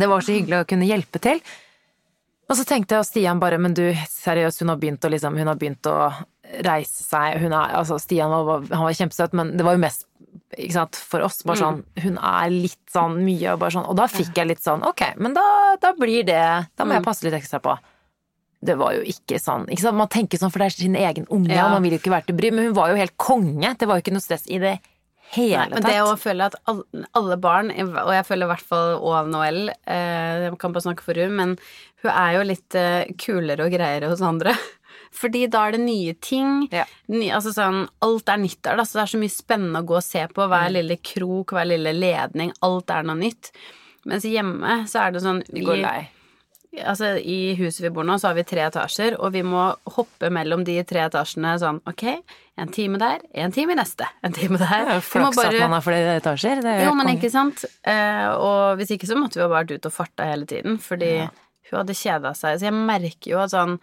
Det 0.00 0.08
var 0.08 0.20
så 0.24 0.32
hyggelig 0.32 0.62
å 0.64 0.68
kunne 0.68 0.88
hjelpe 0.88 1.20
til. 1.20 1.40
Og 2.48 2.56
så 2.58 2.64
tenkte 2.68 2.92
jeg 2.92 3.00
og 3.00 3.06
Stian 3.08 3.38
bare, 3.40 3.56
men 3.58 3.72
du, 3.72 3.86
seriøst, 4.10 4.60
hun 4.60 4.68
har 4.68 4.76
begynt 4.76 5.04
å 5.04 5.10
liksom, 5.10 5.36
hun 5.38 5.46
har 5.48 5.56
begynt 5.56 5.86
å 5.88 6.12
reise 6.62 7.02
seg. 7.06 7.38
Hun 7.40 7.52
er, 7.56 7.72
altså 7.78 7.96
Stian 7.98 8.30
var, 8.30 8.60
han 8.70 8.84
var 8.84 8.92
kjempesøt, 8.92 9.32
men 9.32 9.56
det 9.56 9.64
var 9.64 9.72
jo 9.78 9.80
mest 9.80 10.04
ikke 10.58 10.72
sant, 10.76 10.94
for 10.96 11.24
oss. 11.24 11.40
Bare 11.42 11.56
sånn, 11.58 11.78
hun 12.04 12.18
er 12.20 12.50
litt 12.52 12.78
sånn 12.92 13.16
mye 13.24 13.54
og 13.54 13.60
bare 13.62 13.74
sånn. 13.74 13.88
Og 13.88 13.96
da 13.96 14.04
fikk 14.12 14.34
jeg 14.36 14.46
litt 14.50 14.62
sånn, 14.62 14.84
ok, 14.86 15.14
men 15.16 15.32
da, 15.34 15.76
da 15.80 15.92
blir 15.98 16.22
det 16.28 16.42
Da 16.76 16.84
må 16.84 16.92
jeg 16.94 17.02
passe 17.06 17.24
litt 17.24 17.34
ekstra 17.34 17.60
på. 17.64 17.78
Det 18.64 18.76
var 18.80 18.94
jo 18.96 19.02
ikke 19.04 19.36
sånn 19.42 19.66
ikke 19.68 19.82
sant? 19.84 19.98
Man 19.98 20.08
tenker 20.08 20.40
sånn, 20.40 20.50
for 20.54 20.62
det 20.62 20.70
er 20.70 20.76
sin 20.78 20.96
egen 20.96 21.26
unge, 21.28 21.52
Ja. 21.52 21.66
og 21.66 21.72
man 21.76 21.82
vil 21.84 21.92
jo 21.96 21.98
ikke 22.00 22.14
være 22.14 22.26
til 22.30 22.36
bry, 22.38 22.50
men 22.50 22.64
hun 22.70 22.74
var 22.78 22.88
jo 22.90 22.96
helt 22.96 23.16
konge. 23.18 23.74
Det 23.78 23.86
var 23.88 23.98
jo 23.98 24.02
ikke 24.06 24.14
noe 24.16 24.24
stress 24.24 24.46
i 24.48 24.58
det 24.62 24.78
hele 25.34 25.56
Nei, 25.66 25.68
men 25.74 25.82
det 25.88 25.96
å 26.04 26.14
føle 26.20 26.46
at 26.46 26.54
alle, 26.70 26.84
alle 27.18 27.36
barn, 27.40 27.70
og 27.72 28.12
jeg 28.14 28.26
føler 28.28 28.46
i 28.46 28.50
hvert 28.52 28.66
fall 28.68 28.98
Oav 29.00 29.26
Noel 29.32 29.68
eh, 29.70 30.44
Jeg 30.46 30.58
kan 30.62 30.72
bare 30.72 30.84
snakke 30.84 31.02
for 31.02 31.14
hun, 31.18 31.34
men 31.36 31.56
hun 32.04 32.10
er 32.12 32.32
jo 32.38 32.42
litt 32.46 32.74
eh, 32.78 33.04
kulere 33.18 33.64
og 33.66 33.72
greiere 33.72 34.08
hos 34.12 34.20
andre. 34.22 34.52
Fordi 35.14 35.44
da 35.50 35.66
er 35.68 35.72
det 35.76 35.80
nye 35.84 36.12
ting. 36.20 36.68
Ja. 36.74 36.84
Ny, 37.08 37.28
altså 37.30 37.52
sånn, 37.54 37.84
alt 38.02 38.28
er 38.28 38.36
nytt 38.42 38.60
der, 38.66 38.76
da, 38.76 38.82
så 38.84 38.98
det 38.98 39.02
er 39.04 39.12
så 39.14 39.20
mye 39.22 39.30
spennende 39.32 39.80
å 39.82 39.86
gå 39.86 39.96
og 40.00 40.02
se 40.06 40.24
på. 40.26 40.46
Hver 40.50 40.68
Mm. 40.68 40.74
lille 40.74 40.96
krok, 41.02 41.52
hver 41.54 41.66
lille 41.70 41.92
ledning. 41.94 42.52
Alt 42.66 42.90
er 42.90 43.02
noe 43.06 43.16
nytt. 43.16 43.52
Mens 44.06 44.24
hjemme 44.28 44.84
så 44.90 45.06
er 45.06 45.12
det 45.14 45.22
sånn 45.22 45.42
Vi 45.52 45.62
går 45.64 45.80
lei. 45.84 46.08
Altså, 46.82 47.12
I 47.20 47.54
huset 47.58 47.84
vi 47.84 47.90
bor 47.94 48.04
nå, 48.04 48.16
så 48.18 48.28
har 48.30 48.34
vi 48.34 48.42
tre 48.48 48.62
etasjer, 48.66 49.14
og 49.20 49.32
vi 49.32 49.42
må 49.46 49.68
hoppe 49.94 50.30
mellom 50.34 50.64
de 50.66 50.78
tre 50.88 51.04
etasjene 51.06 51.52
sånn 51.62 51.78
Ok, 51.86 52.02
en 52.58 52.68
time 52.74 52.98
der, 52.98 53.20
en 53.34 53.52
time 53.54 53.72
i 53.72 53.78
neste, 53.78 54.06
en 54.22 54.32
time 54.34 54.58
der. 54.58 54.84
Det 54.84 54.96
er 54.96 55.00
jo 55.00 55.30
at 55.30 55.60
man 55.60 55.76
har 55.78 55.84
flere 55.86 56.16
etasjer. 56.20 56.62
Det 56.62 56.72
er 56.72 56.82
jo 56.84 56.90
jo, 56.90 56.94
men 56.98 57.12
ikke 57.16 57.30
sant? 57.30 57.64
Eh, 57.86 58.28
og 58.34 58.76
hvis 58.80 58.90
ikke 58.96 59.06
så 59.10 59.16
måtte 59.18 59.38
vi 59.38 59.44
jo 59.44 59.48
bare 59.52 59.64
vært 59.64 59.76
ute 59.78 59.90
og 59.92 59.96
farta 59.96 60.26
hele 60.30 60.46
tiden, 60.50 60.78
fordi 60.78 61.12
Ja. 61.24 61.28
hun 61.70 61.78
hadde 61.80 61.94
kjeda 61.98 62.34
seg. 62.36 62.58
Så 62.58 62.66
jeg 62.68 62.74
merker 62.74 63.30
jo 63.30 63.38
at 63.44 63.50
sånn 63.54 63.78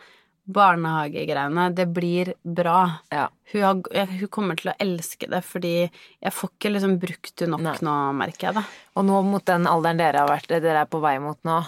barnehagegreiene, 0.52 1.70
det 1.76 1.86
blir 1.94 2.34
bra. 2.44 3.00
Ja. 3.12 3.28
Hun, 3.54 3.62
har, 3.62 3.76
jeg- 3.94 4.20
hun 4.20 4.28
kommer 4.28 4.56
til 4.58 4.72
å 4.72 4.76
elske 4.80 5.30
det, 5.30 5.44
fordi 5.44 5.90
jeg 6.22 6.32
får 6.34 6.50
ikke 6.50 6.72
liksom 6.74 6.98
brukt 7.00 7.36
det 7.36 7.48
nok 7.50 7.62
Nei. 7.62 7.76
nå, 7.82 7.96
merker 8.16 8.48
jeg 8.48 8.56
da. 8.56 8.64
Og 8.96 9.06
nå 9.06 9.22
mot 9.24 9.46
den 9.46 9.66
alderen 9.68 9.98
dere 9.98 10.18
har 10.24 10.28
vært, 10.28 10.48
dere 10.48 10.82
er 10.82 10.86
på 10.86 11.00
vei 11.02 11.18
mot 11.20 11.38
nå, 11.44 11.60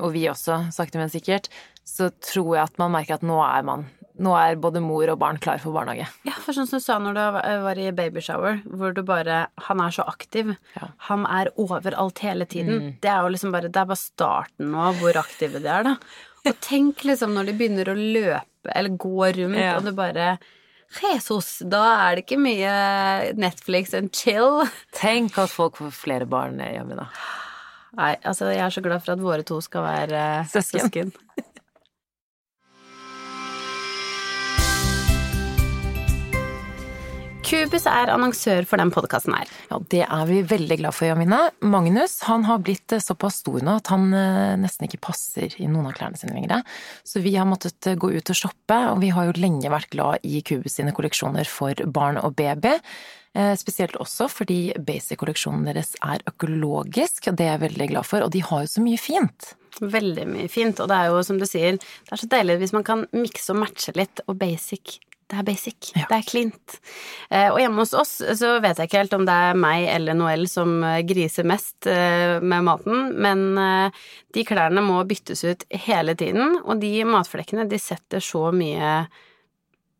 og 0.00 0.12
vi 0.12 0.26
også, 0.28 0.72
sakte, 0.74 0.98
men 1.00 1.08
sikkert, 1.12 1.48
så 1.86 2.10
tror 2.20 2.56
jeg 2.56 2.64
at 2.66 2.78
man 2.78 2.92
merker 2.92 3.14
at 3.14 3.22
nå 3.26 3.38
er 3.44 3.62
man 3.64 3.86
Nå 4.16 4.30
er 4.32 4.54
både 4.56 4.80
mor 4.80 5.04
og 5.12 5.18
barn 5.20 5.36
klar 5.36 5.58
for 5.60 5.74
barnehage. 5.76 6.06
Ja, 6.24 6.32
for 6.40 6.56
sånn 6.56 6.64
som 6.66 6.78
du 6.78 6.82
sa 6.86 6.94
når 6.98 7.12
du 7.12 7.20
var- 7.34 7.58
var 7.66 7.76
i 7.78 7.90
babyshower, 7.92 8.62
hvor 8.64 8.94
du 8.96 9.02
bare 9.02 9.48
Han 9.66 9.78
er 9.84 9.90
så 9.92 10.06
aktiv. 10.08 10.56
Ja. 10.74 10.88
Han 11.10 11.26
er 11.26 11.50
overalt 11.58 12.18
hele 12.24 12.46
tiden. 12.46 12.96
Det 13.02 13.10
er 13.10 13.20
jo 13.20 13.28
liksom 13.28 13.52
bare 13.52 13.68
Det 13.68 13.76
er 13.76 13.84
bare 13.84 14.00
starten 14.00 14.70
nå, 14.72 14.94
hvor 14.96 15.12
aktive 15.20 15.60
de 15.60 15.68
er, 15.68 15.82
da. 15.84 15.96
Og 16.46 16.58
tenk 16.62 17.04
liksom 17.04 17.34
når 17.34 17.44
de 17.44 17.52
begynner 17.58 17.84
å 17.92 17.94
løpe 17.94 18.72
eller 18.74 18.96
gå 18.96 19.36
rundt, 19.36 19.58
Ja. 19.60 19.76
og 19.76 19.84
du 19.84 19.92
bare 19.92 20.38
Jesus, 21.02 21.58
da 21.68 22.08
er 22.08 22.16
det 22.16 22.24
ikke 22.26 22.40
mye 22.40 23.36
Netflix 23.36 23.92
and 23.92 24.14
chill. 24.14 24.64
Tenk 24.94 25.36
at 25.36 25.50
folk 25.50 25.76
får 25.76 25.92
flere 25.92 26.26
barn 26.26 26.56
hjemme 26.56 26.96
da. 26.96 27.08
Nei, 27.96 28.12
altså, 28.28 28.50
jeg 28.52 28.60
er 28.60 28.74
så 28.74 28.82
glad 28.84 29.00
for 29.04 29.16
at 29.16 29.22
våre 29.24 29.44
to 29.46 29.60
skal 29.64 29.86
være 29.86 30.24
eh, 30.42 30.48
Søsken. 30.52 30.80
søsken. 30.84 31.12
Kubus 37.46 37.84
er 37.86 38.10
annonsør 38.10 38.64
for 38.66 38.82
den 38.82 38.90
podkasten 38.90 39.30
her. 39.36 39.46
Ja, 39.70 39.78
det 39.92 40.00
er 40.02 40.24
vi 40.26 40.40
veldig 40.50 40.80
glad 40.80 40.96
for, 40.96 41.06
Jamina. 41.06 41.44
Magnus 41.62 42.18
han 42.26 42.42
har 42.48 42.58
blitt 42.66 42.90
eh, 42.92 43.00
såpass 43.02 43.38
stor 43.44 43.62
nå 43.64 43.78
at 43.78 43.88
han 43.92 44.08
eh, 44.10 44.56
nesten 44.58 44.88
ikke 44.88 45.00
passer 45.06 45.54
i 45.62 45.68
noen 45.70 45.86
av 45.86 45.94
klærne 45.96 46.18
sine 46.18 46.34
lenger. 46.34 46.66
Så 47.06 47.22
vi 47.24 47.36
har 47.38 47.46
måttet 47.48 47.86
gå 48.02 48.10
ut 48.12 48.32
og 48.34 48.40
shoppe, 48.40 48.80
og 48.90 48.98
vi 49.04 49.12
har 49.14 49.30
jo 49.30 49.38
lenge 49.38 49.70
vært 49.72 49.94
glad 49.94 50.26
i 50.26 50.42
Kubus 50.44 50.74
sine 50.80 50.92
kolleksjoner 50.96 51.46
for 51.48 51.86
barn 51.86 52.18
og 52.18 52.34
baby. 52.36 52.74
Eh, 53.36 53.52
Spesielt 53.60 53.96
også 54.00 54.30
fordi 54.32 54.60
basic-kolleksjonen 54.80 55.66
deres 55.68 55.92
er 56.04 56.22
økologisk, 56.30 57.28
og 57.28 57.36
det 57.36 57.46
er 57.46 57.56
jeg 57.56 57.64
veldig 57.66 57.88
glad 57.92 58.08
for. 58.08 58.24
Og 58.24 58.32
de 58.32 58.42
har 58.44 58.64
jo 58.64 58.72
så 58.72 58.84
mye 58.84 59.00
fint. 59.00 59.50
Veldig 59.82 60.24
mye 60.30 60.48
fint, 60.48 60.80
og 60.80 60.88
det 60.88 60.96
er 60.96 61.10
jo 61.12 61.24
som 61.26 61.40
du 61.40 61.44
sier, 61.48 61.76
det 61.76 62.14
er 62.14 62.22
så 62.22 62.30
deilig 62.32 62.62
hvis 62.62 62.72
man 62.72 62.86
kan 62.86 63.04
mikse 63.12 63.52
og 63.52 63.60
matche 63.66 63.92
litt, 63.98 64.24
og 64.26 64.38
basic 64.40 65.00
det 65.26 65.40
er 65.40 65.42
basic. 65.42 65.88
Ja. 65.98 66.04
Det 66.06 66.14
er 66.20 66.22
cleant. 66.22 66.74
Eh, 67.34 67.48
og 67.50 67.56
hjemme 67.58 67.82
hos 67.82 67.90
oss 67.98 68.12
så 68.38 68.50
vet 68.62 68.78
jeg 68.78 68.86
ikke 68.86 69.00
helt 69.00 69.16
om 69.16 69.24
det 69.26 69.34
er 69.34 69.58
meg 69.58 69.88
eller 69.90 70.14
Noel 70.14 70.44
som 70.46 70.76
eh, 70.86 71.00
griser 71.02 71.48
mest 71.50 71.88
med 71.90 72.62
maten, 72.62 73.08
men 73.18 73.42
de 74.30 74.44
klærne 74.46 74.84
må 74.86 75.00
byttes 75.10 75.42
ut 75.42 75.66
hele 75.82 76.14
tiden, 76.14 76.60
og 76.62 76.78
de 76.78 76.92
matflekkene, 77.10 77.66
de 77.66 77.80
setter 77.82 78.22
så 78.22 78.52
mye 78.54 78.92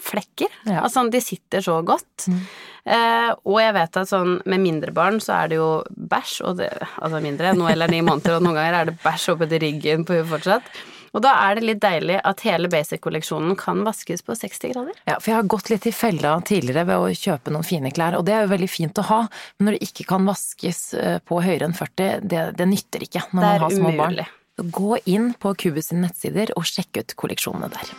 flekker. 0.03 0.51
Ja. 0.69 0.83
Altså, 0.85 1.07
de 1.11 1.21
sitter 1.25 1.65
så 1.65 1.79
godt. 1.87 2.27
Mm. 2.31 2.43
Eh, 2.87 3.31
og 3.49 3.57
jeg 3.59 3.75
vet 3.75 3.97
at 4.03 4.11
sånn 4.11 4.37
med 4.47 4.63
mindre 4.63 4.93
barn 4.95 5.19
så 5.23 5.41
er 5.41 5.51
det 5.51 5.59
jo 5.59 5.71
bæsj, 5.91 6.37
og 6.47 6.61
det, 6.61 6.69
altså 7.03 7.23
mindre, 7.25 7.55
nå 7.57 7.71
eller 7.73 7.91
ni 7.91 8.03
måneder, 8.07 8.37
og 8.37 8.45
noen 8.47 8.59
ganger 8.59 8.79
er 8.81 8.91
det 8.91 9.01
bæsj 9.03 9.33
oppetter 9.35 9.65
ryggen 9.65 10.07
på 10.07 10.19
henne 10.19 10.31
fortsatt. 10.31 10.71
Og 11.17 11.23
da 11.25 11.33
er 11.47 11.57
det 11.57 11.65
litt 11.65 11.81
deilig 11.81 12.19
at 12.29 12.43
hele 12.45 12.69
basic-kolleksjonen 12.69 13.57
kan 13.57 13.81
vaskes 13.87 14.21
på 14.27 14.35
60 14.37 14.75
grader. 14.75 14.99
Ja, 15.09 15.17
for 15.17 15.33
jeg 15.33 15.39
har 15.39 15.49
gått 15.49 15.71
litt 15.73 15.87
i 15.89 15.95
fella 15.97 16.35
tidligere 16.45 16.85
ved 16.91 17.05
å 17.07 17.15
kjøpe 17.17 17.55
noen 17.55 17.65
fine 17.65 17.93
klær, 17.95 18.19
og 18.19 18.27
det 18.29 18.35
er 18.37 18.45
jo 18.45 18.53
veldig 18.53 18.69
fint 18.69 19.01
å 19.01 19.07
ha, 19.09 19.23
men 19.57 19.71
når 19.71 19.79
det 19.79 19.89
ikke 19.89 20.09
kan 20.13 20.29
vaskes 20.29 20.83
eh, 21.01 21.17
på 21.25 21.41
høyere 21.41 21.71
enn 21.71 21.79
40, 21.79 22.29
det, 22.29 22.45
det 22.61 22.69
nytter 22.69 23.09
ikke 23.09 23.25
når 23.31 23.41
man 23.41 23.65
har 23.65 23.79
små 23.79 23.95
barn. 23.95 24.13
umulig. 24.13 24.29
Så 24.57 24.69
gå 24.73 25.01
inn 25.13 25.33
på 25.41 25.57
Kubus 25.65 25.91
sine 25.91 26.07
nettsider 26.07 26.53
og 26.57 26.69
sjekk 26.69 27.03
ut 27.03 27.17
kolleksjonene 27.25 27.73
der. 27.73 27.97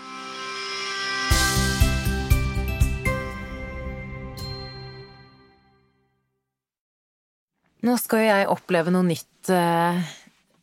Nå 7.88 7.96
skal 8.02 8.20
jo 8.20 8.28
jeg 8.28 8.48
oppleve 8.52 8.92
noe 8.92 9.06
nytt, 9.08 9.50
uh, 9.54 10.00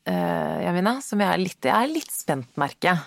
Jamina, 0.04 0.98
som 1.00 1.22
jeg 1.22 1.30
er 1.30 1.40
litt, 1.40 1.60
jeg 1.64 1.72
er 1.72 1.88
litt 1.88 2.12
spent, 2.12 2.50
merker 2.60 2.90
jeg. 2.90 3.04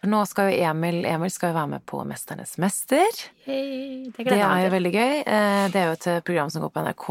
For 0.00 0.10
nå 0.10 0.22
skal 0.26 0.48
jo 0.50 0.62
Emil, 0.70 1.02
Emil 1.06 1.30
skal 1.30 1.52
jo 1.52 1.58
være 1.58 1.70
med 1.74 1.84
på 1.86 2.00
Mesternes 2.08 2.56
mester. 2.62 3.20
Hey, 3.44 4.08
det 4.08 4.24
Det 4.26 4.38
er 4.40 4.64
jo 4.64 4.70
veldig 4.72 4.92
gøy. 4.94 5.12
Uh, 5.26 5.66
Det 5.74 5.82
er 5.82 5.90
jo 5.90 5.98
et 5.98 6.08
program 6.24 6.50
som 6.50 6.64
går 6.64 6.72
på 6.72 6.86
NRK. 6.88 7.10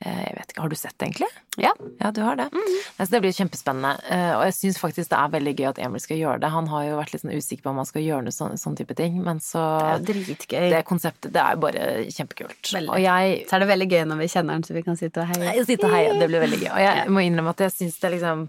Eh, 0.00 0.18
Jeg 0.28 0.34
vet 0.36 0.52
ikke, 0.52 0.60
Har 0.62 0.68
du 0.68 0.76
sett 0.78 0.94
det, 0.98 1.06
egentlig? 1.08 1.26
Ja. 1.58 1.72
Ja, 2.00 2.10
du 2.14 2.20
har 2.22 2.36
det. 2.38 2.44
Nei, 2.54 3.04
så 3.04 3.10
det 3.10 3.20
blir 3.24 3.32
kjempespennende. 3.34 3.96
Eh, 4.08 4.36
Og 4.38 4.44
jeg 4.46 4.54
syns 4.54 4.78
faktisk 4.78 5.10
det 5.10 5.18
er 5.18 5.32
veldig 5.32 5.54
gøy 5.58 5.68
at 5.72 5.78
Emil 5.82 6.00
skal 6.00 6.20
gjøre 6.20 6.40
det. 6.44 6.50
Han 6.54 6.68
har 6.70 6.84
jo 6.86 6.96
vært 7.00 7.12
litt 7.12 7.22
sånn 7.24 7.34
usikker 7.34 7.62
på 7.64 7.70
om 7.70 7.80
han 7.82 7.88
skal 7.90 8.02
gjøre 8.06 8.22
noe 8.28 8.36
sånn, 8.36 8.54
sånn 8.62 8.76
type 8.78 8.94
ting, 8.94 9.18
men 9.24 9.40
så 9.42 9.64
Det 10.06 10.14
er 10.14 10.14
dritgøy. 10.14 10.70
Det 10.70 10.84
konseptet, 10.86 11.32
det 11.34 11.42
er 11.42 11.56
bare 11.56 11.82
kjempekult. 12.14 12.62
Veldig. 12.78 12.90
Og 12.94 13.00
jeg 13.02 13.44
Så 13.48 13.56
er 13.56 13.58
det 13.64 13.68
veldig 13.74 13.90
gøy 13.90 14.04
når 14.06 14.18
vi 14.22 14.28
kjenner 14.36 14.54
den, 14.54 14.62
så 14.62 14.74
vi 14.74 14.82
kan 14.82 14.96
sitte 14.96 15.20
og 15.26 15.26
heie. 15.34 15.64
Sitte 15.64 15.84
og 15.90 15.90
heie, 15.96 16.14
det 16.18 16.28
blir 16.30 16.40
veldig 16.46 16.60
gøy. 16.62 16.70
Og 16.70 16.82
jeg 16.86 17.08
må 17.10 17.26
innrømme 17.26 17.50
at 17.50 17.58
jeg 17.66 17.70
syns 17.74 17.98
det 17.98 18.04
er 18.12 18.16
liksom 18.18 18.48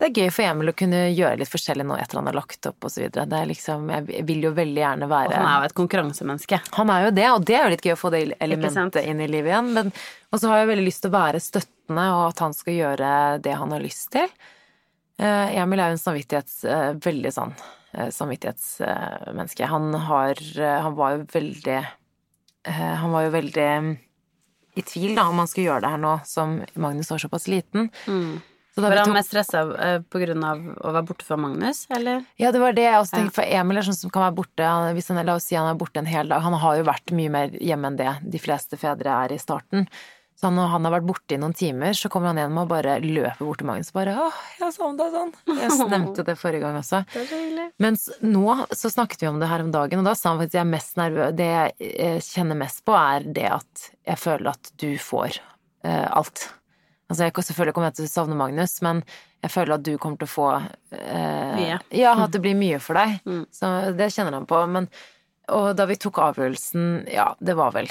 det 0.00 0.06
er 0.08 0.16
gøy 0.16 0.30
for 0.32 0.48
Emil 0.48 0.70
å 0.70 0.72
kunne 0.72 1.00
gjøre 1.12 1.42
litt 1.42 1.50
forskjellig 1.52 1.84
nå 1.84 1.96
etter 2.00 2.16
han 2.16 2.28
har 2.30 2.36
lagt 2.38 2.64
opp. 2.70 2.86
Er 2.88 3.48
liksom, 3.50 3.90
jeg 3.92 4.24
vil 4.24 4.46
jo 4.46 4.52
veldig 4.56 4.80
gjerne 4.80 5.08
være 5.10 5.28
Og 5.28 5.34
han 5.36 5.48
er 5.50 5.58
jo 5.58 5.68
et 5.68 5.76
konkurransemenneske. 5.76 6.60
Han 6.78 6.92
er 6.94 7.04
jo 7.04 7.10
det, 7.18 7.26
og 7.34 7.44
det 7.44 7.58
er 7.58 7.66
jo 7.66 7.74
litt 7.74 7.84
gøy 7.84 7.92
å 7.92 8.00
få 8.00 8.12
det 8.14 8.22
elementet 8.40 9.04
inn 9.04 9.20
i 9.20 9.28
livet 9.28 9.52
igjen. 9.52 9.68
Men, 9.76 9.92
og 10.32 10.40
så 10.40 10.48
har 10.48 10.62
jeg 10.62 10.70
veldig 10.72 10.86
lyst 10.88 11.04
til 11.04 11.12
å 11.12 11.18
være 11.18 11.44
støttende, 11.44 12.08
og 12.16 12.24
at 12.30 12.42
han 12.46 12.56
skal 12.56 12.78
gjøre 12.78 13.12
det 13.44 13.60
han 13.60 13.76
har 13.76 13.84
lyst 13.84 14.08
til. 14.16 14.32
Eh, 15.20 15.56
Emil 15.60 15.84
er 15.84 15.92
jo 15.92 15.98
en 15.98 16.04
samvittighets... 16.06 16.58
eh, 16.64 16.88
veldig 17.04 17.36
sånn 17.36 17.52
eh, 17.92 18.08
samvittighetsmenneske. 18.16 19.68
Han 19.68 19.92
har 20.08 20.40
Han 20.64 20.96
var 20.96 21.18
jo 21.18 21.26
veldig 21.34 21.80
Han 22.72 23.12
var 23.12 23.28
jo 23.28 23.34
veldig 23.36 23.72
mm, 23.84 23.96
i 24.80 24.82
tvil 24.86 25.12
da, 25.18 25.28
om 25.28 25.40
han 25.42 25.48
skulle 25.50 25.66
gjøre 25.66 25.84
det 25.84 25.92
her 25.92 26.00
nå 26.00 26.20
som 26.28 26.62
Magnus 26.80 27.10
var 27.12 27.20
såpass 27.20 27.50
liten. 27.52 27.90
Så 28.80 28.88
Var 28.88 29.00
han 29.02 29.10
tok- 29.10 29.16
mest 29.18 29.32
stressa 29.32 29.64
uh, 29.68 29.96
på 30.02 30.22
grunn 30.24 30.44
av 30.46 30.62
å 30.80 30.94
være 30.96 31.06
borte 31.10 31.26
fra 31.28 31.36
Magnus, 31.40 31.84
eller? 31.94 32.24
Ja, 32.40 32.52
det 32.54 32.62
var 32.62 32.76
det 32.76 32.86
jeg 32.88 33.00
også 33.00 33.18
tenkte, 33.18 33.36
for 33.40 33.58
Emil 33.60 33.80
er 33.80 33.86
sånn 33.86 33.98
som 33.98 34.12
kan 34.14 34.26
være 34.28 34.38
borte 34.40 34.66
han, 34.66 34.94
hvis 34.96 35.10
han, 35.12 35.20
La 35.26 35.36
oss 35.36 35.48
si 35.50 35.58
han 35.58 35.68
er 35.68 35.78
borte 35.80 36.00
en 36.00 36.08
hel 36.10 36.30
dag. 36.32 36.40
Han 36.42 36.56
har 36.62 36.80
jo 36.80 36.88
vært 36.88 37.12
mye 37.16 37.32
mer 37.32 37.52
hjemme 37.60 37.92
enn 37.92 38.00
det 38.00 38.14
de 38.32 38.40
fleste 38.40 38.80
fedre 38.80 39.12
er 39.26 39.36
i 39.36 39.38
starten. 39.42 39.86
Så 40.40 40.46
han, 40.48 40.56
når 40.56 40.70
han 40.72 40.86
har 40.88 40.92
vært 40.94 41.04
borte 41.04 41.36
i 41.36 41.38
noen 41.40 41.52
timer, 41.52 41.92
så 41.92 42.08
kommer 42.08 42.30
han 42.30 42.38
hjem 42.40 42.58
og 42.62 42.70
bare 42.70 42.94
løper 43.04 43.42
bort 43.44 43.60
til 43.60 43.66
Magnus 43.68 43.90
og 43.92 43.98
bare 43.98 44.14
'Å, 44.16 44.28
jeg 44.56 44.72
savna 44.72 45.08
sånn'. 45.12 45.34
Jeg 45.58 45.88
nevnte 45.90 46.24
det 46.24 46.36
forrige 46.40 46.62
gang 46.62 46.78
også. 46.80 47.02
Mens 47.76 48.06
nå 48.24 48.46
så 48.72 48.88
snakket 48.88 49.20
vi 49.20 49.28
om 49.28 49.40
det 49.42 49.50
her 49.50 49.60
om 49.60 49.70
dagen, 49.74 50.00
og 50.00 50.08
da 50.08 50.14
sa 50.16 50.30
han 50.30 50.40
faktisk 50.40 50.54
at 50.54 50.58
jeg 50.60 50.64
er 50.64 50.70
mest 50.72 50.96
nervøs 50.96 51.36
Det 51.36 51.50
jeg 51.50 51.92
eh, 52.00 52.20
kjenner 52.24 52.56
mest 52.56 52.84
på, 52.88 52.96
er 52.96 53.28
det 53.28 53.50
at 53.52 53.90
jeg 54.06 54.16
føler 54.16 54.48
at 54.54 54.72
du 54.80 54.96
får 54.96 55.42
uh, 55.84 56.08
alt. 56.16 56.48
Altså, 57.10 57.26
jeg, 57.26 57.34
selvfølgelig 57.34 57.74
kommer 57.74 57.90
jeg 57.90 57.98
til 57.98 58.06
å 58.06 58.12
savne 58.12 58.38
Magnus, 58.38 58.76
men 58.86 59.02
jeg 59.42 59.50
føler 59.50 59.74
at 59.74 59.86
du 59.86 59.96
kommer 59.98 60.20
til 60.20 60.28
å 60.28 60.30
få 60.30 60.48
eh, 60.94 61.56
Mye. 61.58 61.80
Ja, 61.98 62.14
at 62.22 62.30
det 62.36 62.42
blir 62.44 62.54
mye 62.58 62.78
for 62.82 63.00
deg. 63.00 63.18
Mm. 63.30 63.44
Så 63.54 63.68
det 63.98 64.12
kjenner 64.14 64.38
han 64.38 64.46
på. 64.48 64.58
Men, 64.70 64.86
og 65.54 65.72
da 65.78 65.86
vi 65.90 65.98
tok 66.00 66.22
avgjørelsen, 66.22 66.86
ja, 67.10 67.32
det 67.42 67.54
var 67.58 67.74
vel 67.74 67.90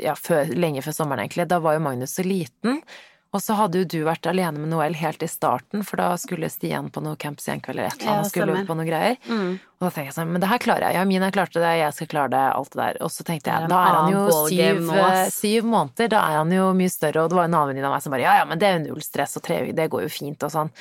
ja, 0.00 0.14
før, 0.18 0.50
lenge 0.54 0.82
før 0.82 0.96
sommeren, 0.96 1.24
egentlig. 1.24 1.46
Da 1.50 1.60
var 1.62 1.76
jo 1.76 1.82
Magnus 1.84 2.14
så 2.18 2.24
liten. 2.26 2.80
Og 3.30 3.38
så 3.38 3.54
hadde 3.54 3.78
jo 3.78 3.86
du 3.86 3.98
vært 4.08 4.26
alene 4.26 4.58
med 4.58 4.72
Noel 4.72 4.96
helt 4.98 5.22
i 5.22 5.28
starten, 5.30 5.84
for 5.86 6.00
da 6.00 6.08
skulle 6.18 6.48
Stian 6.50 6.88
på 6.90 6.98
noe 7.04 7.14
Camp 7.20 7.38
Senkveld 7.38 7.78
eller 7.78 7.92
et 7.92 8.00
eller 8.02 8.16
Ja, 8.16 8.24
skulle 8.26 8.56
stemmer. 8.56 8.66
på 8.66 8.74
noe 8.74 8.86
greier. 8.88 9.18
Mm. 9.28 9.52
Og 9.78 9.84
da 9.86 9.90
tenkte 9.94 10.08
jeg 10.08 10.16
sånn, 10.16 10.32
men 10.34 10.42
det 10.42 10.48
her 10.50 10.58
klarer 10.64 10.86
jeg. 10.88 10.98
Ja, 10.98 11.04
Mina 11.06 11.28
klarte 11.30 11.62
det, 11.62 11.70
jeg 11.78 11.94
skal 11.94 12.10
klare 12.10 12.32
det, 12.34 12.42
alt 12.56 12.72
det 12.74 12.80
der. 12.82 12.98
Og 13.06 13.12
så 13.14 13.26
tenkte 13.28 13.52
jeg, 13.54 13.70
da 13.70 13.78
er 13.86 13.98
han 14.00 14.12
jo 14.16 14.24
syv, 14.50 14.90
syv 15.36 15.68
måneder, 15.70 16.10
da 16.10 16.24
er 16.26 16.40
han 16.40 16.50
jo 16.56 16.66
mye 16.74 16.90
større, 16.90 17.22
og 17.22 17.30
det 17.30 17.38
var 17.38 17.46
en 17.46 17.54
annen 17.54 17.70
venninne 17.70 17.86
av 17.86 17.94
meg 17.94 18.02
som 18.02 18.16
bare, 18.16 18.26
ja, 18.26 18.34
ja, 18.42 18.48
men 18.50 18.58
det 18.58 18.66
er 18.66 18.78
jo 18.80 18.82
null 18.88 19.06
stress, 19.06 19.36
og 19.38 19.46
tre 19.46 19.62
uker, 19.62 19.76
det 19.78 19.86
går 19.94 20.02
jo 20.08 20.10
fint, 20.18 20.42
og 20.42 20.50
sånn. 20.50 20.74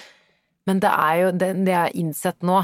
Men 0.65 0.81
det 0.81 0.89
er 1.05 1.15
jo, 1.21 1.31
det, 1.31 1.53
det 1.65 1.71
jeg 1.75 1.81
har 1.85 1.95
innsett 2.01 2.41
nå, 2.49 2.57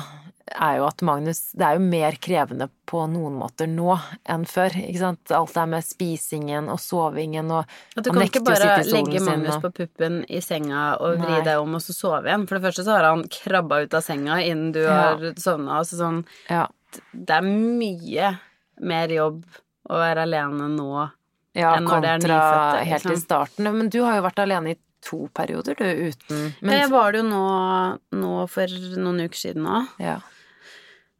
er 0.53 0.75
jo 0.77 0.83
at 0.85 1.01
Magnus, 1.01 1.39
det 1.57 1.65
er 1.65 1.77
jo 1.79 1.85
mer 1.89 2.15
krevende 2.21 2.67
på 2.85 3.01
noen 3.09 3.33
måter 3.39 3.65
nå 3.67 3.95
enn 4.29 4.43
før, 4.45 4.75
ikke 4.77 4.99
sant? 5.01 5.31
Alt 5.33 5.53
det 5.55 5.61
her 5.63 5.69
med 5.71 5.83
spisingen 5.87 6.69
og 6.69 6.77
sovingen 6.79 7.49
og 7.51 7.65
At 7.97 8.03
du 8.05 8.11
kan 8.11 8.21
ikke 8.27 8.43
bare 8.45 8.83
legge 8.85 9.23
Magnus 9.25 9.55
og- 9.55 9.63
på 9.63 9.71
puppen 9.79 10.19
i 10.29 10.39
senga 10.45 10.97
og 11.01 11.17
vri 11.17 11.31
Nei. 11.39 11.41
deg 11.47 11.57
om 11.59 11.73
og 11.73 11.81
så 11.81 11.93
sove 11.97 12.23
igjen. 12.29 12.45
For 12.47 12.59
det 12.59 12.63
første 12.67 12.85
så 12.85 12.93
har 12.93 13.03
han 13.09 13.23
krabba 13.27 13.81
ut 13.83 13.93
av 13.97 14.03
senga 14.05 14.37
innen 14.45 14.71
du 14.71 14.81
Ja. 14.83 14.93
har 15.17 15.17
sovna. 15.35 15.79
Altså 15.81 15.97
sånn 15.97 16.25
Ja, 16.49 16.67
Det 17.11 17.29
er 17.29 17.41
mye 17.41 18.39
mer 18.79 19.07
jobb 19.07 19.43
å 19.89 19.93
være 19.97 20.21
alene 20.29 20.69
nå. 20.77 21.11
ja 21.55 21.73
enn 21.75 21.85
når 21.85 22.01
det 22.01 22.09
er 22.09 22.19
kontra 22.19 22.37
nyfødte, 22.37 22.85
helt 22.85 23.05
i 23.05 23.15
starten. 23.19 23.63
Men 23.77 23.89
du 23.89 24.03
har 24.03 24.15
jo 24.17 24.21
vært 24.21 24.39
alene 24.45 24.69
i 24.71 24.77
to 25.01 25.27
perioder, 25.33 25.75
du, 25.75 25.83
uten 25.83 26.29
Men, 26.29 26.53
men, 26.61 26.79
jeg 26.81 26.89
var 26.89 27.11
det 27.11 27.21
jo 27.23 27.29
nå, 27.29 27.99
nå 28.13 28.49
for 28.49 28.65
noen 28.67 29.21
uker 29.25 29.37
siden 29.37 29.65
òg. 29.65 29.87
ja. 29.99 30.19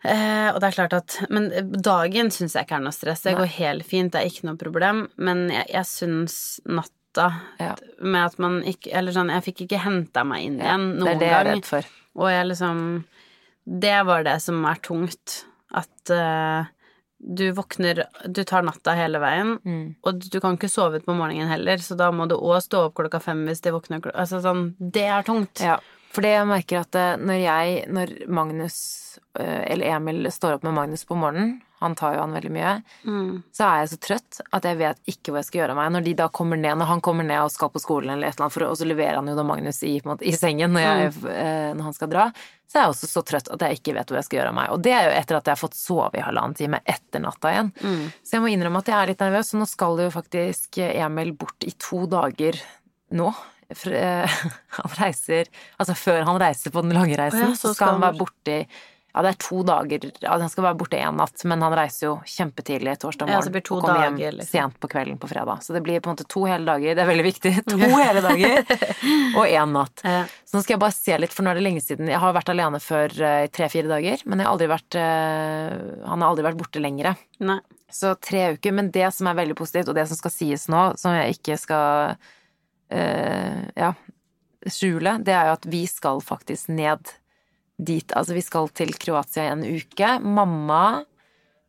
Eh, 0.05 0.49
og 0.53 0.59
det 0.61 0.67
er 0.69 0.75
klart 0.77 0.93
at 0.93 1.15
Men 1.33 1.49
dagen 1.81 2.29
syns 2.33 2.53
jeg 2.55 2.67
ikke 2.67 2.77
er 2.77 2.83
noe 2.85 2.93
stress. 2.95 3.23
Det 3.25 3.35
går 3.37 3.49
helt 3.57 3.85
fint, 3.89 4.11
det 4.13 4.21
er 4.21 4.29
ikke 4.29 4.45
noe 4.49 4.59
problem. 4.61 5.07
Men 5.17 5.47
jeg, 5.49 5.65
jeg 5.73 5.89
syns 5.89 6.37
natta 6.65 7.31
Ja. 7.61 7.73
med 8.03 8.25
at 8.25 8.39
man 8.43 8.57
ikke 8.67 8.91
Eller 8.91 9.13
sånn, 9.15 9.29
jeg 9.31 9.43
fikk 9.47 9.61
ikke 9.69 9.79
henta 9.85 10.25
meg 10.27 10.43
inn 10.49 10.57
igjen 10.59 10.87
Ja, 10.99 11.05
gang 11.05 11.05
det 11.05 11.13
er 11.15 11.19
det 11.19 11.27
jeg 11.31 11.39
er 11.39 11.49
redd 11.53 11.65
for. 11.69 11.91
Og 12.19 12.29
jeg 12.29 12.47
liksom 12.51 12.79
Det 13.65 14.05
var 14.05 14.23
det 14.27 14.41
som 14.43 14.65
er 14.65 14.75
tungt. 14.83 15.45
At 15.73 16.11
eh, 16.11 16.65
du 17.25 17.45
våkner 17.55 18.03
Du 18.29 18.43
tar 18.43 18.61
natta 18.67 18.93
hele 18.99 19.17
veien, 19.23 19.55
Mm. 19.65 19.95
og 20.03 20.19
du 20.29 20.39
kan 20.43 20.57
ikke 20.57 20.69
sove 20.69 20.99
ut 20.99 21.05
på 21.07 21.15
morgenen 21.15 21.47
heller, 21.49 21.77
så 21.81 21.95
da 21.97 22.11
må 22.11 22.27
du 22.27 22.35
òg 22.35 22.59
stå 22.61 22.83
opp 22.89 22.93
klokka 22.99 23.21
fem 23.23 23.45
hvis 23.47 23.61
de 23.63 23.71
våkner 23.71 24.01
klokka 24.03 24.19
Altså 24.19 24.41
sånn 24.43 24.75
Det 24.79 25.03
er 25.07 25.23
tungt. 25.23 25.61
Ja, 25.63 25.79
for 26.15 26.25
det 26.25 26.31
jeg 26.31 26.47
merker 26.49 26.81
at 26.85 26.97
eh, 26.99 27.13
når 27.19 27.43
jeg, 27.43 27.77
når 27.91 28.15
Magnus, 28.31 28.79
eh, 29.37 29.61
eller 29.73 29.97
Emil 29.97 30.31
står 30.31 30.57
opp 30.57 30.67
med 30.67 30.77
Magnus 30.77 31.05
på 31.07 31.17
morgenen, 31.19 31.57
han 31.83 31.93
tar 31.99 32.15
jo 32.15 32.21
han 32.23 32.33
veldig 32.33 32.49
mye, 32.55 32.69
Mm. 33.03 33.43
så 33.53 33.65
er 33.67 33.81
jeg 33.81 33.89
så 33.91 33.97
trøtt 34.01 34.37
at 34.55 34.63
jeg 34.65 34.77
vet 34.79 35.09
ikke 35.11 35.33
hva 35.33 35.41
jeg 35.41 35.47
skal 35.49 35.59
gjøre 35.59 35.73
av 35.75 35.77
meg. 35.77 35.89
Når 35.93 36.05
de 36.05 36.13
da 36.21 36.27
kommer 36.33 36.57
ned, 36.57 36.77
når 36.79 36.87
han 36.89 37.01
kommer 37.03 37.27
ned 37.27 37.41
og 37.43 37.51
skal 37.51 37.69
på 37.69 37.81
skolen 37.83 38.13
eller 38.13 38.29
et 38.29 38.37
eller 38.37 38.47
annet, 38.47 38.55
for, 38.55 38.65
og 38.71 38.77
så 38.79 38.87
leverer 38.87 39.19
han 39.19 39.27
jo 39.27 39.35
da 39.37 39.43
Magnus 39.45 39.81
i, 39.83 39.97
måte, 40.07 40.23
i 40.25 40.31
sengen 40.33 40.71
når, 40.73 40.85
jeg, 40.85 41.11
mm. 41.19 41.75
når 41.75 41.89
han 41.89 41.97
skal 41.97 42.11
dra, 42.13 42.29
så 42.71 42.79
er 42.79 42.85
jeg 42.85 42.93
også 42.95 43.09
så 43.11 43.23
trøtt 43.27 43.51
at 43.53 43.65
jeg 43.67 43.81
ikke 43.81 43.95
vet 43.99 44.13
hva 44.13 44.21
jeg 44.21 44.29
skal 44.29 44.39
gjøre 44.39 44.53
av 44.53 44.57
meg. 44.57 44.71
Og 44.73 44.85
det 44.87 44.93
er 44.95 45.09
jo 45.09 45.17
etter 45.19 45.37
at 45.37 45.51
jeg 45.51 45.57
har 45.57 45.61
fått 45.61 45.77
sove 45.77 46.15
i 46.15 46.23
halvannen 46.25 46.55
time 46.57 46.79
etter 46.95 47.21
natta 47.27 47.51
igjen. 47.51 47.73
Mm. 47.83 48.05
Så 48.23 48.37
jeg 48.37 48.45
må 48.45 48.53
innrømme 48.55 48.81
at 48.81 48.93
jeg 48.93 48.97
er 49.01 49.11
litt 49.11 49.25
nervøs, 49.27 49.51
så 49.51 49.59
nå 49.59 49.67
skal 49.69 50.01
jo 50.07 50.07
faktisk 50.15 50.79
Emil 50.87 51.35
bort 51.37 51.67
i 51.67 51.75
to 51.75 52.05
dager 52.09 52.57
nå. 53.19 53.29
Eh, 53.69 54.41
han 54.79 54.97
reiser 54.99 55.47
Altså 55.79 55.95
før 55.97 56.25
han 56.27 56.41
reiser 56.41 56.73
på 56.73 56.83
den 56.85 56.93
lange 56.97 57.17
reisen, 57.17 57.47
ja, 57.49 57.55
så 57.55 57.71
skal 57.71 57.79
skal 57.79 57.95
han 57.95 58.05
være 58.05 58.21
borte 58.21 58.59
i 58.59 58.67
ja, 59.15 59.21
det 59.23 59.29
er 59.31 59.37
to 59.39 59.61
dager 59.63 60.05
altså 60.11 60.41
Han 60.43 60.51
skal 60.51 60.65
være 60.65 60.77
borte 60.81 60.97
én 60.99 61.15
natt, 61.15 61.43
men 61.47 61.61
han 61.63 61.73
reiser 61.77 62.03
jo 62.09 62.15
kjempetidlig 62.27 62.97
torsdag 62.99 63.29
Ja, 63.29 63.37
morgen 63.37 63.47
så 63.47 63.53
blir 63.53 63.63
to 63.63 63.77
og 63.77 63.85
kommer 63.85 64.01
dager, 64.01 64.17
hjem 64.19 64.39
liksom. 64.41 64.49
sent 64.51 64.79
på 64.83 64.89
kvelden 64.91 65.21
på 65.21 65.29
fredag. 65.31 65.61
Så 65.63 65.71
det 65.71 65.81
blir 65.85 66.01
på 66.03 66.11
en 66.11 66.17
måte 66.17 66.27
to 66.27 66.43
hele 66.49 66.67
dager. 66.67 66.97
Det 66.97 67.03
er 67.05 67.07
veldig 67.07 67.25
viktig. 67.29 67.53
To 67.71 67.79
hele 67.79 68.23
dager 68.25 68.59
og 69.39 69.45
én 69.47 69.71
natt. 69.71 70.03
Ja. 70.03 70.25
Så 70.43 70.57
nå 70.57 70.65
skal 70.65 70.75
jeg 70.75 70.83
bare 70.83 70.97
se 70.97 71.19
litt, 71.23 71.35
for 71.35 71.47
nå 71.47 71.53
er 71.53 71.61
det 71.61 71.63
lenge 71.63 71.85
siden. 71.85 72.11
Jeg 72.11 72.19
har 72.19 72.35
vært 72.35 72.51
alene 72.51 72.81
før 72.83 73.15
eh, 73.15 73.45
i 73.47 73.53
tre-fire 73.55 73.87
dager, 73.87 74.25
men 74.27 74.43
jeg 74.43 74.49
har 74.49 74.57
aldri 74.57 74.69
vært 74.73 74.99
eh, 74.99 75.79
Han 76.11 76.19
har 76.19 76.33
aldri 76.33 76.47
vært 76.49 76.59
borte 76.59 76.83
lengre. 76.83 77.15
nei. 77.39 77.61
Så 77.95 78.11
tre 78.19 78.49
uker. 78.57 78.73
Men 78.75 78.89
det 78.91 79.07
som 79.15 79.29
er 79.31 79.37
veldig 79.37 79.55
positivt, 79.55 79.87
og 79.87 79.95
det 79.95 80.09
som 80.09 80.19
skal 80.19 80.33
sies 80.33 80.65
nå, 80.67 80.89
som 80.99 81.15
jeg 81.15 81.37
ikke 81.37 81.55
skal 81.61 82.09
eh, 82.09 82.33
ja, 82.91 83.93
skjule, 84.65 85.17
det 85.25 85.33
er 85.35 85.49
jo 85.49 85.57
at 85.59 85.65
vi 85.69 85.83
skal 85.89 86.21
faktisk 86.25 86.69
ned 86.73 87.11
dit. 87.77 88.07
Altså, 88.15 88.33
vi 88.37 88.41
skal 88.45 88.69
til 88.77 88.93
Kroatia 88.95 89.49
i 89.49 89.51
en 89.55 89.65
uke. 89.65 90.13
Mamma, 90.23 91.03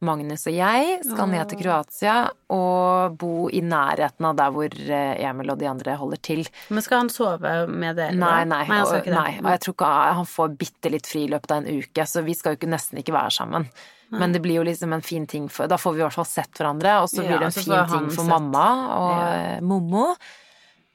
Magnus 0.07 0.45
og 0.47 0.53
jeg 0.53 0.99
skal 1.09 1.31
ned 1.33 1.49
til 1.49 1.59
Kroatia 1.63 2.17
og 2.53 3.15
bo 3.19 3.49
i 3.49 3.63
nærheten 3.65 4.27
av 4.29 4.37
der 4.37 4.53
hvor 4.53 4.69
eh, 4.77 5.25
Emil 5.25 5.51
og 5.55 5.59
de 5.59 5.67
andre 5.71 5.95
holder 5.97 6.21
til. 6.23 6.45
Men 6.69 6.85
skal 6.85 7.01
han 7.07 7.11
sove 7.11 7.55
med 7.73 7.97
dere? 7.97 8.13
Nei, 8.15 8.45
nei. 8.45 8.63
nei, 8.69 8.81
og, 8.85 9.09
nei. 9.09 9.31
Og 9.41 9.51
jeg 9.55 9.63
tror 9.65 9.75
ikke 9.79 9.91
han 10.21 10.29
får 10.37 10.57
bitte 10.61 10.93
litt 10.93 11.09
fri 11.09 11.25
i 11.25 11.31
løpet 11.33 11.51
av 11.57 11.65
en 11.65 11.81
uke, 11.81 12.07
så 12.07 12.23
vi 12.27 12.37
skal 12.37 12.53
jo 12.55 12.61
ikke, 12.61 12.71
nesten 12.77 13.01
ikke 13.01 13.17
være 13.17 13.33
sammen. 13.41 13.69
Men 14.13 14.31
det 14.37 14.39
blir 14.45 14.61
jo 14.61 14.67
liksom 14.69 14.93
en 14.95 15.03
fin 15.03 15.25
ting 15.27 15.49
for 15.51 15.67
Da 15.67 15.75
får 15.83 15.97
vi 15.97 15.99
i 15.99 16.05
hvert 16.05 16.15
fall 16.15 16.29
sett 16.31 16.53
hverandre, 16.61 16.93
og 17.03 17.09
så 17.11 17.25
blir 17.27 17.41
det 17.41 17.49
en 17.49 17.57
fin 17.57 17.73
ting 17.91 18.11
for 18.13 18.23
sett. 18.23 18.31
mamma 18.31 18.67
og 19.01 19.11
Ja. 19.17 19.33
eh, 19.57 19.61
Mommo. 19.67 20.13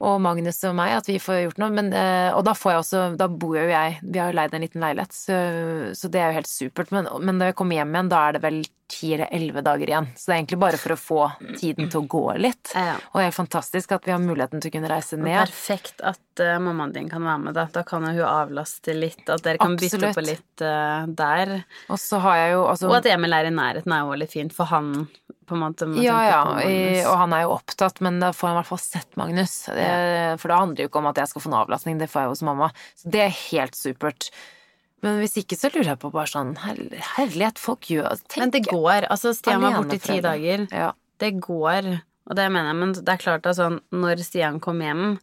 Og 0.02 0.18
Magnus 0.22 0.58
og 0.66 0.74
meg, 0.74 0.96
at 0.98 1.06
vi 1.06 1.20
får 1.22 1.44
gjort 1.44 1.60
noe. 1.62 1.70
Men, 1.74 1.92
eh, 1.94 2.30
og 2.34 2.42
da 2.46 2.56
får 2.58 2.72
jeg 2.72 2.82
også 2.82 3.02
Da 3.20 3.28
bor 3.30 3.54
jo 3.54 3.68
jeg 3.70 3.98
Vi 4.02 4.18
har 4.18 4.32
jo 4.32 4.38
leid 4.38 4.54
en 4.56 4.64
liten 4.64 4.82
leilighet, 4.82 5.14
så, 5.14 5.36
så 5.94 6.10
det 6.10 6.22
er 6.22 6.32
jo 6.32 6.40
helt 6.40 6.50
supert. 6.50 6.90
Men, 6.94 7.10
men 7.22 7.38
når 7.38 7.52
jeg 7.52 7.58
kommer 7.60 7.78
hjem 7.78 7.94
igjen, 7.94 8.10
da 8.12 8.22
er 8.26 8.36
det 8.36 8.42
vel 8.42 8.62
ti 8.92 9.12
eller 9.14 9.30
elleve 9.32 9.62
dager 9.64 9.88
igjen. 9.88 10.08
Så 10.16 10.28
det 10.28 10.34
er 10.34 10.40
egentlig 10.42 10.58
bare 10.62 10.80
for 10.80 10.94
å 10.94 10.98
få 11.00 11.20
tiden 11.58 11.88
til 11.88 12.02
å 12.02 12.08
gå 12.14 12.24
litt. 12.42 12.72
Ja. 12.76 12.98
Og 13.12 13.20
det 13.20 13.28
er 13.30 13.34
fantastisk 13.36 13.94
at 13.96 14.06
vi 14.06 14.14
har 14.14 14.20
muligheten 14.22 14.62
til 14.62 14.72
å 14.72 14.76
kunne 14.76 14.90
reise 14.92 15.18
ned. 15.20 15.38
Perfekt 15.40 16.04
at 16.04 16.42
uh, 16.42 16.56
mammaen 16.62 16.94
din 16.94 17.08
kan 17.10 17.24
være 17.24 17.42
med, 17.46 17.56
da. 17.56 17.66
Da 17.72 17.84
kan 17.88 18.04
hun 18.06 18.20
avlaste 18.28 18.96
litt. 18.96 19.24
At 19.32 19.44
dere 19.46 19.60
kan 19.62 19.78
bytte 19.80 20.12
på 20.12 20.26
litt 20.26 20.64
uh, 20.64 21.08
der. 21.08 21.58
Og 21.88 22.00
så 22.00 22.20
har 22.22 22.40
jeg 22.42 22.54
jo 22.56 22.64
altså 22.70 22.90
Og 22.92 22.98
at 23.00 23.10
Emil 23.14 23.36
er 23.36 23.48
i 23.48 23.54
nærheten 23.54 23.96
er 23.96 24.04
jo 24.04 24.14
veldig 24.14 24.30
fint 24.30 24.56
for 24.56 24.70
han, 24.72 24.94
på 25.48 25.56
en 25.56 25.64
måte. 25.64 25.88
Ja, 26.04 26.20
ja, 26.28 26.42
i, 26.68 26.78
og 27.02 27.16
han 27.24 27.36
er 27.36 27.46
jo 27.46 27.56
opptatt, 27.56 28.02
men 28.04 28.20
da 28.22 28.34
får 28.36 28.50
han 28.50 28.58
i 28.58 28.62
hvert 28.62 28.72
fall 28.74 28.84
sett 28.84 29.20
Magnus. 29.20 29.58
Det, 29.72 29.92
for 30.42 30.52
det 30.52 30.64
handler 30.64 30.84
jo 30.84 30.92
ikke 30.92 31.02
om 31.04 31.12
at 31.12 31.22
jeg 31.22 31.32
skal 31.32 31.46
få 31.46 31.52
noe 31.52 31.64
avlastning, 31.66 32.00
det 32.02 32.12
får 32.12 32.26
jeg 32.26 32.34
hos 32.36 32.44
mamma. 32.52 32.74
Så 33.00 33.12
det 33.14 33.24
er 33.30 33.38
helt 33.46 33.78
supert. 33.78 34.32
Men 35.02 35.18
hvis 35.18 35.36
ikke, 35.42 35.56
så 35.58 35.70
lurer 35.74 35.92
jeg 35.92 35.98
på 35.98 36.12
bare 36.14 36.30
sånn 36.30 36.54
her- 36.62 36.78
Herlighet, 37.16 37.58
folk 37.58 37.80
gjør 37.90 38.20
tenk, 38.28 38.38
Men 38.38 38.50
det 38.54 38.64
går. 38.68 39.08
Altså, 39.10 39.34
Stian 39.34 39.60
var 39.60 39.72
borte 39.80 39.98
i 39.98 39.98
ti 39.98 40.20
dager. 40.20 40.68
Ja. 40.70 40.92
Det 41.18 41.40
går. 41.40 42.02
Og 42.30 42.36
det 42.38 42.44
mener 42.54 42.68
jeg, 42.70 42.76
men 42.78 42.92
det 42.92 43.08
er 43.08 43.18
klart 43.18 43.46
at 43.46 43.56
sånn, 43.58 43.80
når 43.90 44.22
Stian 44.22 44.60
kom 44.60 44.78
hjem 44.78 45.18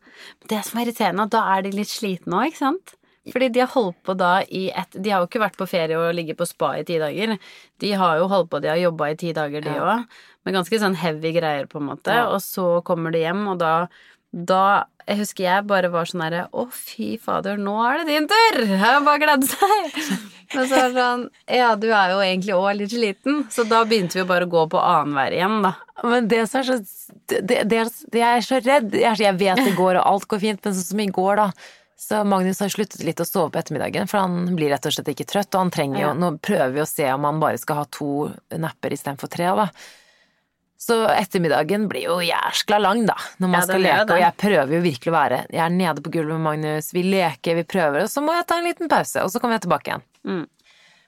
Det 0.49 0.65
som 0.65 0.79
er 0.81 0.85
irriterende, 0.85 1.29
da 1.29 1.57
er 1.57 1.61
de 1.63 1.71
litt 1.71 1.87
slitne 1.87 2.41
òg, 2.41 2.51
ikke 2.51 2.57
sant? 2.57 2.95
Fordi 3.29 3.49
de 3.53 3.59
har 3.61 3.67
holdt 3.67 4.01
på 4.03 4.17
da 4.17 4.41
i 4.49 4.69
et 4.71 4.91
De 4.99 5.09
har 5.11 5.21
jo 5.21 5.27
ikke 5.27 5.43
vært 5.43 5.57
på 5.59 5.67
ferie 5.69 5.95
og 5.95 6.15
ligget 6.15 6.37
på 6.39 6.47
spa 6.47 6.73
i 6.79 6.83
ti 6.83 6.97
dager. 6.97 7.37
De 7.79 7.91
har 7.93 8.17
jo 8.17 8.27
holdt 8.27 8.49
på, 8.49 8.61
de 8.61 8.67
har 8.71 8.77
jobba 8.77 9.11
i 9.11 9.15
ti 9.15 9.31
dager, 9.33 9.61
de 9.61 9.69
Ja. 9.75 10.03
Med 10.45 10.55
ganske 10.55 10.79
sånn 10.79 10.95
heavy 10.95 11.31
greier, 11.35 11.67
på 11.67 11.79
en 11.79 11.87
måte. 11.87 12.07
Ja. 12.11 12.27
Og 12.33 12.39
så 12.41 12.81
kommer 12.83 13.11
de 13.11 13.19
hjem, 13.19 13.47
og 13.47 13.59
da 13.59 13.87
da 14.33 14.85
Jeg 15.09 15.17
husker 15.23 15.45
jeg 15.47 15.65
bare 15.69 15.89
var 15.89 16.05
sånn 16.05 16.21
herre 16.21 16.43
Å, 16.53 16.67
fy 16.69 17.15
fader, 17.21 17.57
nå 17.57 17.73
er 17.87 18.01
det 18.01 18.11
din 18.11 18.27
tur! 18.29 18.59
Jeg 18.69 19.05
bare 19.07 19.21
gledde 19.23 19.49
seg. 19.49 19.95
Men 20.53 20.67
så 20.69 20.77
er 20.77 20.83
det 20.83 20.99
sånn 20.99 21.23
Ja, 21.59 21.71
du 21.81 21.87
er 21.89 22.13
jo 22.13 22.19
egentlig 22.25 22.53
òg 22.57 22.69
litt 22.77 22.93
sliten. 22.93 23.41
Så 23.53 23.65
da 23.69 23.81
begynte 23.89 24.19
vi 24.19 24.27
bare 24.29 24.45
å 24.45 24.51
gå 24.51 24.67
på 24.69 24.81
annenhver 24.81 25.33
igjen, 25.39 25.59
da. 25.65 25.73
Men 26.05 26.29
det 26.29 26.43
som 26.51 26.61
er 26.61 26.69
så 26.69 26.77
det, 27.29 27.63
det, 27.69 27.81
er, 27.81 27.89
jeg 28.13 28.29
er 28.29 28.45
så 28.45 28.61
redd 28.61 28.95
jeg 28.95 29.35
vet 29.41 29.61
det 29.65 29.75
går, 29.77 29.99
og 29.99 30.13
alt 30.13 30.29
går 30.29 30.41
fint, 30.45 30.61
men 30.65 30.77
sånn 30.77 30.89
som 30.91 31.01
i 31.03 31.09
går, 31.13 31.41
da. 31.41 31.49
Så 31.99 32.21
Magnus 32.23 32.61
har 32.63 32.71
sluttet 32.71 33.01
litt 33.03 33.19
å 33.19 33.27
sove 33.27 33.49
på 33.51 33.59
ettermiddagen, 33.59 34.07
for 34.07 34.21
han 34.23 34.53
blir 34.55 34.71
rett 34.71 34.85
og 34.87 34.93
slett 34.95 35.09
ikke 35.11 35.27
trøtt. 35.27 35.51
Og 35.51 35.65
han 35.65 35.73
trenger 35.73 36.05
jo 36.05 36.11
Nå 36.15 36.29
prøver 36.39 36.71
vi 36.77 36.83
å 36.85 36.87
se 36.87 37.09
om 37.11 37.25
han 37.27 37.41
bare 37.41 37.59
skal 37.59 37.81
ha 37.81 37.89
to 37.91 38.29
napper 38.55 38.95
istedenfor 38.95 39.31
tre, 39.33 39.49
da. 39.57 39.67
Så 40.79 40.95
ettermiddagen 41.11 41.89
blir 41.91 42.05
jo 42.07 42.19
jæskla 42.23 42.77
lang, 42.79 43.01
da, 43.09 43.17
når 43.37 43.49
man 43.51 43.59
Ja, 43.59 43.65
skal 43.67 43.81
leke. 43.83 44.13
Og 44.15 44.21
jeg 44.21 44.35
prøver 44.39 44.77
jo 44.77 44.79
virkelig 44.85 45.11
å 45.11 45.15
være 45.17 45.39
Jeg 45.51 45.63
er 45.65 45.73
nede 45.75 46.03
på 46.05 46.13
gulvet 46.13 46.37
med 46.37 46.45
Magnus, 46.45 46.93
vi 46.95 47.03
leker, 47.03 47.57
vi 47.59 47.65
prøver, 47.67 48.05
og 48.05 48.13
så 48.13 48.23
må 48.23 48.37
jeg 48.37 48.47
ta 48.47 48.61
en 48.61 48.69
liten 48.69 48.91
pause, 48.91 49.25
og 49.25 49.33
så 49.33 49.41
kommer 49.43 49.59
jeg 49.59 49.67
tilbake 49.67 49.91
igjen. 49.91 50.05
Mm. 50.23 50.45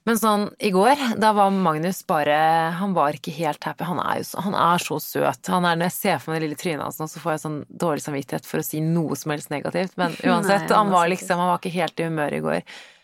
Men 0.09 0.17
sånn, 0.17 0.47
i 0.57 0.71
går, 0.73 0.97
da 1.21 1.29
var 1.37 1.51
Magnus 1.53 1.99
bare 2.09 2.35
Han 2.79 2.95
var 2.97 3.13
ikke 3.13 3.33
helt 3.35 3.61
happy. 3.63 3.85
Han 3.85 3.99
er 4.01 4.21
jo 4.21 4.29
så, 4.31 4.41
han 4.41 4.55
er 4.57 4.81
så 4.81 4.97
søt. 5.03 5.49
Han 5.53 5.67
er, 5.69 5.77
når 5.77 5.91
jeg 5.91 5.97
ser 5.97 6.23
for 6.23 6.33
meg 6.33 6.41
det 6.41 6.47
lille 6.47 6.57
trynet 6.57 6.81
hans 6.87 6.97
nå, 6.97 7.05
så 7.11 7.21
får 7.21 7.35
jeg 7.35 7.43
sånn 7.43 7.59
dårlig 7.69 8.05
samvittighet 8.07 8.49
for 8.49 8.63
å 8.63 8.65
si 8.65 8.81
noe 8.81 9.17
som 9.19 9.35
helst 9.35 9.53
negativt. 9.53 9.93
Men 10.01 10.17
uansett, 10.25 10.65
Nei, 10.65 10.79
han 10.79 10.93
var 10.93 11.11
liksom 11.11 11.37
Han 11.43 11.51
var 11.53 11.61
ikke 11.61 11.75
helt 11.77 12.01
i 12.01 12.09
humør 12.09 12.33
i 12.33 12.41
går 12.47 12.57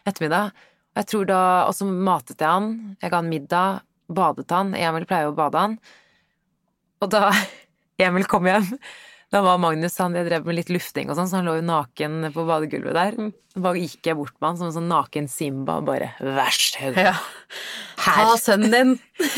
ettermiddag. 0.10 0.58
Jeg 0.98 1.10
tror 1.12 1.30
da 1.30 1.42
Og 1.68 1.78
så 1.78 1.86
matet 1.86 2.42
jeg 2.42 2.50
han. 2.50 2.74
Jeg 2.98 3.14
ga 3.14 3.22
han 3.22 3.30
middag. 3.30 3.86
Badet 4.08 4.50
han. 4.56 4.74
Emil 4.74 5.06
pleier 5.06 5.30
jo 5.30 5.36
å 5.36 5.38
bade 5.38 5.62
han. 5.68 5.78
Og 7.04 7.12
da 7.14 7.28
Emil 8.08 8.26
kom 8.30 8.46
hjem, 8.50 8.68
Da 9.34 9.42
var 9.44 9.58
Magnus 9.60 9.98
han 10.00 10.14
jeg 10.16 10.28
drev 10.30 10.46
med 10.48 10.56
litt 10.56 10.70
lufting 10.72 11.10
og 11.12 11.18
sånn, 11.18 11.28
så 11.28 11.40
han 11.42 11.48
lå 11.50 11.58
jo 11.58 11.66
naken 11.68 12.30
på 12.32 12.46
badegulvet 12.48 12.96
der. 12.96 13.18
Mm. 13.20 13.32
Bare 13.60 13.82
gikk 13.82 14.08
jeg 14.08 14.16
bort 14.20 14.36
med 14.40 14.48
han 14.54 14.60
som 14.62 14.70
en 14.70 14.76
sånn 14.78 14.88
naken 14.92 15.28
Simba 15.32 15.80
og 15.82 15.88
bare 15.90 16.12
Vær 16.22 16.54
så 16.56 16.92
god. 16.94 17.00
Ja. 17.10 17.16
Ta 18.00 18.28
sønnen 18.40 18.72
din. 18.72 18.94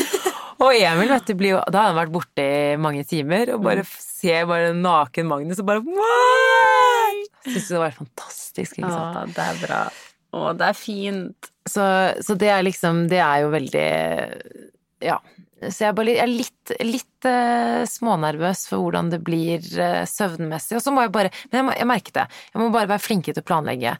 Og 0.60 0.74
Emil, 0.76 1.08
vet 1.08 1.24
du, 1.24 1.32
blir 1.40 1.54
jo 1.54 1.60
Da 1.72 1.80
har 1.86 1.94
han 1.94 1.96
vært 2.02 2.12
borte 2.12 2.44
i 2.44 2.76
mange 2.76 3.00
timer 3.08 3.48
og 3.54 3.62
Mm. 3.62 3.64
bare 3.64 3.84
ser 3.88 4.44
bare 4.50 4.74
en 4.74 4.82
naken 4.84 5.26
Magnus 5.30 5.62
og 5.62 5.66
bare 5.70 5.80
Wow! 5.86 7.22
Syns 7.48 7.70
det 7.72 7.80
var 7.80 7.94
fantastisk, 7.96 8.76
ikke 8.76 8.90
sant. 8.92 9.16
Ja, 9.16 9.22
det 9.32 9.46
er 9.46 9.60
bra. 9.64 9.78
Å, 10.36 10.50
det 10.60 10.66
er 10.68 10.76
fint. 10.76 11.48
Så, 11.66 11.82
så 12.22 12.36
det 12.38 12.50
er 12.52 12.62
liksom 12.66 13.06
Det 13.10 13.18
er 13.24 13.40
jo 13.46 13.50
veldig 13.56 13.88
Ja. 15.08 15.16
Så 15.68 15.82
jeg 15.84 15.90
er, 15.90 15.96
bare, 15.98 16.06
litt- 16.08 16.16
jeg 16.16 16.24
er 16.24 16.32
litt, 16.32 16.72
litt 16.88 17.26
eh, 17.28 17.82
smånervøs 17.90 18.62
for 18.70 18.80
hvordan 18.80 19.10
det 19.12 19.18
blir 19.26 19.60
eh, 19.76 20.06
søvnmessig. 20.08 20.78
Og 20.78 20.84
så 20.84 20.94
må 20.96 21.04
jeg 21.04 21.12
bare 21.12 21.32
Men 21.50 21.58
jeg, 21.58 21.66
må, 21.66 21.74
jeg 21.76 21.88
merket 21.90 22.14
det. 22.16 22.24
Jeg 22.54 22.62
må 22.62 22.70
bare 22.72 22.88
være 22.94 23.04
flinkere 23.04 23.36
til 23.36 23.44
å 23.44 23.48
planlegge. 23.50 23.92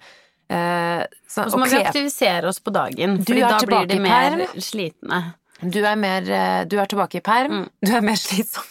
Eh, 0.50 1.02
så, 1.28 1.44
Og 1.44 1.52
så 1.52 1.60
må 1.60 1.68
vi 1.68 1.82
aktivisere 1.82 2.48
oss 2.48 2.62
på 2.64 2.72
dagen, 2.74 3.18
for 3.22 3.36
da 3.44 3.60
blir 3.68 3.90
de 3.92 4.00
mer 4.02 4.46
slitne. 4.56 5.20
du, 5.60 5.78
er 5.84 6.00
mer, 6.00 6.24
du 6.66 6.78
er 6.80 6.88
tilbake 6.90 7.20
i 7.20 7.24
perm. 7.28 7.60
Mm. 7.60 7.68
Du 7.84 7.92
er 7.98 8.06
mer 8.08 8.16
slitsom. 8.18 8.64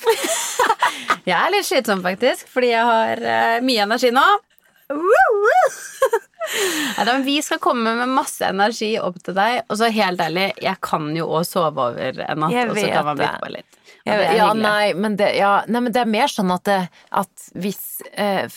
Jeg 1.30 1.36
er 1.38 1.52
litt 1.54 1.68
slitsom, 1.68 2.02
faktisk, 2.02 2.48
fordi 2.50 2.72
jeg 2.72 2.86
har 2.88 3.20
mye 3.62 3.84
energi 3.86 4.10
nå. 4.16 4.24
Woo. 4.90 5.50
Vi 7.26 7.42
skal 7.46 7.60
komme 7.62 7.94
med 7.96 8.10
masse 8.10 8.48
energi 8.48 8.96
opp 9.02 9.20
til 9.24 9.36
deg. 9.38 9.62
Og 9.70 9.78
så 9.80 9.92
helt 9.94 10.22
ærlig, 10.24 10.48
jeg 10.62 10.82
kan 10.86 11.12
jo 11.16 11.28
òg 11.30 11.46
sove 11.48 11.90
over 11.92 12.24
en 12.26 12.42
natt, 12.46 12.56
og 12.72 12.78
så 12.80 12.88
kan 12.90 13.06
man 13.12 13.20
bli 13.20 13.26
bytte 13.28 13.44
på 13.44 13.52
litt. 13.54 13.69
Jeg, 14.10 14.38
ja, 14.40 14.48
nei, 14.58 14.94
men 14.98 15.16
det, 15.20 15.30
ja, 15.38 15.52
nei, 15.68 15.82
men 15.86 15.94
det 15.96 16.02
er 16.02 16.10
mer 16.10 16.32
sånn 16.32 16.52
at, 16.56 16.64
det, 16.68 16.78
at 17.22 17.46
hvis 17.60 17.80
eh, 18.14 18.48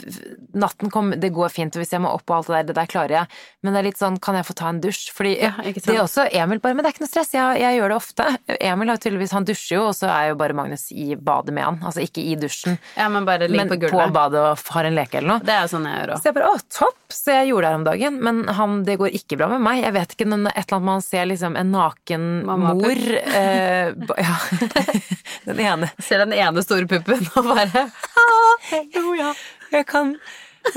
natten 0.59 0.91
kommer 0.93 1.19
Det 1.21 1.31
går 1.35 1.53
fint, 1.53 1.75
og 1.77 1.83
hvis 1.83 1.93
jeg 1.95 2.03
må 2.05 2.13
opp 2.15 2.29
og 2.31 2.37
alt 2.37 2.51
det 2.51 2.55
der, 2.57 2.67
det 2.71 2.77
der 2.79 2.91
klarer 2.93 3.15
jeg. 3.21 3.41
Men 3.63 3.75
det 3.75 3.81
er 3.83 3.87
litt 3.91 4.01
sånn, 4.01 4.19
kan 4.23 4.39
jeg 4.39 4.47
få 4.49 4.57
ta 4.59 4.71
en 4.73 4.81
dusj? 4.85 5.05
Fordi 5.17 5.35
Ja, 5.43 5.53
det 5.65 5.85
er 5.97 6.01
også 6.03 6.27
Emil 6.31 6.61
bare 6.63 6.77
Men 6.79 6.85
det 6.87 6.93
er 6.93 6.97
ikke 6.97 7.05
noe 7.05 7.13
stress, 7.13 7.33
jeg, 7.37 7.61
jeg 7.63 7.79
gjør 7.81 7.95
det 7.95 7.99
ofte. 7.99 8.29
Emil 8.59 8.93
har 8.95 9.03
tydeligvis 9.03 9.35
Han 9.37 9.49
dusjer 9.49 9.77
jo, 9.79 9.85
og 9.91 9.97
så 9.99 10.11
er 10.13 10.31
jo 10.33 10.39
bare 10.41 10.57
Magnus 10.57 10.89
i 10.95 11.13
badet 11.17 11.55
med 11.57 11.67
han. 11.69 11.81
Altså 11.83 12.05
ikke 12.05 12.23
i 12.25 12.37
dusjen, 12.41 12.79
Ja, 12.97 13.09
men 13.13 13.29
bare 13.29 13.49
ligg 13.51 13.59
men 13.63 13.73
på 13.73 13.79
på, 13.81 13.87
gulvet. 13.89 14.13
badet 14.15 14.43
og 14.47 14.67
har 14.77 14.89
en 14.89 14.97
leke 14.99 15.21
eller 15.21 15.35
noe. 15.37 15.47
Det 15.47 15.55
er 15.59 15.71
sånn 15.71 15.87
jeg 15.89 16.01
gjør 16.03 16.15
òg. 16.17 16.23
Så 16.23 16.31
jeg 16.31 16.39
bare, 16.39 16.51
å, 16.55 16.67
topp! 16.79 16.99
Så 17.13 17.35
jeg 17.35 17.51
gjorde 17.53 17.71
her 17.71 17.79
om 17.79 17.85
dagen, 17.87 18.19
men 18.25 18.43
han, 18.59 18.79
det 18.87 18.99
går 19.01 19.15
ikke 19.19 19.37
bra 19.41 19.49
med 19.53 19.63
meg. 19.65 19.83
Jeg 19.85 19.95
vet 19.97 20.15
ikke, 20.17 20.27
om 20.29 20.47
et 20.49 20.57
eller 20.57 20.77
annet 20.79 20.89
man 20.89 21.05
ser 21.05 21.27
liksom 21.31 21.57
en 21.61 21.73
naken 21.75 22.29
Mamma-pupp. 22.49 22.87
mor 22.87 23.19
eh, 23.21 23.93
Ja. 24.23 24.37
Den 25.49 25.61
ene. 25.61 25.91
Ser 26.03 26.23
den 26.23 26.33
ene 26.37 26.63
store 26.65 26.87
puppen 26.91 27.25
og 27.37 27.49
bare 27.49 27.87
Jo, 28.95 29.13
ja. 29.19 29.33
Jeg 29.73 29.87
kan 29.91 30.15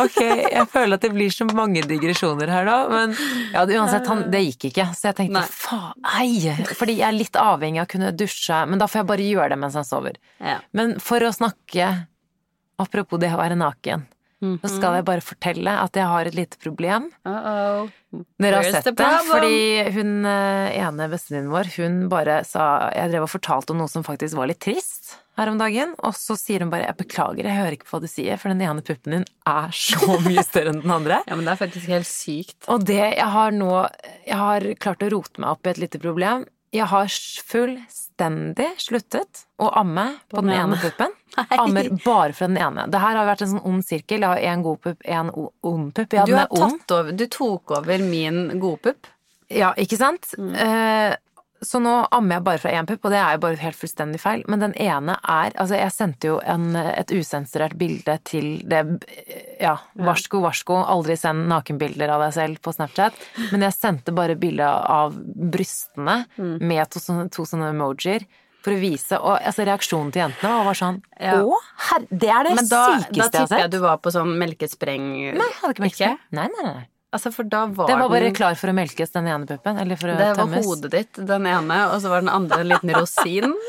Ok, 0.01 0.15
jeg 0.17 0.63
føler 0.73 0.97
at 0.97 1.03
det 1.05 1.11
blir 1.13 1.29
så 1.29 1.45
mange 1.45 1.83
digresjoner 1.85 2.49
her 2.49 2.65
nå, 2.65 2.77
men 2.89 3.11
ja, 3.53 3.61
uansett, 3.69 4.07
han, 4.09 4.23
det 4.33 4.39
gikk 4.47 4.71
ikke. 4.71 4.87
Så 4.97 5.11
jeg 5.11 5.17
tenkte 5.19 5.43
faen, 5.53 5.99
ei! 6.17 6.55
Fordi 6.73 6.95
jeg 6.97 7.05
er 7.05 7.13
litt 7.13 7.37
avhengig 7.37 7.83
av 7.83 7.85
å 7.85 7.91
kunne 7.93 8.09
dusje, 8.17 8.63
men 8.65 8.81
da 8.81 8.87
får 8.89 9.03
jeg 9.03 9.09
bare 9.11 9.27
gjøre 9.29 9.51
det 9.53 9.59
mens 9.61 9.77
han 9.77 9.85
sover. 9.85 10.17
ja. 10.41 10.57
Men 10.73 10.95
for 10.97 11.21
å 11.21 11.29
snakke, 11.37 11.91
apropos 12.81 13.21
det 13.21 13.29
å 13.35 13.37
være 13.37 13.59
naken, 13.61 14.07
Mhm. 14.45 14.61
Nå 14.61 14.71
skal 14.71 14.99
jeg 14.99 15.07
bare 15.07 15.25
fortelle 15.25 15.75
at 15.81 15.97
jeg 15.97 16.07
har 16.11 16.29
et 16.29 16.37
lite 16.37 16.61
problem. 16.61 17.09
Uh-oh. 17.25 17.89
Dere 18.39 18.59
har 18.59 18.63
Where's 18.63 18.77
sett 18.77 18.95
det, 18.95 19.11
fordi 19.27 19.57
hun 19.97 20.25
eh, 20.29 20.77
ene 20.79 21.09
bestevenninnen 21.11 21.51
vår, 21.51 21.71
hun 21.75 21.97
bare 22.11 22.37
sa 22.47 22.89
Jeg 22.95 23.11
drev 23.11 23.25
og 23.25 23.33
fortalte 23.33 23.73
om 23.73 23.81
noe 23.81 23.91
som 23.91 24.05
faktisk 24.07 24.37
var 24.39 24.47
litt 24.47 24.61
trist 24.63 25.17
her 25.35 25.51
om 25.51 25.57
dagen, 25.59 25.91
og 25.99 26.15
så 26.15 26.37
sier 26.39 26.63
hun 26.63 26.71
bare 26.71 26.87
'jeg 26.87 26.95
beklager, 26.95 27.43
jeg 27.43 27.59
hører 27.59 27.75
ikke 27.75 27.89
på 27.89 27.97
hva 27.97 28.01
du 28.05 28.07
sier', 28.07 28.39
for 28.39 28.49
den 28.49 28.61
ene 28.61 28.81
puppen 28.81 29.11
din 29.11 29.25
er 29.45 29.67
så 29.75 30.15
mye 30.27 30.43
større 30.47 30.71
enn 30.71 30.81
den 30.81 30.95
andre. 30.95 31.21
Ja, 31.27 31.35
men 31.35 31.43
det 31.43 31.51
er 31.51 31.59
faktisk 31.67 31.87
helt 31.91 32.07
sykt. 32.07 32.55
Og 32.71 32.85
det 32.87 33.17
jeg 33.17 33.29
har 33.35 33.51
nå 33.51 33.89
Jeg 34.25 34.37
har 34.37 34.61
klart 34.79 35.03
å 35.03 35.11
rote 35.11 35.41
meg 35.41 35.49
opp 35.49 35.67
i 35.67 35.69
et 35.69 35.77
lite 35.77 35.99
problem. 35.99 36.47
Jeg 36.71 36.87
har 36.87 37.07
fullstendig 38.15 38.75
sluttet 38.77 39.45
å 39.57 39.69
amme 39.69 40.17
på, 40.29 40.41
den, 40.41 40.51
ene 40.51 40.77
puppen. 40.77 41.11
Ammer 41.59 41.89
bare 42.03 42.33
fra 42.33 42.47
den 42.47 42.57
ene. 42.57 42.87
Det 42.87 42.99
her 42.99 43.15
har 43.15 43.25
vært 43.25 43.41
en 43.41 43.49
sånn 43.55 43.65
ond 43.65 43.85
sirkel. 43.85 44.21
Jeg 44.21 44.27
har 44.27 44.37
én 44.37 44.63
god 44.63 44.81
pupp, 44.81 45.03
én 45.03 45.31
ond 45.33 45.93
pupp. 45.93 46.09
Du, 46.09 46.35
den 46.95 47.17
du 47.17 47.27
tok 47.27 47.71
over 47.79 47.99
min 47.99 48.59
godpupp. 48.59 49.07
Ja, 49.49 49.73
ikke 49.77 49.97
sant? 49.97 50.33
Eh, 50.37 51.13
så 51.65 51.81
nå 51.83 51.93
ammer 52.15 52.37
jeg 52.37 52.45
bare 52.45 52.61
fra 52.61 52.71
én 52.77 52.87
pupp, 52.87 53.07
og 53.07 53.13
det 53.13 53.19
er 53.19 53.35
jo 53.35 53.41
bare 53.43 53.59
helt 53.63 53.79
fullstendig 53.79 54.21
feil. 54.21 54.43
Men 54.51 54.61
den 54.63 54.75
ene 54.81 55.17
er 55.21 55.51
Altså, 55.55 55.75
jeg 55.79 55.91
sendte 55.95 56.29
jo 56.29 56.37
en, 56.45 56.75
et 56.75 57.11
usensurert 57.15 57.75
bilde 57.79 58.15
til 58.27 58.61
det 58.69 58.81
Ja, 59.61 59.75
varsko, 59.97 60.41
varsko, 60.43 60.77
aldri 60.91 61.17
send 61.19 61.47
nakenbilder 61.51 62.11
av 62.15 62.23
deg 62.25 62.33
selv 62.37 62.61
på 62.65 62.73
Snapchat. 62.75 63.17
Men 63.51 63.65
jeg 63.67 63.75
sendte 63.77 64.13
bare 64.15 64.37
bilde 64.39 64.65
av 64.67 65.15
brystene 65.55 66.25
med 66.37 66.89
to, 66.93 67.01
to 67.33 67.45
sånne 67.47 67.71
emojier. 67.73 68.25
For 68.65 68.73
å 68.73 68.79
vise, 68.81 69.19
og 69.21 69.35
altså 69.45 69.61
reaksjonen 69.67 70.09
til 70.15 70.23
jentene 70.23 70.63
var 70.65 70.77
sånn 70.79 70.95
Ja. 71.21 71.35
Å, 71.45 71.59
herre, 71.91 72.07
det 72.09 72.31
er 72.33 72.47
det 72.47 72.55
Men 72.57 72.65
da, 72.71 72.79
da 72.81 72.97
sykeste 72.97 73.13
jeg 73.13 73.21
har 73.21 73.31
tipper 73.35 73.51
sett. 73.51 73.59
jeg 73.61 73.71
du 73.75 73.79
var 73.83 73.99
på 74.01 74.13
sånn 74.15 74.31
melkespreng... 74.41 75.05
Nei, 75.37 75.49
jeg 75.51 75.57
hadde 75.61 75.75
ikke 75.75 75.85
melkespreng. 75.85 76.17
Ikke? 76.17 76.37
Nei, 76.39 76.47
nei, 76.55 76.65
nei. 76.71 76.87
Altså, 77.15 77.31
for 77.31 77.47
da 77.47 77.63
var, 77.71 77.87
Det 77.87 77.95
var 78.01 78.11
bare 78.11 78.27
den 78.27 78.35
klar 78.35 78.57
for 78.59 78.71
å 78.71 78.75
melkes, 78.75 79.13
den 79.15 79.29
ene 79.31 79.47
puppen. 79.47 79.79
Eller 79.79 79.99
for 79.99 80.11
å 80.11 80.17
Det 80.19 80.31
var 80.35 80.55
hodet 80.65 80.91
ditt, 80.91 81.19
den 81.29 81.47
ene, 81.47 81.77
og 81.93 82.01
så 82.03 82.11
var 82.11 82.25
den 82.25 82.31
andre 82.33 82.59
en 82.65 82.71
liten 82.73 82.91
rosin. 82.97 83.55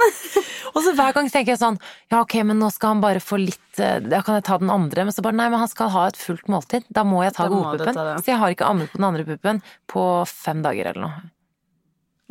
Og 0.76 0.82
så 0.84 0.92
hver 0.92 1.14
gang 1.16 1.28
tenker 1.32 1.54
jeg 1.54 1.60
sånn 1.60 1.78
Ja, 2.12 2.18
ok, 2.20 2.34
men 2.44 2.58
nå 2.60 2.66
skal 2.74 2.96
han 2.96 2.98
bare 3.00 3.22
få 3.22 3.38
litt 3.40 3.80
eh, 3.80 4.00
Da 4.04 4.18
kan 4.26 4.36
jeg 4.36 4.44
ta 4.48 4.58
den 4.60 4.72
andre. 4.72 5.06
Men 5.06 5.14
så 5.14 5.24
bare 5.24 5.38
Nei, 5.38 5.46
men 5.52 5.62
han 5.62 5.70
skal 5.72 5.88
ha 5.94 6.02
et 6.10 6.18
fullt 6.20 6.50
måltid. 6.52 6.84
Da 6.92 7.06
må 7.06 7.22
jeg 7.24 7.32
ta 7.38 7.46
den 7.48 7.62
godpuppen. 7.62 8.20
Så 8.20 8.32
jeg 8.34 8.40
har 8.42 8.52
ikke 8.52 8.68
ammet 8.68 8.92
på 8.92 9.00
den 9.00 9.08
andre 9.08 9.24
puppen 9.24 9.62
på 9.88 10.04
fem 10.28 10.60
dager 10.66 10.90
eller 10.92 11.06
noe. 11.06 11.24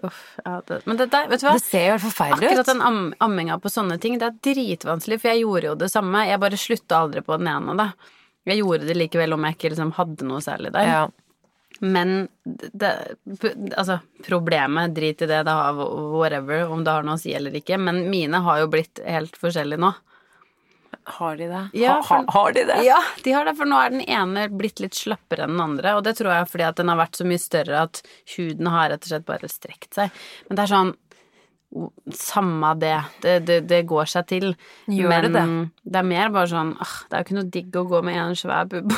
Uff, 0.03 0.21
ja, 0.43 0.59
det, 0.67 0.81
men 0.83 0.97
det 0.99 1.07
der, 1.13 1.29
vet 1.31 1.39
du 1.39 1.45
hva? 1.47 1.53
Det 1.55 1.63
ser 1.63 1.85
jo 1.85 1.93
helt 1.93 2.03
forferdelig 2.03 2.49
Akkurat 2.49 2.67
den 2.67 2.81
am 2.83 2.97
amminga 3.23 3.55
på 3.63 3.71
sånne 3.71 3.95
ting, 4.03 4.17
det 4.19 4.27
er 4.27 4.35
dritvanskelig, 4.43 5.21
for 5.21 5.31
jeg 5.31 5.45
gjorde 5.45 5.69
jo 5.69 5.75
det 5.85 5.87
samme. 5.93 6.25
Jeg 6.27 6.41
bare 6.43 6.59
slutta 6.59 6.99
aldri 7.05 7.23
på 7.23 7.37
den 7.39 7.47
ene, 7.47 7.77
da. 7.79 7.87
Jeg 8.45 8.61
gjorde 8.61 8.85
det 8.87 8.95
likevel 8.97 9.33
om 9.33 9.45
jeg 9.47 9.57
ikke 9.57 9.71
liksom 9.73 9.93
hadde 9.97 10.27
noe 10.29 10.41
særlig 10.45 10.71
der. 10.75 10.89
Ja. 10.89 11.03
Men 11.83 12.27
det, 12.45 12.91
altså, 13.75 13.97
problemet, 14.23 14.93
drit 14.95 15.21
i 15.25 15.27
det, 15.27 15.41
det 15.47 15.55
har 15.57 15.75
whatever, 15.75 16.67
om 16.71 16.85
det 16.85 16.93
har 16.93 17.03
noe 17.03 17.17
å 17.17 17.21
si 17.21 17.33
eller 17.35 17.57
ikke, 17.59 17.75
men 17.81 18.05
mine 18.09 18.39
har 18.45 18.61
jo 18.63 18.69
blitt 18.71 19.01
helt 19.03 19.35
forskjellige 19.41 19.81
nå. 19.83 19.91
Har 21.17 21.35
de 21.37 21.49
det? 21.51 21.63
Ja, 21.77 21.97
for- 22.01 22.23
ha, 22.23 22.31
har 22.31 22.53
de 22.55 22.63
det? 22.69 22.77
Ja, 22.87 23.01
de 23.25 23.31
har 23.35 23.45
det, 23.45 23.55
for 23.59 23.67
nå 23.69 23.77
er 23.77 23.91
den 23.93 24.05
ene 24.07 24.47
blitt 24.49 24.79
litt 24.81 24.95
slappere 24.97 25.43
enn 25.45 25.57
den 25.57 25.61
andre, 25.65 25.97
og 25.99 26.05
det 26.07 26.15
tror 26.17 26.31
jeg 26.31 26.47
fordi 26.53 26.65
at 26.69 26.79
den 26.79 26.89
har 26.89 26.97
vært 27.01 27.19
så 27.19 27.27
mye 27.27 27.41
større 27.43 27.81
at 27.89 28.01
huden 28.37 28.71
har 28.71 28.89
rett 28.93 29.03
og 29.03 29.11
slett 29.11 29.27
bare 29.27 29.49
strekt 29.51 29.93
seg. 29.99 30.15
Men 30.47 30.55
det 30.57 30.63
er 30.63 30.71
sånn 30.71 30.93
samme 32.15 32.69
det. 32.79 32.93
Det, 33.23 33.33
det, 33.47 33.57
det 33.69 33.79
går 33.89 34.07
seg 34.07 34.25
til. 34.29 34.45
Gjør 34.87 35.09
men 35.11 35.33
det 35.35 35.43
det 35.85 35.99
er 35.99 36.07
mer 36.07 36.29
bare 36.33 36.47
sånn 36.49 36.71
åh, 36.81 36.93
Det 37.09 37.13
er 37.13 37.21
jo 37.21 37.25
ikke 37.27 37.35
noe 37.37 37.49
digg 37.53 37.75
å 37.77 37.83
gå 37.91 37.99
med 38.07 38.15
en 38.17 38.35
svær 38.39 38.65
bubb. 38.71 38.93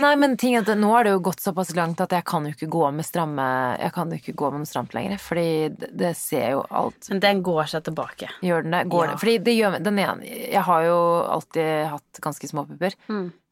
Nei, 0.00 0.12
men 0.18 0.36
ting 0.40 0.56
er 0.56 0.64
at 0.64 0.72
nå 0.80 0.90
har 0.94 1.04
det 1.06 1.12
jo 1.14 1.20
gått 1.28 1.44
såpass 1.44 1.70
langt 1.78 2.00
at 2.02 2.14
jeg 2.16 2.24
kan 2.26 2.48
jo 2.48 2.54
ikke 2.56 2.70
gå 2.72 2.82
med 2.96 3.06
stramme 3.06 3.44
Jeg 3.78 3.92
kan 3.94 4.10
jo 4.10 4.18
ikke 4.18 4.34
gå 4.40 4.50
med 4.50 4.64
noe 4.64 4.70
stramt 4.72 4.96
lenger, 4.96 5.20
fordi 5.22 5.46
det, 5.76 5.90
det 6.02 6.12
ser 6.18 6.56
jo 6.56 6.64
alt 6.70 7.08
Men 7.12 7.22
den 7.22 7.42
går 7.46 7.70
seg 7.76 7.84
tilbake. 7.90 8.30
Gjør 8.42 8.66
den 8.66 8.76
det? 8.78 8.82
Går 8.90 9.06
Ja. 9.06 9.10
det? 9.12 9.20
Fordi 9.22 9.36
det 9.46 9.56
gjør 9.60 9.78
den 9.86 10.02
ene 10.02 10.34
Jeg 10.56 10.64
har 10.68 10.86
jo 10.88 10.98
alltid 11.38 11.70
hatt 11.92 12.22
ganske 12.26 12.48
små 12.50 12.66
pupper. 12.72 12.96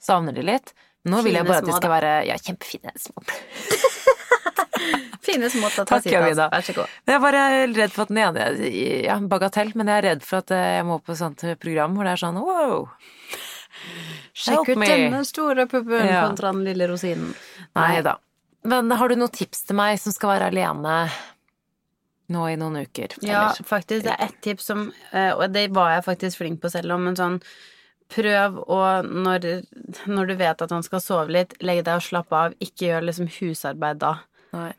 Savner 0.01 0.33
de 0.35 0.43
litt. 0.51 0.75
Nå 1.09 1.23
vil 1.25 1.39
jeg 1.39 1.47
bare 1.49 1.63
at 1.63 1.69
de 1.69 1.73
skal 1.73 1.89
da. 1.89 1.97
være 2.01 2.15
Ja, 2.29 2.35
kjempefine 2.43 2.93
små 3.01 3.23
pupper. 3.23 3.39
Fine 5.27 5.51
små 5.53 5.69
Takk, 5.85 6.07
Javida. 6.09 6.49
Vær 6.53 6.65
så 6.65 6.75
god. 6.77 6.93
Men 7.05 7.13
jeg 7.13 7.19
er 7.19 7.25
bare 7.27 7.43
redd 7.75 7.93
for 7.95 8.03
at 8.07 8.13
den 8.13 8.21
ene 8.25 8.47
Ja, 9.05 9.19
bagatell, 9.33 9.73
men 9.77 9.91
jeg 9.93 10.01
er 10.01 10.07
redd 10.15 10.25
for 10.27 10.41
at 10.41 10.53
eh, 10.57 10.69
jeg 10.79 10.87
må 10.89 11.01
på 11.05 11.13
et 11.15 11.21
sånt 11.21 11.45
program 11.61 11.97
hvor 11.97 12.09
det 12.09 12.15
er 12.17 12.23
sånn 12.25 12.41
wow. 12.41 12.87
Sjekk 14.37 14.73
ut 14.73 14.85
denne 14.85 15.25
store 15.29 15.67
puppen 15.71 16.07
Ja. 16.09 16.27
kontra 16.27 16.53
den 16.53 16.65
lille 16.67 16.89
rosinen. 16.91 17.35
Nei 17.77 18.01
da. 18.05 18.17
Men 18.65 18.91
har 18.93 19.09
du 19.09 19.17
noen 19.17 19.33
tips 19.33 19.65
til 19.69 19.77
meg 19.79 19.99
som 20.01 20.13
skal 20.13 20.35
være 20.35 20.51
alene 20.53 20.97
nå 22.31 22.47
i 22.51 22.57
noen 22.61 22.83
uker? 22.85 23.17
Ja, 23.25 23.51
Eller- 23.51 23.65
faktisk. 23.67 24.05
Det 24.05 24.13
er 24.17 24.25
ett 24.27 24.41
tips 24.45 24.65
som 24.65 24.93
eh, 25.13 25.33
Og 25.33 25.53
det 25.53 25.71
var 25.73 25.95
jeg 25.97 26.05
faktisk 26.05 26.39
flink 26.39 26.61
på 26.61 26.71
selv 26.71 26.93
om, 26.93 27.05
men 27.05 27.17
sånn 27.17 27.41
Prøv 28.11 28.57
å, 28.67 28.79
når, 29.07 29.45
når 30.11 30.27
du 30.27 30.35
vet 30.35 30.63
at 30.63 30.71
han 30.75 30.83
skal 30.83 30.99
sove 31.01 31.31
litt, 31.31 31.53
legge 31.63 31.85
deg 31.87 31.95
og 31.95 32.03
slappe 32.03 32.35
av. 32.35 32.55
Ikke 32.59 32.89
gjør 32.89 33.05
liksom 33.07 33.29
husarbeid 33.37 34.01
da. 34.03 34.17
Nei. 34.53 34.73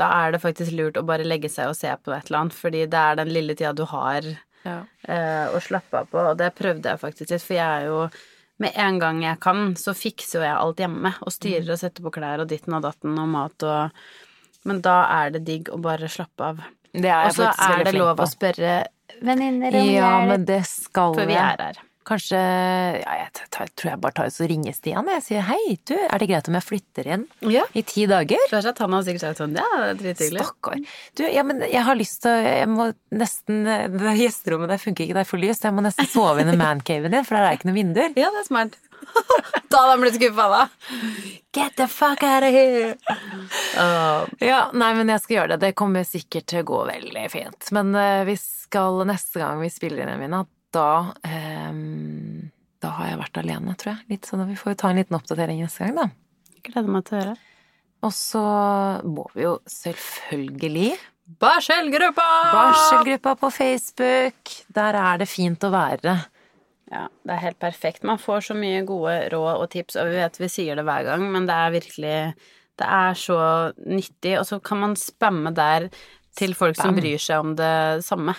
Da 0.00 0.06
er 0.24 0.32
det 0.32 0.40
faktisk 0.40 0.72
lurt 0.72 0.96
å 0.96 1.04
bare 1.04 1.26
legge 1.26 1.50
seg 1.52 1.68
og 1.68 1.76
se 1.76 1.90
på 2.00 2.12
et 2.16 2.30
eller 2.30 2.38
annet, 2.40 2.54
fordi 2.56 2.86
det 2.88 3.00
er 3.00 3.18
den 3.20 3.28
lille 3.34 3.54
tida 3.58 3.74
du 3.76 3.84
har 3.90 4.22
Ja. 4.64 4.78
eh, 5.08 5.46
å 5.52 5.60
slappe 5.60 5.98
av 6.02 6.06
på, 6.12 6.18
og 6.30 6.36
det 6.38 6.54
prøvde 6.54 6.82
jeg 6.92 7.00
faktisk 7.00 7.30
litt, 7.30 7.42
for 7.42 7.54
jeg 7.54 7.82
er 7.82 7.86
jo 7.86 8.10
med 8.60 8.72
en 8.76 8.98
gang 9.00 9.22
jeg 9.22 9.40
kan, 9.40 9.74
så 9.74 9.92
fikser 9.96 10.40
jo 10.40 10.44
jeg 10.44 10.56
alt 10.56 10.76
hjemme, 10.76 11.14
og 11.24 11.32
styrer 11.32 11.70
og 11.72 11.78
setter 11.80 12.02
på 12.04 12.12
klær 12.12 12.40
og 12.40 12.48
ditten 12.48 12.74
og 12.76 12.82
datten 12.82 13.18
og 13.18 13.28
mat 13.28 13.62
og 13.62 13.90
Men 14.64 14.82
da 14.84 15.06
er 15.24 15.30
det 15.30 15.44
digg 15.46 15.70
å 15.72 15.78
bare 15.80 16.04
slappe 16.12 16.40
av. 16.44 16.58
Det 16.92 17.08
er 17.08 17.26
Og 17.26 17.32
så 17.32 17.46
er 17.48 17.84
det 17.84 17.94
lov 17.94 18.16
på. 18.18 18.22
å 18.26 18.28
spørre 18.28 18.86
venninner 19.22 19.72
om 19.80 19.86
Ja, 19.88 20.10
men 20.26 20.44
det 20.44 20.66
skal 20.66 21.14
for 21.14 21.24
vi 21.24 21.32
er 21.32 21.56
her. 21.56 21.78
Kanskje 22.10 22.38
ja, 22.40 23.12
jeg 23.20 23.46
tar, 23.54 23.68
tror 23.78 23.92
jeg 23.92 24.00
bare 24.02 24.16
tar 24.16 24.30
og 24.32 24.48
ringer 24.50 24.74
Stian. 24.74 25.06
Jeg 25.14 25.22
sier 25.22 25.44
hei, 25.46 25.76
du, 25.86 25.94
er 25.94 26.18
det 26.22 26.26
greit 26.32 26.50
om 26.50 26.56
jeg 26.58 26.66
flytter 26.66 27.10
inn 27.14 27.24
Ja. 27.46 27.62
i 27.78 27.84
ti 27.86 28.06
dager? 28.10 28.42
At 28.58 28.82
han 28.82 28.96
har 28.96 29.04
sikkert 29.06 29.22
sagt 29.28 29.42
sånn, 29.44 29.54
ja, 29.58 29.92
drithyggelig. 29.94 30.42
Stakkar. 30.42 30.82
Du, 31.14 31.24
ja, 31.30 31.44
men 31.46 31.62
jeg 31.62 31.84
har 31.86 31.98
lyst 31.98 32.22
til 32.26 32.34
Jeg 32.50 32.68
må 32.70 32.90
nesten 33.14 33.62
Det 33.94 34.16
gjesterommet 34.18 34.72
der 34.74 34.82
funker 34.82 35.06
ikke, 35.06 35.16
det 35.20 35.24
er 35.24 35.30
for 35.30 35.42
lyst. 35.42 35.64
Jeg 35.68 35.76
må 35.76 35.84
nesten 35.86 36.08
sove 36.10 36.42
inn 36.42 36.50
i 36.52 36.58
mancaven 36.58 37.14
din, 37.14 37.26
for 37.26 37.38
der 37.38 37.48
er 37.52 37.58
ikke 37.58 37.70
noen 37.70 37.78
vinduer. 37.80 38.12
Ja, 38.18 38.30
det 38.34 38.42
er 38.44 38.48
smart. 38.50 38.78
da 39.70 39.80
hadde 39.80 39.94
han 39.94 40.02
blitt 40.02 40.18
skuffa, 40.18 40.46
da. 40.52 40.62
Get 41.56 41.76
the 41.78 41.86
fuck 41.90 42.22
out 42.26 42.44
of 42.46 42.52
here! 42.54 42.94
Uh, 43.78 44.26
Ja, 44.44 44.60
nei, 44.76 44.92
men 44.98 45.10
jeg 45.14 45.22
skal 45.24 45.36
gjøre 45.38 45.54
det. 45.54 45.60
Det 45.64 45.76
kommer 45.78 46.04
sikkert 46.06 46.46
til 46.50 46.62
å 46.62 46.68
gå 46.68 46.80
veldig 46.90 47.26
fint. 47.32 47.70
Men 47.76 47.94
uh, 47.96 48.22
vi 48.28 48.36
skal 48.40 49.02
neste 49.08 49.42
gang 49.42 49.60
vi 49.62 49.70
spiller 49.72 50.04
inn, 50.04 50.12
Emina, 50.18 50.44
da 50.74 51.12
ehm, 51.26 52.50
Da 52.80 52.94
har 52.96 53.10
jeg 53.10 53.20
vært 53.20 53.38
alene, 53.42 53.76
tror 53.76 53.92
jeg. 53.92 54.06
Litt 54.14 54.28
så 54.28 54.38
da 54.40 54.48
Vi 54.48 54.58
får 54.58 54.78
ta 54.80 54.90
en 54.90 55.00
liten 55.00 55.16
oppdatering 55.18 55.60
neste 55.60 55.84
gang, 55.84 55.96
da. 55.98 56.08
gleder 56.64 56.92
meg 56.92 57.06
til 57.08 57.16
å 57.16 57.22
høre. 57.22 57.38
Og 58.00 58.12
så 58.16 58.44
må 59.04 59.26
vi 59.34 59.44
jo 59.44 59.58
selvfølgelig 59.68 60.92
Barselgruppa! 61.40 62.26
Barselgruppa 62.50 63.36
på 63.38 63.50
Facebook. 63.54 64.54
Der 64.74 64.96
er 64.98 65.20
det 65.20 65.28
fint 65.30 65.62
å 65.62 65.70
være. 65.70 66.16
Ja, 66.90 67.04
det 67.22 67.36
er 67.36 67.44
helt 67.44 67.60
perfekt. 67.62 68.02
Man 68.02 68.18
får 68.18 68.48
så 68.48 68.56
mye 68.58 68.80
gode 68.88 69.14
råd 69.30 69.60
og 69.60 69.68
tips, 69.70 69.94
og 70.00 70.10
vi 70.10 70.18
vet 70.18 70.40
vi 70.40 70.48
sier 70.50 70.80
det 70.80 70.86
hver 70.88 71.06
gang, 71.06 71.28
men 71.30 71.46
det 71.46 71.54
er 71.54 71.76
virkelig 71.76 72.16
Det 72.80 72.88
er 72.88 73.14
så 73.14 73.38
nyttig, 73.76 74.38
og 74.40 74.46
så 74.48 74.56
kan 74.64 74.78
man 74.80 74.96
spamme 74.96 75.52
der 75.52 75.90
til 76.34 76.54
folk 76.56 76.78
som 76.78 76.96
bryr 76.96 77.20
seg 77.20 77.44
om 77.44 77.54
det 77.58 78.00
samme. 78.06 78.32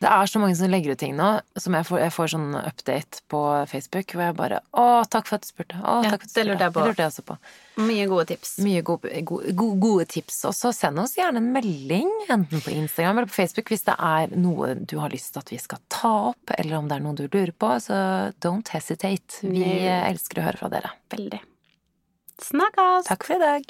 Det 0.00 0.08
er 0.08 0.28
så 0.32 0.40
mange 0.40 0.56
som 0.56 0.70
legger 0.72 0.94
ut 0.94 1.00
ting 1.02 1.12
nå, 1.12 1.26
som 1.60 1.74
jeg 1.76 1.84
får, 1.84 1.98
jeg 2.00 2.12
får 2.14 2.30
sånn 2.32 2.54
update 2.56 3.18
på 3.28 3.40
Facebook, 3.68 4.14
hvor 4.16 4.22
jeg 4.24 4.36
bare 4.38 4.60
Å, 4.72 4.84
takk 5.12 5.26
for 5.28 5.36
at 5.36 5.44
du 5.44 5.48
spurte. 5.50 5.76
Å, 5.76 5.96
Ja, 6.06 6.14
takk 6.14 6.22
for 6.24 6.30
at 6.30 6.32
du 6.32 6.38
det 6.38 6.44
lurte 6.48 6.64
jeg 6.64 6.72
på. 6.72 6.80
Det 6.80 6.88
lurte 6.88 7.04
jeg 7.04 7.12
også 7.12 7.24
på. 7.28 7.36
Mye 7.84 8.06
gode 8.08 8.24
tips. 8.30 8.52
Mye 8.64 8.84
gode, 8.86 9.12
gode, 9.28 9.52
gode, 9.60 9.76
gode 9.84 10.06
tips. 10.14 10.38
Og 10.48 10.56
så 10.56 10.72
send 10.76 11.02
oss 11.02 11.18
gjerne 11.18 11.42
en 11.42 11.50
melding, 11.52 12.08
enten 12.32 12.64
på 12.64 12.72
Instagram 12.72 13.20
eller 13.20 13.28
på 13.28 13.36
Facebook, 13.42 13.68
hvis 13.74 13.84
det 13.90 13.96
er 14.08 14.32
noe 14.40 14.72
du 14.80 14.96
har 15.02 15.12
lyst 15.12 15.34
til 15.34 15.44
at 15.44 15.52
vi 15.52 15.60
skal 15.60 15.82
ta 15.92 16.14
opp, 16.30 16.54
eller 16.56 16.78
om 16.80 16.88
det 16.88 16.96
er 16.96 17.04
noe 17.04 17.18
du 17.20 17.26
lurer 17.26 17.52
på. 17.52 17.74
Så 17.84 18.00
don't 18.40 18.72
hesitate. 18.72 19.42
Vi 19.44 19.60
Nei. 19.60 19.84
elsker 20.08 20.40
å 20.40 20.48
høre 20.48 20.62
fra 20.64 20.72
dere. 20.72 20.94
Veldig. 21.12 21.42
Snakkes! 22.40 23.12
Takk 23.12 23.28
for 23.28 23.36
i 23.36 23.42
dag. 23.44 23.68